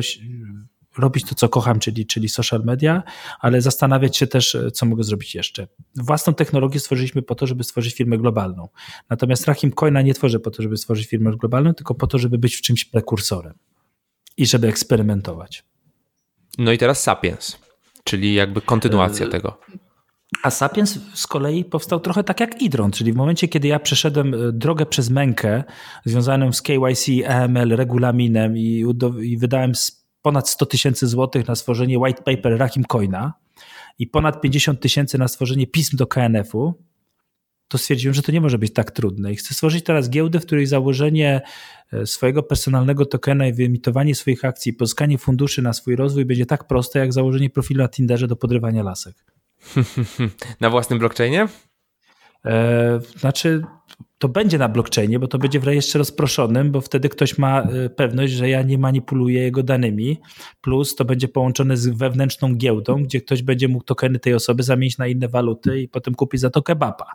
[0.98, 3.04] robić to, co kocham, czyli, czyli social media,
[3.40, 5.68] ale zastanawiać się też, co mogę zrobić jeszcze.
[5.96, 8.68] Własną technologię stworzyliśmy po to, żeby stworzyć firmę globalną.
[9.10, 12.38] Natomiast Rahim Coina nie tworzę po to, żeby stworzyć firmę globalną, tylko po to, żeby
[12.38, 13.54] być w czymś prekursorem
[14.38, 15.64] i żeby eksperymentować.
[16.58, 17.67] No i teraz Sapiens
[18.08, 19.60] czyli jakby kontynuacja e, tego.
[20.44, 24.34] A Sapiens z kolei powstał trochę tak jak Idron, czyli w momencie, kiedy ja przeszedłem
[24.34, 25.64] e, drogę przez mękę
[26.06, 28.86] związaną z KYC, EML, regulaminem i,
[29.22, 29.72] i wydałem
[30.22, 33.34] ponad 100 tysięcy złotych na stworzenie white paper Rahim Coina
[34.00, 36.74] i ponad 50 tysięcy na stworzenie pism do KNF-u,
[37.68, 39.34] to stwierdziłem, że to nie może być tak trudne.
[39.34, 41.42] I chcę stworzyć teraz giełdę, w której założenie
[41.94, 46.68] e, swojego personalnego tokena i wyemitowanie swoich akcji, pozyskanie funduszy na swój rozwój będzie tak
[46.68, 49.16] proste, jak założenie profilu na Tinderze do podrywania lasek.
[50.62, 51.48] na własnym blockchainie?
[52.46, 53.64] E, znaczy,
[54.18, 57.90] to będzie na blockchainie, bo to będzie w rejestrze rozproszonym, bo wtedy ktoś ma e,
[57.90, 60.18] pewność, że ja nie manipuluję jego danymi,
[60.62, 64.98] plus to będzie połączone z wewnętrzną giełdą, gdzie ktoś będzie mógł tokeny tej osoby zamienić
[64.98, 67.06] na inne waluty i potem kupić za to kebaba.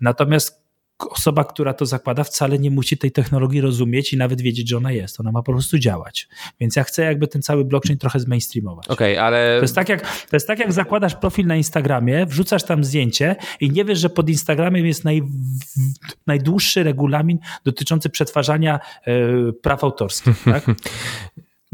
[0.00, 0.63] Natomiast
[0.98, 4.92] osoba, która to zakłada, wcale nie musi tej technologii rozumieć i nawet wiedzieć, że ona
[4.92, 5.20] jest.
[5.20, 6.28] Ona ma po prostu działać.
[6.60, 8.88] Więc ja chcę jakby ten cały blockchain trochę zmainstreamować.
[8.88, 9.56] Okej, okay, ale...
[9.56, 13.36] To jest, tak jak, to jest tak jak zakładasz profil na Instagramie, wrzucasz tam zdjęcie
[13.60, 15.22] i nie wiesz, że pod Instagramem jest naj,
[16.26, 20.44] najdłuższy regulamin dotyczący przetwarzania e, praw autorskich.
[20.44, 20.64] Tak?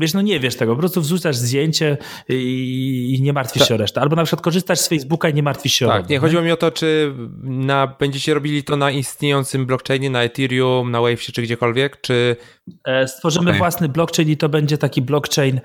[0.01, 1.97] Wiesz, no nie wiesz tego, po prostu wrzucasz zdjęcie
[2.29, 3.69] i, nie martwisz Ta.
[3.69, 4.01] się o resztę.
[4.01, 6.15] Albo na przykład korzystasz z Facebooka i nie martwisz się tak, o resztę.
[6.15, 10.91] nie, chodziło mi o to, czy na, będziecie robili to na istniejącym blockchainie, na Ethereum,
[10.91, 12.37] na Wavesie czy gdziekolwiek, czy...
[12.85, 13.59] E, stworzymy okay.
[13.59, 15.61] własny blockchain i to będzie taki blockchain,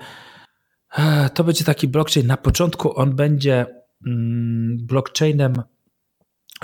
[0.98, 3.66] e, to będzie taki blockchain, na początku on będzie
[4.06, 5.62] mm, blockchainem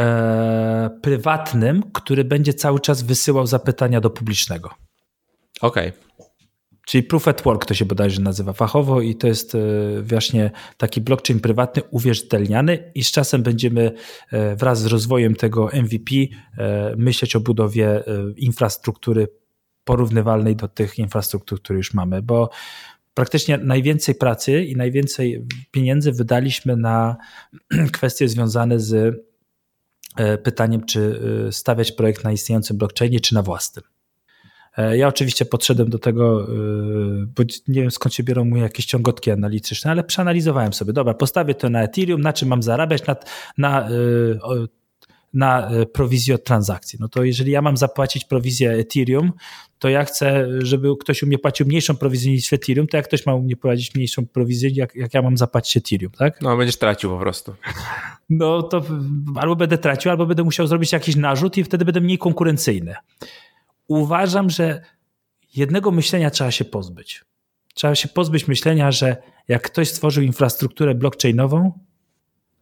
[0.00, 4.70] e, prywatnym, który będzie cały czas wysyłał zapytania do publicznego.
[5.60, 5.88] Okej.
[5.88, 6.31] Okay.
[6.86, 9.58] Czyli Proof at Work to się bodajże nazywa fachowo i to jest e,
[10.02, 13.92] właśnie taki blockchain prywatny uwierzytelniany i z czasem będziemy
[14.32, 16.14] e, wraz z rozwojem tego MVP
[16.58, 18.04] e, myśleć o budowie
[18.36, 19.28] infrastruktury
[19.84, 22.50] porównywalnej do tych infrastruktur, które już mamy, bo
[23.14, 27.16] praktycznie najwięcej pracy i najwięcej pieniędzy wydaliśmy na
[27.92, 29.16] kwestie związane z
[30.42, 33.84] pytaniem, czy stawiać projekt na istniejącym blockchainie, czy na własnym.
[34.76, 36.46] E, ja oczywiście podszedłem do tego, e,
[37.36, 41.54] bo nie wiem skąd się biorą moje jakieś ciągotki analityczne, ale przeanalizowałem sobie, dobra, postawię
[41.54, 43.16] to na Ethereum, na czym mam zarabiać, na,
[43.58, 43.92] na, e,
[45.34, 46.98] na prowizję od transakcji.
[47.00, 49.32] No to jeżeli ja mam zapłacić prowizję Ethereum,
[49.78, 53.26] to ja chcę, żeby ktoś u mnie płacił mniejszą prowizję niż Ethereum, to jak ktoś
[53.26, 56.40] ma u mnie płacić mniejszą prowizję, jak, jak ja mam zapłacić Ethereum, tak?
[56.40, 57.54] No, będziesz tracił po prostu.
[58.30, 58.82] No to
[59.36, 62.94] albo będę tracił, albo będę musiał zrobić jakiś narzut i wtedy będę mniej konkurencyjny.
[63.88, 64.82] Uważam, że
[65.54, 67.24] jednego myślenia trzeba się pozbyć.
[67.74, 69.16] Trzeba się pozbyć myślenia, że
[69.48, 71.72] jak ktoś stworzył infrastrukturę blockchainową,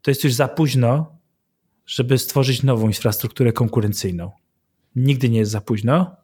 [0.02, 1.18] to jest już za późno,
[1.86, 4.30] żeby stworzyć nową infrastrukturę konkurencyjną.
[4.97, 6.16] Nigdy nie jest za późno,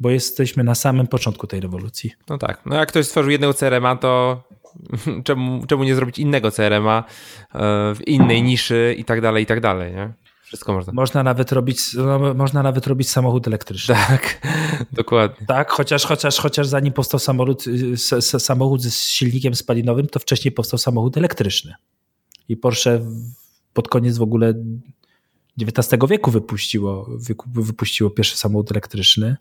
[0.00, 2.12] bo jesteśmy na samym początku tej rewolucji.
[2.28, 2.62] No tak.
[2.66, 4.42] No jak ktoś stworzył jednego CRM-a, to
[5.24, 7.04] czemu, czemu nie zrobić innego CRM-a e,
[7.94, 10.12] w innej niszy i tak dalej, i tak dalej, nie?
[10.50, 10.92] Wszystko można.
[10.92, 13.94] Można nawet robić, no, można nawet robić samochód elektryczny.
[13.94, 14.48] Tak,
[14.92, 15.46] dokładnie.
[15.46, 20.78] Tak, chociaż, chociaż, chociaż zanim powstał samochód, y, samochód z silnikiem spalinowym, to wcześniej powstał
[20.78, 21.74] samochód elektryczny.
[22.48, 23.00] I Porsche
[23.72, 24.54] pod koniec w ogóle
[25.60, 27.08] XIX wieku wypuściło,
[27.46, 29.36] wypuściło pierwszy samochód elektryczny.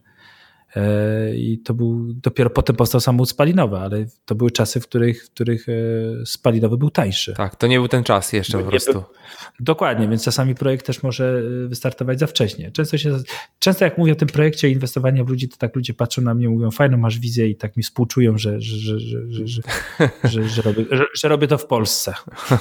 [0.76, 5.26] E, I to był, dopiero potem powstał samochód spalinowy, ale to były czasy, w których,
[5.26, 5.74] w których e,
[6.26, 7.34] spalinowy był tańszy.
[7.34, 9.04] Tak, to nie był ten czas jeszcze po prostu.
[9.60, 12.72] Dokładnie, więc czasami projekt też może e, wystartować za wcześnie.
[12.72, 13.18] Często, się,
[13.60, 16.50] często jak mówię o tym projekcie inwestowania w ludzi, to tak ludzie patrzą na mnie,
[16.50, 19.62] mówią fajną masz wizję i tak mi współczują, że, że, że, że, że,
[20.24, 22.14] że, że, robię, że, że robię to w Polsce.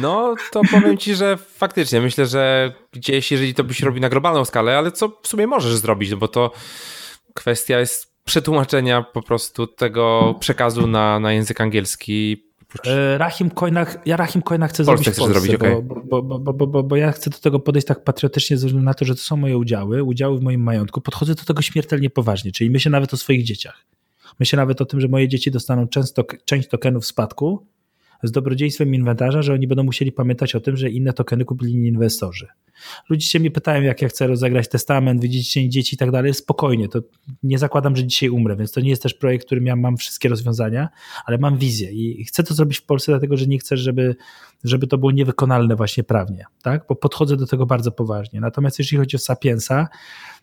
[0.00, 4.44] No, to powiem ci, że faktycznie myślę, że gdzieś, jeżeli to byś robił na globalną
[4.44, 6.52] skalę, ale co w sumie możesz zrobić, no bo to
[7.38, 12.44] kwestia jest przetłumaczenia po prostu tego przekazu na, na język angielski.
[12.86, 15.82] E, Rahim Coinach, ja Rahim Coinach chcę zrobić w Polsce, zrobić, okay.
[15.82, 18.94] bo, bo, bo, bo, bo, ja chcę do tego podejść tak patriotycznie ze względu na
[18.94, 21.00] to, że to są moje udziały, udziały w moim majątku.
[21.00, 23.84] Podchodzę do tego śmiertelnie poważnie, czyli myślę nawet o swoich dzieciach.
[24.40, 27.66] Myślę nawet o tym, że moje dzieci dostaną często, część tokenów spadku,
[28.22, 31.88] z dobrodziejstwem inwentarza, że oni będą musieli pamiętać o tym, że inne tokeny kupili inni
[31.88, 32.46] inwestorzy.
[33.10, 36.34] Ludzie się mnie pytają, jak ja chcę rozegrać testament, widzieć dzieci i tak dalej.
[36.34, 37.00] Spokojnie, to
[37.42, 40.28] nie zakładam, że dzisiaj umrę, więc to nie jest też projekt, którym ja mam wszystkie
[40.28, 40.88] rozwiązania,
[41.26, 44.16] ale mam wizję i chcę to zrobić w Polsce, dlatego że nie chcę, żeby,
[44.64, 46.84] żeby to było niewykonalne właśnie prawnie, tak?
[46.88, 48.40] bo podchodzę do tego bardzo poważnie.
[48.40, 49.88] Natomiast jeśli chodzi o Sapiensa,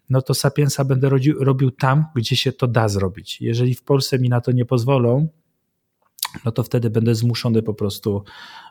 [0.10, 3.42] no to Sapiensa będę robił tam, gdzie się to da zrobić.
[3.42, 5.28] Jeżeli w Polsce mi na to nie pozwolą,
[6.46, 8.24] no to wtedy będę zmuszony po prostu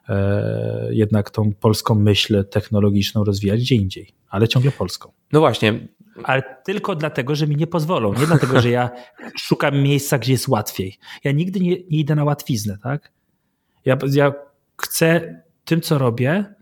[0.09, 5.13] e, jednak tą polską myśl technologiczną rozwijać gdzie indziej, ale ciągle polską.
[5.33, 5.89] No właśnie.
[6.23, 8.15] Ale tylko dlatego, że mi nie pozwolą.
[8.15, 8.91] Nie dlatego, że ja
[9.47, 10.99] szukam miejsca, gdzie jest łatwiej.
[11.25, 13.13] Ja nigdy nie, nie idę na łatwiznę, tak?
[13.85, 14.33] Ja, ja
[14.83, 15.35] chcę
[15.65, 16.55] tym, co robię,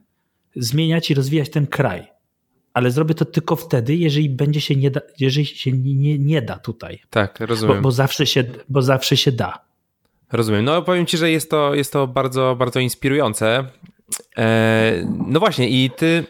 [0.57, 2.13] zmieniać i rozwijać ten kraj.
[2.75, 6.59] Ale zrobię to tylko wtedy, jeżeli będzie się nie da, jeżeli się nie, nie da
[6.59, 6.99] tutaj.
[7.11, 7.77] Tak, rozumiem.
[7.77, 9.65] Bo, bo, zawsze się, bo zawsze się da.
[10.33, 10.65] Rozumiem.
[10.65, 13.65] No powiem ci, że jest to, jest to bardzo, bardzo inspirujące.
[14.39, 16.25] E, no właśnie i ty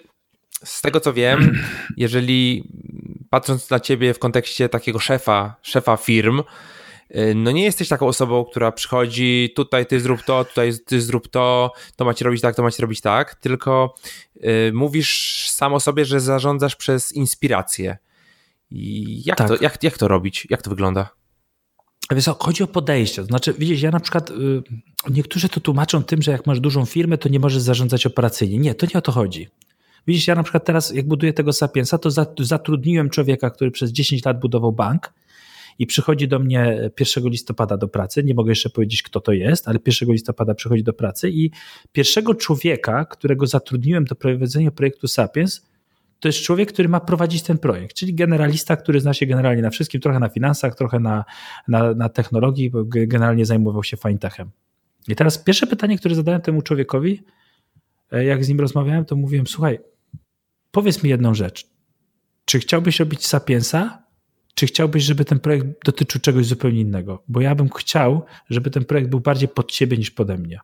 [0.64, 1.58] z tego co wiem,
[1.96, 2.64] jeżeli
[3.30, 6.42] patrząc na ciebie w kontekście takiego szefa, szefa firm,
[7.10, 11.28] e, no nie jesteś taką osobą, która przychodzi, tutaj ty zrób to, tutaj ty zrób
[11.28, 13.94] to, to macie robić tak, to macie robić tak, tylko
[14.36, 17.96] y, mówisz sam o sobie, że zarządzasz przez inspirację.
[18.70, 19.48] I jak, tak.
[19.48, 20.46] to, jak, jak to robić?
[20.50, 21.21] Jak to wygląda?
[22.10, 23.24] Wiesz, chodzi o podejście.
[23.24, 24.34] Znaczy, widzisz, ja na przykład, y,
[25.10, 28.58] niektórzy to tłumaczą tym, że jak masz dużą firmę, to nie możesz zarządzać operacyjnie.
[28.58, 29.48] Nie, to nie o to chodzi.
[30.06, 34.24] Widzisz, ja na przykład teraz, jak buduję tego Sapiensa, to zatrudniłem człowieka, który przez 10
[34.24, 35.12] lat budował bank
[35.78, 38.24] i przychodzi do mnie 1 listopada do pracy.
[38.24, 41.50] Nie mogę jeszcze powiedzieć, kto to jest, ale 1 listopada przychodzi do pracy i
[41.92, 45.62] pierwszego człowieka, którego zatrudniłem do prowadzenia projektu Sapiens,
[46.22, 49.70] to jest człowiek, który ma prowadzić ten projekt, czyli generalista, który zna się generalnie na
[49.70, 51.24] wszystkim, trochę na finansach, trochę na,
[51.68, 54.50] na, na technologii, bo generalnie zajmował się fintechem.
[55.08, 57.22] I teraz pierwsze pytanie, które zadałem temu człowiekowi,
[58.12, 59.78] e, jak z nim rozmawiałem, to mówiłem, słuchaj,
[60.70, 61.66] powiedz mi jedną rzecz.
[62.44, 64.02] Czy chciałbyś robić Sapiensa,
[64.54, 67.22] czy chciałbyś, żeby ten projekt dotyczył czegoś zupełnie innego?
[67.28, 70.60] Bo ja bym chciał, żeby ten projekt był bardziej pod ciebie niż pode mnie.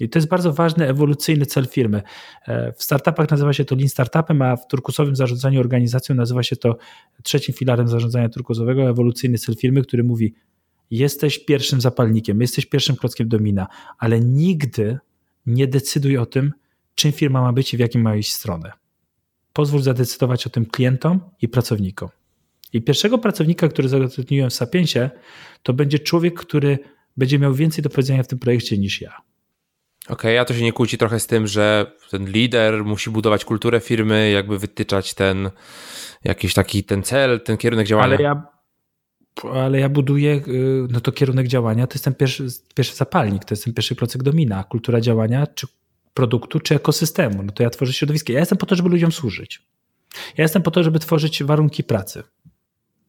[0.00, 2.02] I to jest bardzo ważny, ewolucyjny cel firmy.
[2.48, 6.56] E, w startupach nazywa się to Lean Startupem, a w turkusowym zarządzaniu organizacją nazywa się
[6.56, 6.76] to
[7.22, 10.34] trzecim filarem zarządzania turkusowego, ewolucyjny cel firmy, który mówi:
[10.90, 13.66] Jesteś pierwszym zapalnikiem, jesteś pierwszym klockiem domina,
[13.98, 14.98] ale nigdy
[15.46, 16.52] nie decyduj o tym,
[16.94, 18.72] czym firma ma być i w jakim ma iść stronę.
[19.52, 22.08] Pozwól zadecydować o tym klientom i pracownikom.
[22.72, 25.10] I pierwszego pracownika, który zatrudniłem w Sapiensie,
[25.62, 26.78] to będzie człowiek, który
[27.16, 29.16] będzie miał więcej do powiedzenia w tym projekcie niż ja.
[30.08, 33.44] Okej, okay, a to się nie kłóci trochę z tym, że ten lider musi budować
[33.44, 35.50] kulturę firmy, jakby wytyczać ten
[36.24, 38.16] jakiś taki ten cel, ten kierunek działania.
[38.16, 38.42] Ale ja,
[39.52, 43.52] ale ja buduję, y, no to kierunek działania to jest ten pierwszy, pierwszy zapalnik, to
[43.52, 44.64] jest ten pierwszy procek domina.
[44.64, 45.66] Kultura działania, czy
[46.14, 47.42] produktu, czy ekosystemu.
[47.42, 48.32] No to ja tworzę środowisko.
[48.32, 49.62] Ja jestem po to, żeby ludziom służyć.
[50.36, 52.22] Ja jestem po to, żeby tworzyć warunki pracy.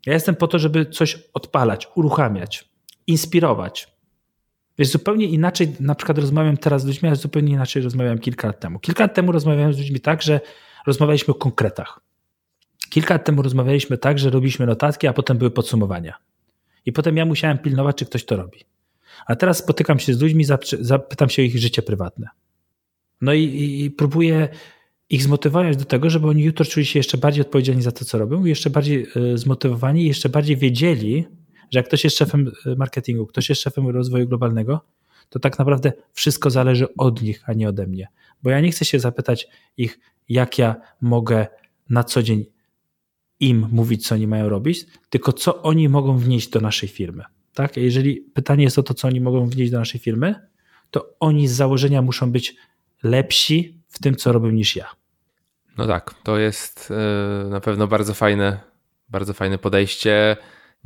[0.06, 2.70] Ja jestem po to, żeby coś odpalać, uruchamiać,
[3.08, 3.97] inspirować.
[4.80, 8.60] Wiesz, zupełnie inaczej na przykład rozmawiam teraz z ludźmi, ale zupełnie inaczej rozmawiałem kilka lat
[8.60, 8.80] temu.
[8.80, 10.40] Kilka lat temu rozmawiałem z ludźmi tak, że
[10.88, 12.00] rozmawialiśmy o konkretach.
[12.90, 16.18] kilka lat temu rozmawialiśmy tak, że robiliśmy notatki, a potem były podsumowania.
[16.86, 18.60] I potem ja musiałem pilnować, czy ktoś to robi.
[19.26, 20.46] A teraz spotykam się z ludźmi,
[20.80, 22.28] zapytam się o ich życie prywatne.
[23.22, 24.50] No i, i, i próbuję
[25.10, 28.18] ich zmotywować do tego, żeby oni jutro czuli się jeszcze bardziej odpowiedzialni za to, co
[28.18, 31.28] robią, jeszcze bardziej e, zmotywowani, jeszcze bardziej wiedzieli,
[31.72, 34.82] że jak ktoś jest szefem e, marketingu, ktoś jest szefem rozwoju globalnego,
[35.30, 38.08] to tak naprawdę wszystko zależy od nich, a nie ode mnie.
[38.44, 40.00] Bo ja nie chcę się zapytać ich,
[40.30, 41.48] jak ja mogę
[41.90, 42.46] na co dzień
[43.40, 47.24] im mówić, co oni mają robić, tylko co oni mogą wnieść do naszej firmy.
[47.54, 47.78] Tak?
[47.78, 50.36] Jeżeli pytanie jest o to, co oni mogą wnieść do naszej firmy,
[50.92, 52.56] to oni z założenia muszą być
[53.04, 54.90] lepsi w tym, co robią niż ja.
[55.78, 56.90] No tak, to jest
[57.44, 58.60] yy, na pewno bardzo fajne,
[59.10, 60.38] bardzo fajne podejście.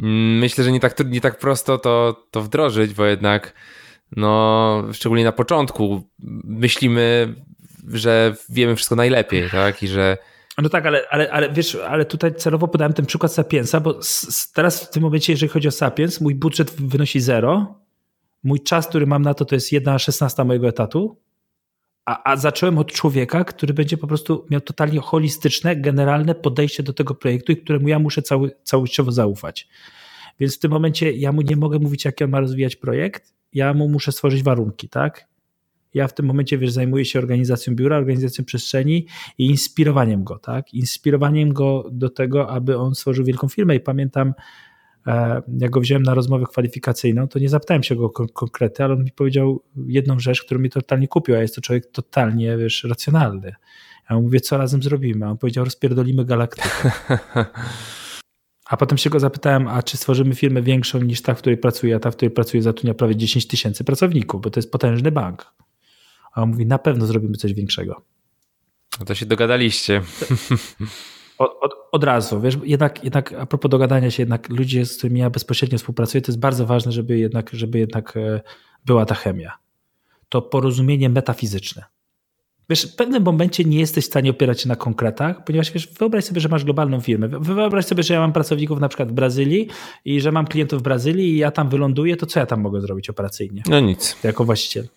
[0.01, 3.53] Myślę, że nie tak, nie tak prosto to, to wdrożyć, bo jednak
[4.15, 6.09] no, szczególnie na początku
[6.43, 7.35] myślimy,
[7.87, 9.83] że wiemy wszystko najlepiej, tak?
[9.83, 10.17] I że
[10.57, 13.99] no tak, ale, ale, ale wiesz, ale tutaj celowo podałem ten przykład Sapiensa, bo
[14.53, 17.75] teraz w tym momencie, jeżeli chodzi o Sapiens, mój budżet wynosi zero.
[18.43, 21.17] Mój czas, który mam na to, to jest jedna szesnasta mojego etatu.
[22.05, 26.93] A, a zacząłem od człowieka, który będzie po prostu miał totalnie holistyczne, generalne podejście do
[26.93, 29.67] tego projektu i któremu ja muszę cały, całościowo zaufać.
[30.39, 33.73] Więc w tym momencie ja mu nie mogę mówić, jak on ma rozwijać projekt, ja
[33.73, 35.27] mu muszę stworzyć warunki, tak?
[35.93, 39.07] Ja w tym momencie, wiesz, zajmuję się organizacją biura, organizacją przestrzeni
[39.37, 40.73] i inspirowaniem go, tak?
[40.73, 43.75] Inspirowaniem go do tego, aby on stworzył wielką firmę.
[43.75, 44.33] I pamiętam,
[45.59, 49.11] jak go wziąłem na rozmowę kwalifikacyjną, to nie zapytałem się go konkrety, ale on mi
[49.11, 53.55] powiedział jedną rzecz, którą mi totalnie kupił, a jest to człowiek totalnie, wiesz, racjonalny.
[54.09, 55.25] Ja mu mówię, co razem zrobimy?
[55.25, 56.91] A on powiedział, rozpierdolimy galaktykę.
[58.65, 61.95] A potem się go zapytałem, a czy stworzymy firmę większą niż ta, w której pracuję,
[61.95, 65.53] a ta, w której pracuję zatrudnia prawie 10 tysięcy pracowników, bo to jest potężny bank.
[66.33, 68.01] A on mówi, na pewno zrobimy coś większego.
[68.99, 70.01] No to się dogadaliście.
[71.41, 75.19] Od, od, od, razu, wiesz, jednak, jednak a propos dogadania się, jednak ludzie, z którymi
[75.19, 78.41] ja bezpośrednio współpracuję, to jest bardzo ważne, żeby jednak, żeby jednak e,
[78.85, 79.57] była ta chemia.
[80.29, 81.83] To porozumienie metafizyczne.
[82.69, 86.25] Wiesz, w pewnym momencie nie jesteś w stanie opierać się na konkretach, ponieważ wiesz, wyobraź
[86.25, 87.27] sobie, że masz globalną firmę.
[87.27, 89.67] Wyobraź sobie, że ja mam pracowników na przykład w Brazylii
[90.05, 92.81] i że mam klientów w Brazylii i ja tam wyląduję, to co ja tam mogę
[92.81, 93.63] zrobić operacyjnie?
[93.69, 94.15] No nic.
[94.23, 94.87] Jako właściciel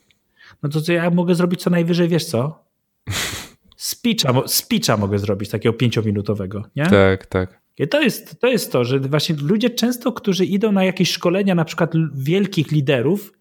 [0.62, 2.64] no to co ja mogę zrobić co najwyżej, wiesz co?
[3.84, 6.86] Speecha, speecha mogę zrobić, takiego pięciominutowego, nie?
[6.86, 7.60] Tak, tak.
[7.78, 11.54] I to jest, to jest to, że właśnie ludzie często, którzy idą na jakieś szkolenia,
[11.54, 13.32] na przykład wielkich liderów,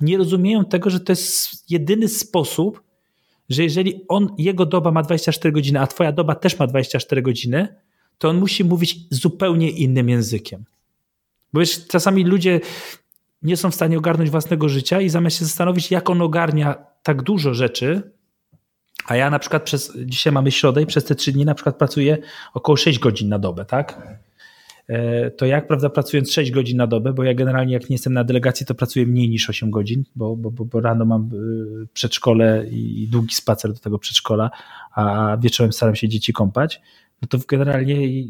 [0.00, 2.82] nie rozumieją tego, że to jest jedyny sposób,
[3.48, 7.68] że jeżeli on, jego doba ma 24 godziny, a twoja doba też ma 24 godziny,
[8.18, 10.64] to on musi mówić zupełnie innym językiem.
[11.52, 12.60] Bo wiesz, czasami ludzie
[13.42, 17.22] nie są w stanie ogarnąć własnego życia i zamiast się zastanowić, jak on ogarnia tak
[17.22, 18.14] dużo rzeczy,
[19.06, 21.76] a ja na przykład przez, dzisiaj mamy środę i przez te trzy dni na przykład
[21.76, 22.18] pracuję
[22.54, 24.18] około 6 godzin na dobę, tak?
[24.88, 28.12] E, to jak, prawda, pracując 6 godzin na dobę, bo ja generalnie jak nie jestem
[28.12, 31.30] na delegacji, to pracuję mniej niż 8 godzin, bo, bo, bo rano mam
[31.82, 34.50] y, przedszkole i długi spacer do tego przedszkola,
[34.94, 36.80] a wieczorem staram się dzieci kąpać,
[37.22, 38.24] no to generalnie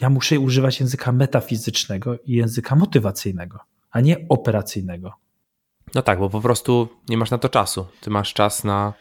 [0.00, 3.58] ja muszę używać języka metafizycznego i języka motywacyjnego
[3.94, 5.12] a nie operacyjnego.
[5.94, 7.86] No tak, bo po prostu nie masz na to czasu.
[8.00, 8.92] Ty masz czas na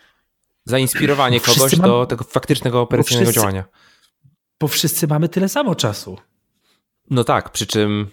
[0.66, 1.90] zainspirowanie kogoś mam...
[1.90, 3.42] do tego faktycznego operacyjnego wszyscy...
[3.42, 3.64] działania.
[4.60, 6.18] Bo wszyscy mamy tyle samo czasu.
[7.10, 8.08] No tak, przy czym.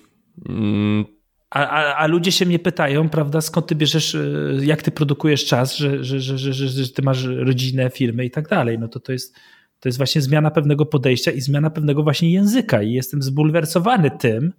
[0.48, 1.04] Mm...
[1.50, 5.46] A, a, a, ludzie się mnie pytają, prawda, skąd ty bierzesz, y, jak ty produkujesz
[5.46, 8.78] czas, że, że, że, że, że, że ty masz rodzinę, firmę i tak dalej.
[8.78, 9.34] No to to jest,
[9.80, 12.82] to jest właśnie zmiana pewnego podejścia i zmiana pewnego właśnie języka.
[12.82, 14.52] I jestem zbulwersowany tym,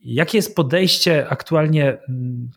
[0.00, 2.50] Jakie jest podejście aktualnie mm,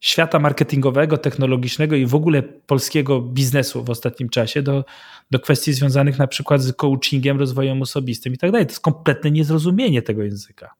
[0.00, 4.84] świata marketingowego, technologicznego i w ogóle polskiego biznesu w ostatnim czasie do,
[5.30, 8.66] do kwestii związanych na przykład z coachingiem, rozwojem osobistym i tak dalej.
[8.66, 10.74] To jest kompletne niezrozumienie tego języka.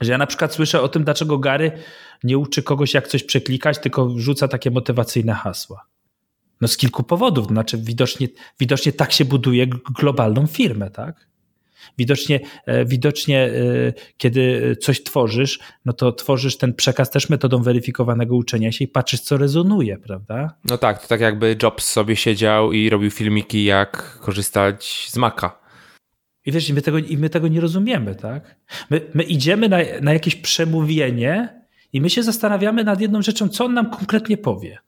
[0.00, 1.72] Że ja na przykład słyszę o tym, dlaczego Gary
[2.24, 5.86] nie uczy kogoś, jak coś przeklikać, tylko wrzuca takie motywacyjne hasła.
[6.60, 7.46] No z kilku powodów.
[7.46, 8.28] Znaczy, widocznie,
[8.60, 9.66] widocznie tak się buduje
[10.00, 11.28] globalną firmę, tak?
[11.98, 13.50] Widocznie, e, widocznie, e,
[14.16, 19.20] kiedy coś tworzysz, no to tworzysz ten przekaz też metodą weryfikowanego uczenia się i patrzysz,
[19.20, 20.54] co rezonuje, prawda?
[20.64, 25.58] No tak, to tak jakby Jobs sobie siedział i robił filmiki, jak korzystać z Maca.
[26.46, 28.56] I wiesz, i my tego, i my tego nie rozumiemy, tak?
[28.90, 31.62] My, my idziemy na, na jakieś przemówienie
[31.92, 34.78] i my się zastanawiamy nad jedną rzeczą, co on nam konkretnie powie.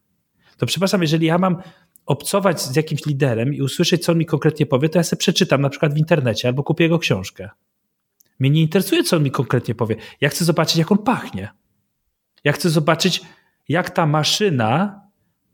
[0.57, 1.57] To przepraszam, jeżeli ja mam
[2.11, 5.61] obcować z jakimś liderem i usłyszeć, co on mi konkretnie powie, to ja sobie przeczytam
[5.61, 7.49] na przykład w internecie albo kupię jego książkę.
[8.39, 9.97] Mnie nie interesuje, co on mi konkretnie powie.
[10.21, 11.49] Ja chcę zobaczyć, jak on pachnie.
[12.45, 13.21] Ja chcę zobaczyć,
[13.69, 15.01] jak ta maszyna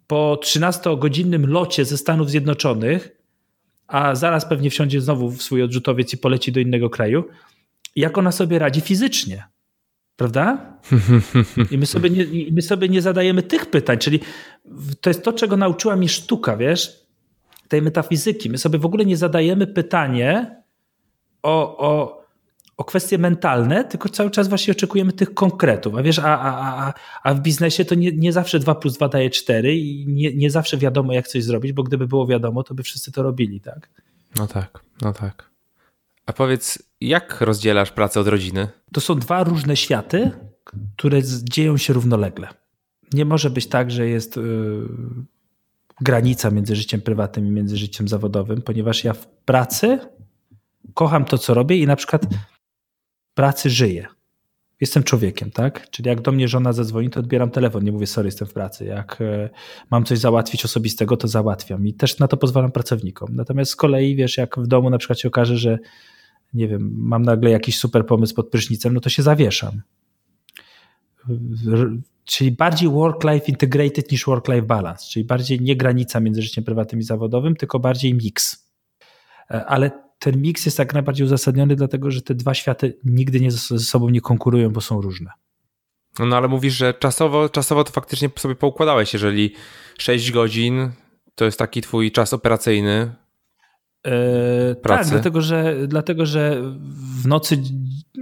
[0.07, 3.17] po 13-godzinnym locie ze Stanów Zjednoczonych
[3.87, 7.25] a zaraz pewnie wsiądzie znowu w swój odrzutowiec i poleci do innego kraju,
[7.97, 9.45] jak ona sobie radzi fizycznie.
[10.17, 10.77] Prawda?
[11.71, 14.21] I my sobie, nie, my sobie nie zadajemy tych pytań, czyli
[15.01, 17.07] to jest to, czego nauczyła mi sztuka, wiesz,
[17.69, 18.51] tej metafizyki.
[18.51, 20.57] My sobie w ogóle nie zadajemy pytanie
[21.43, 22.23] o, o,
[22.77, 25.95] o kwestie mentalne, tylko cały czas właśnie oczekujemy tych konkretów.
[25.95, 29.09] A wiesz, a, a, a, a w biznesie to nie, nie zawsze 2 plus 2
[29.09, 32.75] daje 4 i nie, nie zawsze wiadomo, jak coś zrobić, bo gdyby było wiadomo, to
[32.75, 33.91] by wszyscy to robili, tak?
[34.39, 35.56] No tak, no tak.
[36.27, 38.69] A powiedz, jak rozdzielasz pracę od rodziny?
[38.93, 40.31] To są dwa różne światy,
[40.97, 42.49] które dzieją się równolegle.
[43.13, 44.89] Nie może być tak, że jest yy,
[46.01, 49.99] granica między życiem prywatnym i między życiem zawodowym, ponieważ ja w pracy
[50.95, 52.23] kocham to, co robię i na przykład
[53.35, 54.07] pracy żyję.
[54.81, 55.91] Jestem człowiekiem, tak?
[55.91, 58.85] Czyli jak do mnie żona zadzwoni, to odbieram telefon, nie mówię, sorry, jestem w pracy.
[58.85, 59.51] Jak e,
[59.91, 63.29] mam coś załatwić osobistego, to załatwiam i też na to pozwalam pracownikom.
[63.37, 65.79] Natomiast z kolei, wiesz, jak w domu na przykład się okaże, że
[66.55, 69.83] nie wiem, mam nagle jakiś super pomysł pod prysznicem, no to się zawieszam.
[72.25, 77.05] Czyli bardziej work-life integrated niż work-life balance, czyli bardziej nie granica między życiem prywatnym i
[77.05, 78.67] zawodowym, tylko bardziej mix.
[79.51, 83.51] E, ale ten miks jest jak najbardziej uzasadniony, dlatego że te dwa światy nigdy nie
[83.51, 85.31] ze sobą nie konkurują, bo są różne.
[86.19, 89.55] No ale mówisz, że czasowo, czasowo to faktycznie sobie poukładałeś, jeżeli
[89.99, 90.91] 6 godzin
[91.35, 93.15] to jest taki twój czas operacyjny,
[94.07, 96.63] Yy, tak, dlatego że, dlatego że
[97.23, 97.63] w nocy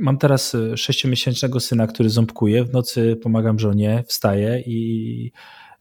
[0.01, 2.65] mam teraz sześciomiesięcznego syna, który ząbkuje.
[2.65, 5.32] W nocy pomagam żonie, wstaję i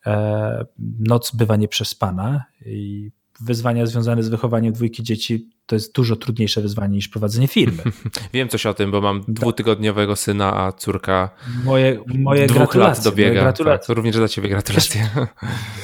[0.05, 0.65] e,
[0.99, 2.43] noc bywa nieprzespana.
[2.65, 3.11] I
[3.41, 7.83] wyzwania związane z wychowaniem dwójki dzieci to jest dużo trudniejsze wyzwanie niż prowadzenie firmy.
[8.33, 9.35] Wiem coś o tym, bo mam tak.
[9.35, 11.29] dwutygodniowego syna, a córka
[11.63, 13.41] moje, moje dwóch lat dobiega.
[13.41, 13.87] gratulacje.
[13.87, 15.09] Tak, również dla ciebie gratulacje.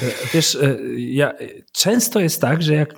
[0.02, 0.58] Wiesz, wiesz,
[0.98, 1.34] ja,
[1.72, 2.96] często jest tak, że jak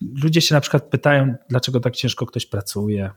[0.00, 3.10] ludzie się na przykład pytają, dlaczego tak ciężko ktoś pracuje,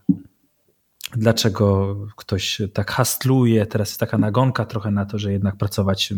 [1.16, 6.14] dlaczego ktoś tak hastluje, teraz jest taka nagonka trochę na to, że jednak pracować,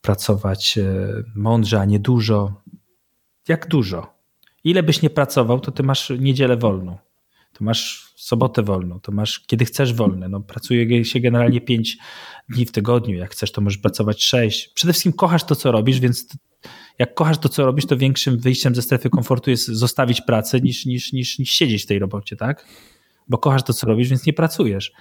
[0.00, 2.62] pracować e, mądrze, a nie dużo.
[3.48, 4.14] Jak dużo?
[4.64, 6.98] Ile byś nie pracował, to ty masz niedzielę wolną.
[7.52, 10.28] To masz sobotę wolną, to masz kiedy chcesz wolne.
[10.28, 11.98] No, pracuje się generalnie 5
[12.48, 13.16] dni w tygodniu.
[13.16, 14.68] Jak chcesz, to możesz pracować 6.
[14.74, 16.26] Przede wszystkim kochasz to, co robisz, więc
[17.00, 20.86] jak kochasz to, co robisz, to większym wyjściem ze strefy komfortu jest zostawić pracę niż,
[20.86, 22.66] niż, niż, niż siedzieć w tej robocie, tak?
[23.28, 24.92] Bo kochasz to, co robisz, więc nie pracujesz.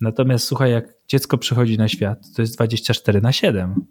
[0.00, 3.86] Natomiast słuchaj, jak dziecko przychodzi na świat, to jest 24 na 7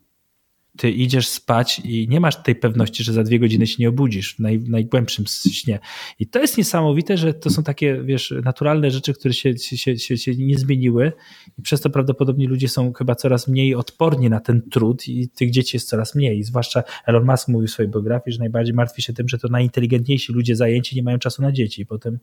[0.78, 4.36] ty idziesz spać i nie masz tej pewności, że za dwie godziny się nie obudzisz
[4.36, 5.80] w naj, najgłębszym śnie.
[6.20, 10.18] I to jest niesamowite, że to są takie, wiesz, naturalne rzeczy, które się, się, się,
[10.18, 11.12] się nie zmieniły
[11.60, 15.52] i przez to prawdopodobnie ludzie są chyba coraz mniej odporni na ten trud i tych
[15.52, 16.44] dzieci jest coraz mniej.
[16.44, 20.34] Zwłaszcza Elon Musk mówił w swojej biografii, że najbardziej martwi się tym, że to najinteligentniejsi
[20.34, 22.20] ludzie zajęci nie mają czasu na dzieci i potem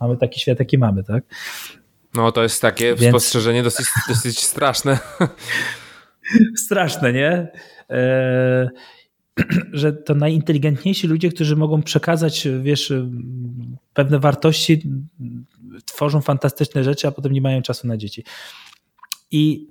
[0.00, 1.24] mamy taki świat, jaki mamy, tak?
[2.14, 3.12] No to jest takie Więc...
[3.12, 4.98] spostrzeżenie dosyć, dosyć straszne.
[6.56, 7.48] Straszne, nie?
[7.90, 8.70] E,
[9.72, 12.92] że to najinteligentniejsi ludzie, którzy mogą przekazać, wiesz,
[13.94, 14.82] pewne wartości,
[15.84, 18.24] tworzą fantastyczne rzeczy, a potem nie mają czasu na dzieci.
[19.30, 19.68] I,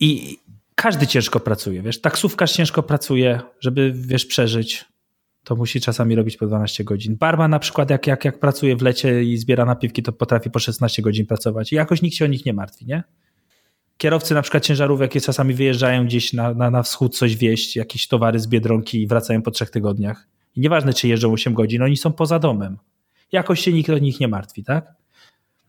[0.00, 0.38] i
[0.74, 4.84] każdy ciężko pracuje, wiesz, taksówkarz ciężko pracuje, żeby, wiesz, przeżyć.
[5.44, 7.16] To musi czasami robić po 12 godzin.
[7.16, 10.58] Barba na przykład, jak, jak, jak pracuje w lecie i zbiera napiwki, to potrafi po
[10.58, 11.72] 16 godzin pracować.
[11.72, 13.02] I jakoś nikt się o nich nie martwi, nie?
[13.98, 18.08] Kierowcy na przykład ciężarówek jakie czasami wyjeżdżają gdzieś na, na, na wschód coś wieść, jakieś
[18.08, 20.26] towary z Biedronki i wracają po trzech tygodniach.
[20.56, 22.78] I nieważne, czy jeżdżą 8 godzin, oni są poza domem.
[23.32, 24.94] Jakoś się nikt o nich nie martwi, tak?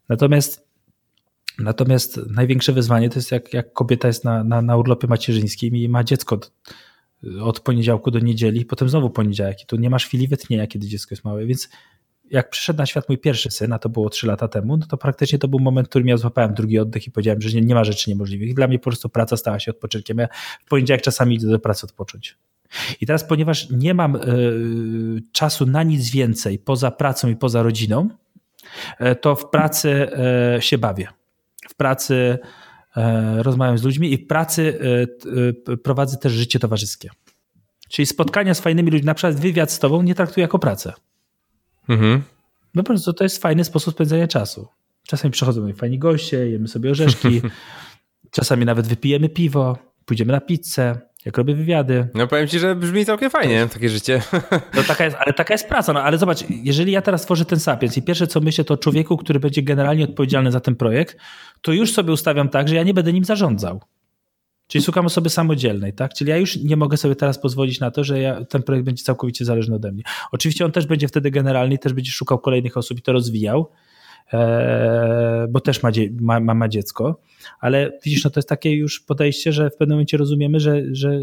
[0.09, 0.67] Natomiast,
[1.59, 5.89] natomiast największe wyzwanie to jest jak, jak kobieta jest na, na, na urlopie macierzyńskim i
[5.89, 6.39] ma dziecko
[7.41, 11.15] od, poniedziałku do niedzieli, potem znowu poniedziałek i tu nie masz chwili wytchnienia, kiedy dziecko
[11.15, 11.69] jest małe, więc
[12.31, 14.97] jak przyszedł na świat mój pierwszy syn, a to było 3 lata temu, no to
[14.97, 17.75] praktycznie to był moment, w którym ja złapałem drugi oddech i powiedziałem, że nie, nie
[17.75, 18.53] ma rzeczy niemożliwych.
[18.53, 20.17] Dla mnie po prostu praca stała się odpoczynkiem.
[20.17, 20.27] Ja
[20.65, 22.37] w poniedziałek czasami idę do pracy odpocząć.
[23.01, 24.19] I teraz, ponieważ nie mam y,
[25.31, 28.09] czasu na nic więcej poza pracą i poza rodziną,
[29.01, 30.09] y, to w pracy
[30.57, 31.07] y, się bawię.
[31.69, 32.37] W pracy
[33.37, 34.79] rozmawiam z ludźmi i w pracy
[35.83, 37.09] prowadzę też życie towarzyskie.
[37.89, 40.93] Czyli spotkania z fajnymi ludźmi, na przykład wywiad z tobą nie traktuję jako pracę.
[41.89, 42.21] Mhm.
[42.75, 44.67] No po prostu to jest fajny sposób spędzania czasu.
[45.07, 47.41] Czasami przychodzą moi fajni goście, jemy sobie orzeszki,
[48.31, 52.07] czasami nawet wypijemy piwo, pójdziemy na pizzę, jak robię wywiady.
[52.13, 54.21] No powiem ci, że brzmi całkiem fajnie takie życie.
[54.75, 55.93] No taka jest, ale taka jest praca.
[55.93, 58.77] No ale zobacz, jeżeli ja teraz tworzę ten Sapiens i pierwsze co myślę to o
[58.77, 61.17] człowieku, który będzie generalnie odpowiedzialny za ten projekt,
[61.61, 63.81] to już sobie ustawiam tak, że ja nie będę nim zarządzał.
[64.69, 66.13] Czyli szukam osoby samodzielnej, tak?
[66.13, 69.03] Czyli ja już nie mogę sobie teraz pozwolić na to, że ja, ten projekt będzie
[69.03, 70.03] całkowicie zależny ode mnie.
[70.31, 73.69] Oczywiście on też będzie wtedy generalny też będzie szukał kolejnych osób i to rozwijał,
[74.33, 75.89] e, bo też ma,
[76.21, 77.21] ma, ma, ma dziecko,
[77.59, 81.21] ale widzisz, no to jest takie już podejście, że w pewnym momencie rozumiemy, że, że,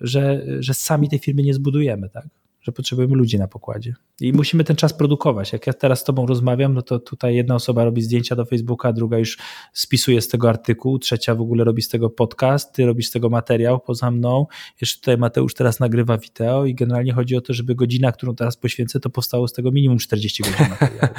[0.00, 2.26] że, że sami tej firmy nie zbudujemy, tak?
[2.62, 3.94] Że potrzebujemy ludzi na pokładzie.
[4.20, 5.52] I musimy ten czas produkować.
[5.52, 8.92] Jak ja teraz z Tobą rozmawiam, no to tutaj jedna osoba robi zdjęcia do Facebooka,
[8.92, 9.38] druga już
[9.72, 13.28] spisuje z tego artykuł, trzecia w ogóle robi z tego podcast, ty robisz z tego
[13.28, 14.46] materiał poza mną.
[14.80, 18.56] Jeszcze tutaj Mateusz teraz nagrywa wideo i generalnie chodzi o to, żeby godzina, którą teraz
[18.56, 21.14] poświęcę, to powstało z tego minimum 40 godzin materiału.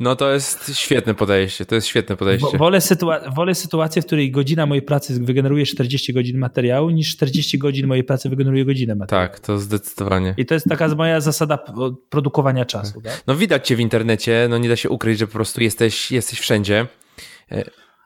[0.00, 2.58] No to jest świetne podejście, to jest świetne podejście.
[2.58, 7.58] Wolę, sytua- wolę sytuację, w której godzina mojej pracy wygeneruje 40 godzin materiału, niż 40
[7.58, 9.28] godzin mojej pracy wygeneruje godzinę materiału.
[9.28, 10.34] Tak, to zdecydowanie.
[10.36, 11.58] I to jest taka moja zasada
[12.10, 13.00] produkowania czasu.
[13.00, 13.22] Tak.
[13.26, 16.40] No widać cię w internecie, no nie da się ukryć, że po prostu jesteś, jesteś
[16.40, 16.86] wszędzie.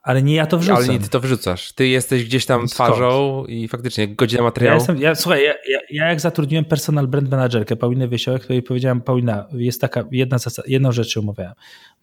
[0.03, 0.77] Ale nie ja to wrzucam.
[0.77, 1.73] Ale nie ty to wrzucasz.
[1.73, 2.73] Ty jesteś gdzieś tam Skąd?
[2.73, 4.73] twarzą i faktycznie godzina materiału.
[4.73, 8.63] Ja jestem, ja, słuchaj, ja, ja, ja, jak zatrudniłem personal brand managerkę Paulinę Wiesiołek, której
[8.63, 11.55] powiedziałem, Paulina, jest taka jedna zasada, jedną rzecz umawiałem.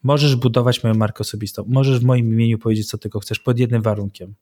[0.02, 1.64] Możesz budować moją markę osobistą.
[1.68, 4.34] Możesz w moim imieniu powiedzieć, co tylko chcesz, pod jednym warunkiem.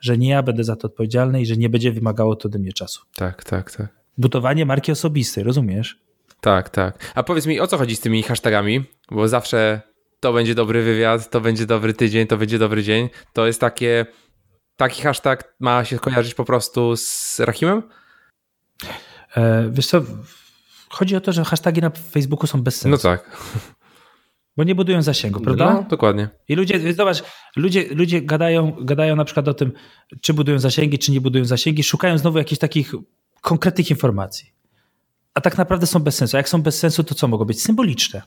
[0.00, 2.72] Że nie ja będę za to odpowiedzialny i że nie będzie wymagało to ode mnie
[2.72, 3.02] czasu.
[3.16, 3.99] Tak, tak, tak.
[4.20, 5.98] Budowanie marki osobistej, rozumiesz?
[6.40, 7.12] Tak, tak.
[7.14, 8.84] A powiedz mi, o co chodzi z tymi hashtagami?
[9.10, 9.80] Bo zawsze
[10.20, 13.08] to będzie dobry wywiad, to będzie dobry tydzień, to będzie dobry dzień.
[13.32, 14.06] To jest takie.
[14.76, 17.82] Taki hashtag ma się kojarzyć po prostu z Rahimem?
[19.36, 20.02] E, wiesz co,
[20.88, 23.06] chodzi o to, że hasztagi na Facebooku są bez sensu.
[23.06, 23.38] No tak.
[24.56, 25.74] Bo nie budują zasięgu, prawda?
[25.74, 26.28] No, dokładnie.
[26.48, 27.22] I ludzie, zobacz,
[27.56, 29.72] ludzie, ludzie gadają, gadają na przykład o tym,
[30.20, 32.92] czy budują zasięgi, czy nie budują zasięgi, szukają znowu jakichś takich
[33.40, 34.50] konkretnych informacji.
[35.34, 36.36] A tak naprawdę są bez sensu.
[36.36, 37.62] A jak są bez sensu, to co mogą być?
[37.62, 38.22] Symboliczne.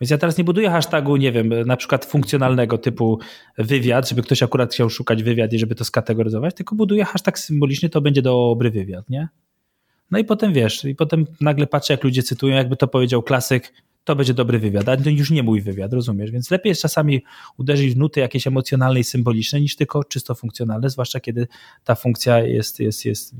[0.00, 3.18] Więc ja teraz nie buduję hashtagu, nie wiem, na przykład funkcjonalnego typu
[3.58, 7.88] wywiad, żeby ktoś akurat chciał szukać wywiad i żeby to skategoryzować, tylko buduję hashtag symboliczny,
[7.88, 9.28] to będzie dobry wywiad, nie?
[10.10, 13.72] No i potem wiesz, i potem nagle patrzę, jak ludzie cytują, jakby to powiedział klasyk,
[14.04, 16.30] to będzie dobry wywiad, ale to już nie mój wywiad, rozumiesz?
[16.30, 17.24] Więc lepiej jest czasami
[17.56, 21.48] uderzyć w nuty jakieś emocjonalne i symboliczne, niż tylko czysto funkcjonalne, zwłaszcza kiedy
[21.84, 23.34] ta funkcja jest, jest, jest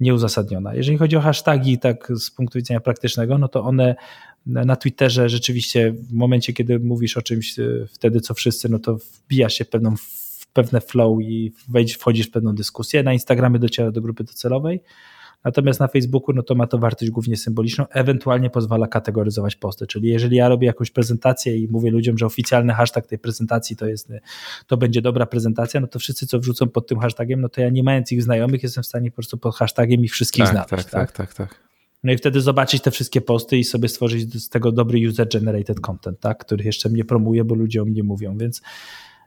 [0.00, 0.74] nieuzasadniona.
[0.74, 3.94] Jeżeli chodzi o hasztagi, tak z punktu widzenia praktycznego, no to one
[4.46, 8.96] na Twitterze rzeczywiście w momencie, kiedy mówisz o czymś e, wtedy, co wszyscy, no to
[8.96, 9.94] wbijasz się pewną,
[10.52, 11.52] pewne flow i
[11.98, 13.02] wchodzisz w pewną dyskusję.
[13.02, 14.80] Na Instagramie dociera do grupy docelowej,
[15.44, 19.86] Natomiast na Facebooku no to ma to wartość głównie symboliczną, ewentualnie pozwala kategoryzować posty.
[19.86, 23.86] Czyli jeżeli ja robię jakąś prezentację i mówię ludziom, że oficjalny hashtag tej prezentacji to
[23.86, 24.12] jest,
[24.66, 27.70] to będzie dobra prezentacja, no to wszyscy, co wrzucą pod tym hashtagiem, no to ja
[27.70, 30.88] nie mając ich znajomych, jestem w stanie po prostu pod hashtagiem ich wszystkich tak, znaleźć.
[30.90, 31.64] Tak, tak, tak, tak.
[32.04, 36.20] No i wtedy zobaczyć te wszystkie posty i sobie stworzyć z tego dobry user-generated content,
[36.20, 38.62] tak, który jeszcze mnie promuje, bo ludzie o mnie mówią, więc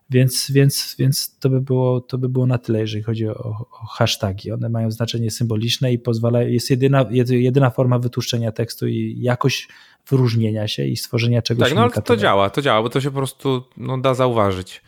[0.10, 3.86] więc, więc, więc to, by było, to by było na tyle, jeżeli chodzi o, o
[3.86, 4.52] hashtagi.
[4.52, 9.68] One mają znaczenie symboliczne i pozwala, jest jedyna, jedyna forma wytłuszczenia tekstu i jakość
[10.10, 13.12] wyróżnienia się i stworzenia czegoś Tak, no ale to działa, to działa, bo to się
[13.12, 14.82] po prostu no, da zauważyć.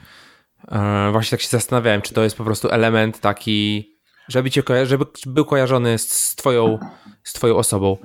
[0.68, 3.90] E, właśnie tak się zastanawiałem, czy to jest po prostu element taki,
[4.28, 6.80] żeby, cię żeby był kojarzony z twoją,
[7.24, 7.98] z twoją osobą.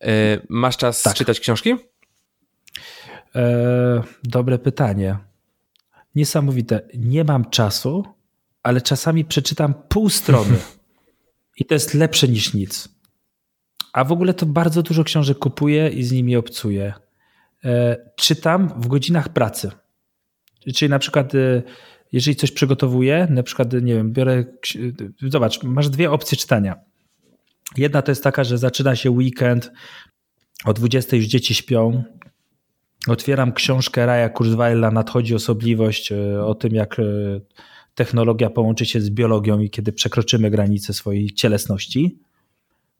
[0.00, 0.08] E,
[0.48, 1.14] masz czas tak.
[1.14, 1.76] czytać książki?
[3.34, 5.18] E, dobre pytanie
[6.14, 6.80] niesamowite.
[6.94, 8.04] Nie mam czasu,
[8.62, 10.56] ale czasami przeczytam pół strony
[11.60, 12.88] i to jest lepsze niż nic.
[13.92, 16.94] A w ogóle to bardzo dużo książek kupuję i z nimi obcuję.
[17.64, 19.70] E, czytam w godzinach pracy.
[20.74, 21.62] Czyli na przykład, e,
[22.12, 24.44] jeżeli coś przygotowuję, na przykład, nie wiem, biorę.
[25.22, 26.76] Zobacz, masz dwie opcje czytania.
[27.76, 29.72] Jedna to jest taka, że zaczyna się weekend,
[30.64, 32.04] o 20 już dzieci śpią,
[33.08, 37.02] Otwieram książkę Raja Kurzweila Nadchodzi osobliwość e, o tym, jak e,
[37.94, 42.18] technologia połączy się z biologią i kiedy przekroczymy granice swojej cielesności.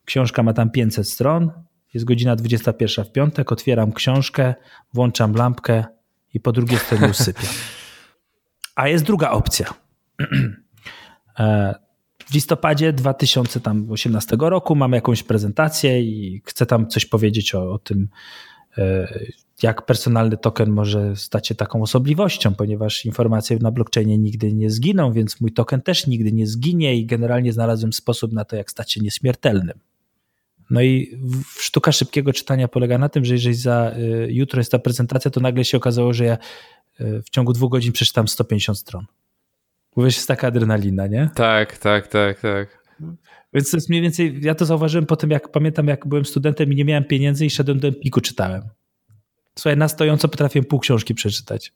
[0.04, 1.50] Książka ma tam 500 stron,
[1.94, 4.54] jest godzina 21 w piątek, otwieram książkę,
[4.94, 5.84] włączam lampkę
[6.34, 7.52] i po drugiej stronie usypiam.
[8.76, 9.66] A jest druga opcja.
[11.38, 11.74] E,
[12.26, 18.08] w listopadzie 2018 roku mam jakąś prezentację i chcę tam coś powiedzieć o, o tym,
[19.62, 25.12] jak personalny token może stać się taką osobliwością, ponieważ informacje na blockchainie nigdy nie zginą,
[25.12, 28.92] więc mój token też nigdy nie zginie i generalnie znalazłem sposób na to, jak stać
[28.92, 29.78] się nieśmiertelnym.
[30.70, 31.18] No i
[31.58, 35.40] sztuka szybkiego czytania polega na tym, że jeżeli za y, jutro jest ta prezentacja, to
[35.40, 36.38] nagle się okazało, że ja
[37.00, 39.06] y, w ciągu dwóch godzin przeczytam 150 stron.
[39.96, 41.30] Mówisz, jest taka adrenalina, nie?
[41.34, 42.84] Tak, tak, tak, tak.
[43.52, 46.72] Więc to jest mniej więcej, ja to zauważyłem po tym, jak pamiętam, jak byłem studentem
[46.72, 48.62] i nie miałem pieniędzy i szedłem do Empiku, czytałem.
[49.58, 51.72] Słuchaj, na stojąco potrafię pół książki przeczytać.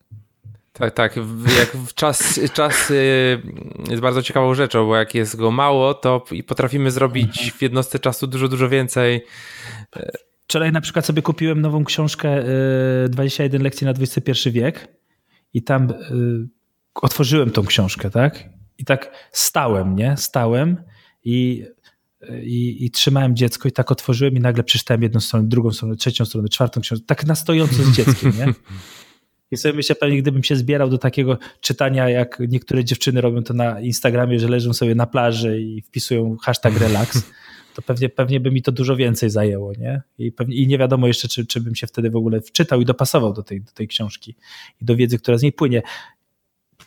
[0.72, 1.16] Tak, tak.
[1.58, 3.42] Jak czas, czas y,
[3.90, 7.50] jest bardzo ciekawą rzeczą, bo jak jest go mało, to potrafimy zrobić mhm.
[7.50, 9.24] w jednostce czasu dużo, dużo więcej.
[10.44, 12.44] Wczoraj na przykład sobie kupiłem nową książkę
[13.08, 14.88] 21 y, lekcji na XXI wiek
[15.54, 16.48] i tam y,
[16.94, 18.44] otworzyłem tą książkę, tak?
[18.78, 20.16] I tak stałem, nie?
[20.16, 20.76] Stałem
[21.24, 21.64] i,
[22.42, 26.24] i, i trzymałem dziecko i tak otworzyłem i nagle przeczytałem jedną stronę, drugą stronę, trzecią
[26.24, 28.54] stronę, czwartą książkę, tak na stojąco z dzieckiem, nie?
[29.50, 33.54] I sobie myślę, pewnie gdybym się zbierał do takiego czytania, jak niektóre dziewczyny robią to
[33.54, 37.22] na Instagramie, że leżą sobie na plaży i wpisują hashtag relax,
[37.74, 40.02] to pewnie, pewnie by mi to dużo więcej zajęło, nie?
[40.18, 42.84] I, pewnie, i nie wiadomo jeszcze, czy, czy bym się wtedy w ogóle wczytał i
[42.84, 44.34] dopasował do tej, do tej książki
[44.82, 45.82] i do wiedzy, która z niej płynie.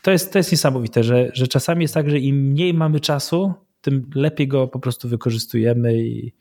[0.02, 3.54] To jest, to jest niesamowite, że, że czasami jest tak, że im mniej mamy czasu,
[3.82, 6.32] tym lepiej go po prostu wykorzystujemy i,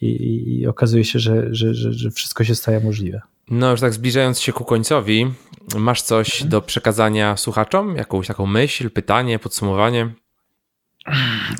[0.00, 3.20] i, i okazuje się, że, że, że, że wszystko się staje możliwe.
[3.50, 5.26] No, już tak zbliżając się ku końcowi,
[5.76, 6.50] masz coś mhm.
[6.50, 7.96] do przekazania słuchaczom?
[7.96, 10.10] Jakąś taką myśl, pytanie, podsumowanie?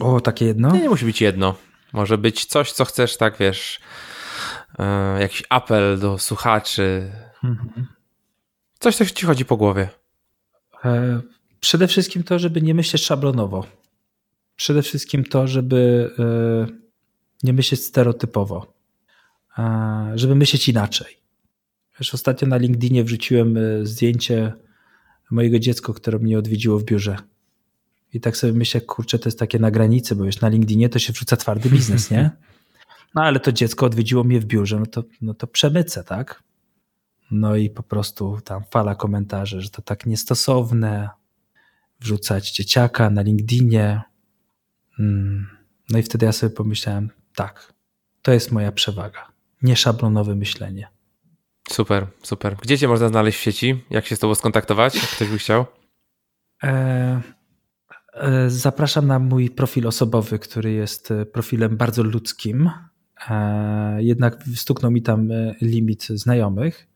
[0.01, 0.71] O, takie jedno?
[0.71, 1.55] Nie, nie musi być jedno.
[1.93, 3.81] Może być coś, co chcesz, tak wiesz,
[4.79, 7.13] e, jakiś apel do słuchaczy.
[7.45, 7.87] Mhm.
[8.79, 9.89] Coś, co ci chodzi po głowie.
[10.85, 11.21] E,
[11.61, 13.67] przede wszystkim to, żeby nie myśleć szablonowo.
[14.61, 16.67] Przede wszystkim to, żeby e,
[17.43, 18.75] nie myśleć stereotypowo.
[19.59, 21.17] E, żeby myśleć inaczej
[21.99, 24.53] Wiesz, ostatnio na LinkedInie wrzuciłem e, zdjęcie
[25.31, 27.17] mojego dziecka, które mnie odwiedziło w biurze.
[28.13, 30.99] I tak sobie myślę, kurczę, to jest takie na granicy, bo wiesz, na LinkedInie to
[30.99, 32.31] się wrzuca twardy biznes, nie?
[33.15, 36.43] No ale to dziecko odwiedziło mnie w biurze, no to, no to przemycę, tak?
[37.31, 41.09] No i po prostu tam fala komentarzy, że to tak niestosowne,
[42.01, 44.10] wrzucać dzieciaka na LinkedInie.
[45.01, 45.47] Mm.
[45.91, 47.73] No i wtedy ja sobie pomyślałem, tak,
[48.23, 49.29] to jest moja przewaga.
[49.63, 50.89] Nieszablonowe myślenie.
[51.69, 52.57] Super, super.
[52.63, 53.85] Gdzie cię można znaleźć w sieci?
[53.91, 55.67] Jak się z tobą skontaktować, jak ktoś by chciał?
[56.63, 57.21] E,
[58.13, 62.71] e, zapraszam na mój profil osobowy, który jest e, profilem bardzo ludzkim.
[63.31, 66.87] E, jednak stuknął mi tam e, limit znajomych.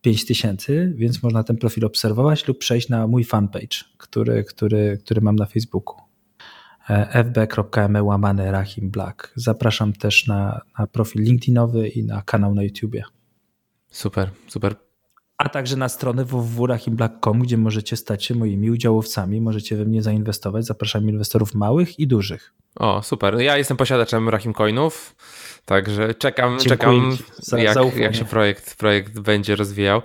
[0.00, 5.36] 5000, więc można ten profil obserwować lub przejść na mój fanpage, który, który, który mam
[5.36, 6.11] na Facebooku.
[6.90, 9.32] E, fb.me łamane Rahim Black.
[9.34, 13.02] Zapraszam też na, na profil LinkedInowy i na kanał na YouTubie.
[13.90, 14.76] Super, super.
[15.38, 20.66] A także na stronę www.rahimblack.com, gdzie możecie stać się moimi udziałowcami, możecie we mnie zainwestować.
[20.66, 22.54] Zapraszam inwestorów małych i dużych.
[22.76, 23.40] O, super.
[23.40, 25.16] Ja jestem posiadaczem Rahim Coinów,
[25.64, 30.02] także czekam, czekam za, jak, jak się projekt, projekt będzie rozwijał.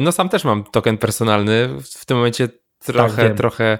[0.00, 1.68] No sam też mam token personalny.
[1.82, 2.48] W tym momencie
[2.84, 3.78] trochę, tak, trochę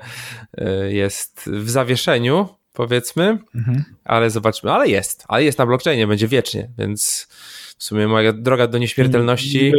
[0.58, 3.84] e, jest w zawieszeniu, powiedzmy, mhm.
[4.04, 4.72] ale zobaczmy.
[4.72, 7.28] Ale jest, ale jest na blockchainie, będzie wiecznie, więc
[7.78, 9.72] w sumie moja droga do nieśmiertelności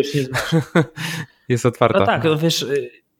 [1.50, 2.00] jest otwarta.
[2.00, 2.66] No tak, no wiesz,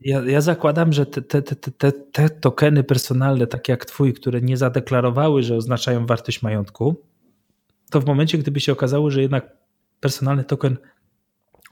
[0.02, 4.42] ja, ja zakładam, że te, te, te, te, te tokeny personalne, takie jak twój, które
[4.42, 7.02] nie zadeklarowały, że oznaczają wartość majątku,
[7.92, 9.58] to w momencie, gdyby się okazało, że jednak
[10.00, 10.78] personalny token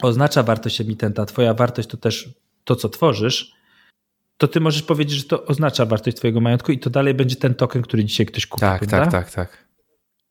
[0.02, 2.30] oznacza wartość emitenta, twoja wartość to też
[2.64, 3.52] to, co tworzysz,
[4.40, 7.56] to ty możesz powiedzieć, że to oznacza wartość twojego majątku i to dalej będzie ten
[7.56, 8.62] token, który dzisiaj ktoś kupi.
[8.62, 9.12] Tak, prawda?
[9.12, 9.68] tak, tak, tak.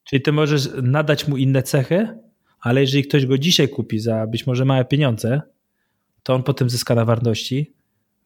[0.04, 2.18] Czyli ty możesz nadać mu inne cechy,
[2.60, 5.42] ale jeżeli ktoś go dzisiaj kupi za być może małe pieniądze,
[6.22, 7.74] to on potem zyska na wartości,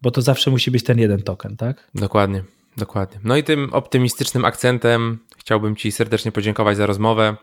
[0.03, 1.91] bo to zawsze musi być ten jeden token, tak?
[1.95, 2.45] Dokładnie,
[2.77, 3.21] dokładnie.
[3.25, 7.37] No i tym optymistycznym akcentem chciałbym Ci serdecznie podziękować za rozmowę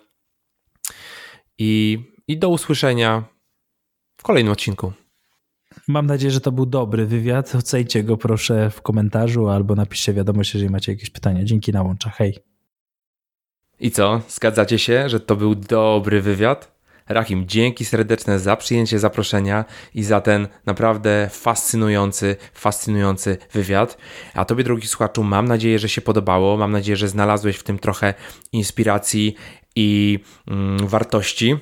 [1.58, 3.24] i, i do usłyszenia
[4.18, 4.94] w kolejnym odcinku.
[5.88, 7.56] Mam nadzieję, że to był dobry wywiad.
[7.56, 11.44] Ocencie go proszę w komentarzu albo napiszcie wiadomość, jeżeli macie jakieś pytania.
[11.44, 12.10] Dzięki na łącza.
[12.10, 12.38] Hej.
[13.80, 14.22] I co?
[14.28, 16.80] Zgadzacie się, że to był dobry wywiad?
[17.10, 19.66] Rahim, dzięki serdeczne za przyjęcie zaproszenia
[19.96, 23.98] i za ten naprawdę fascynujący, fascynujący wywiad.
[24.34, 26.58] A Tobie, drogi słuchaczu, mam nadzieję, że się podobało.
[26.58, 28.14] Mam nadzieję, że znalazłeś w tym trochę
[28.52, 29.36] inspiracji
[29.76, 31.58] i mm, wartości.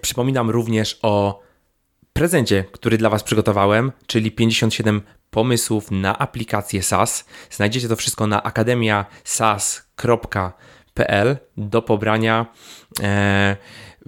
[0.00, 1.45] Przypominam również o
[2.16, 7.24] prezencie, który dla Was przygotowałem, czyli 57 pomysłów na aplikację SaaS.
[7.50, 12.46] Znajdziecie to wszystko na akademiasas.pl do pobrania.
[13.02, 13.56] Eee,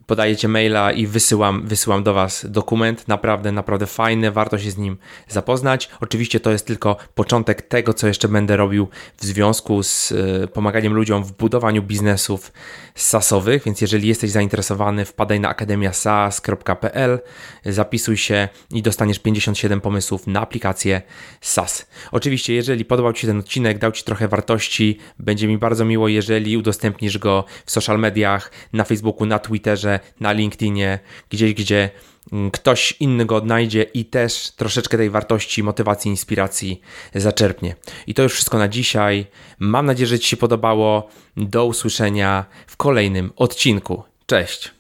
[0.07, 3.09] podajecie maila i wysyłam, wysyłam do Was dokument.
[3.09, 4.97] Naprawdę, naprawdę fajny, warto się z nim
[5.29, 5.89] zapoznać.
[6.01, 8.89] Oczywiście to jest tylko początek tego, co jeszcze będę robił
[9.19, 12.53] w związku z y, pomaganiem ludziom w budowaniu biznesów
[12.95, 17.21] SaaSowych, więc jeżeli jesteś zainteresowany, wpadaj na akademiasas.pl,
[17.67, 21.03] zapisuj się i dostaniesz 57 pomysłów na aplikację
[21.41, 21.87] SaaS.
[22.13, 26.09] Oczywiście, jeżeli podobał Ci się ten odcinek, dał Ci trochę wartości, będzie mi bardzo miło,
[26.09, 29.88] jeżeli udostępnisz go w social mediach, na Facebooku, na Twitterze,
[30.21, 30.99] Na LinkedInie,
[31.31, 31.91] gdzieś, gdzie
[32.33, 36.81] mm, ktoś inny go odnajdzie i też troszeczkę tej wartości, motywacji, inspiracji
[37.15, 37.75] zaczerpnie.
[38.07, 39.27] I to już wszystko na dzisiaj.
[39.59, 41.09] Mam nadzieję, że Ci się podobało.
[41.37, 44.03] Do usłyszenia w kolejnym odcinku.
[44.27, 44.78] Cześć!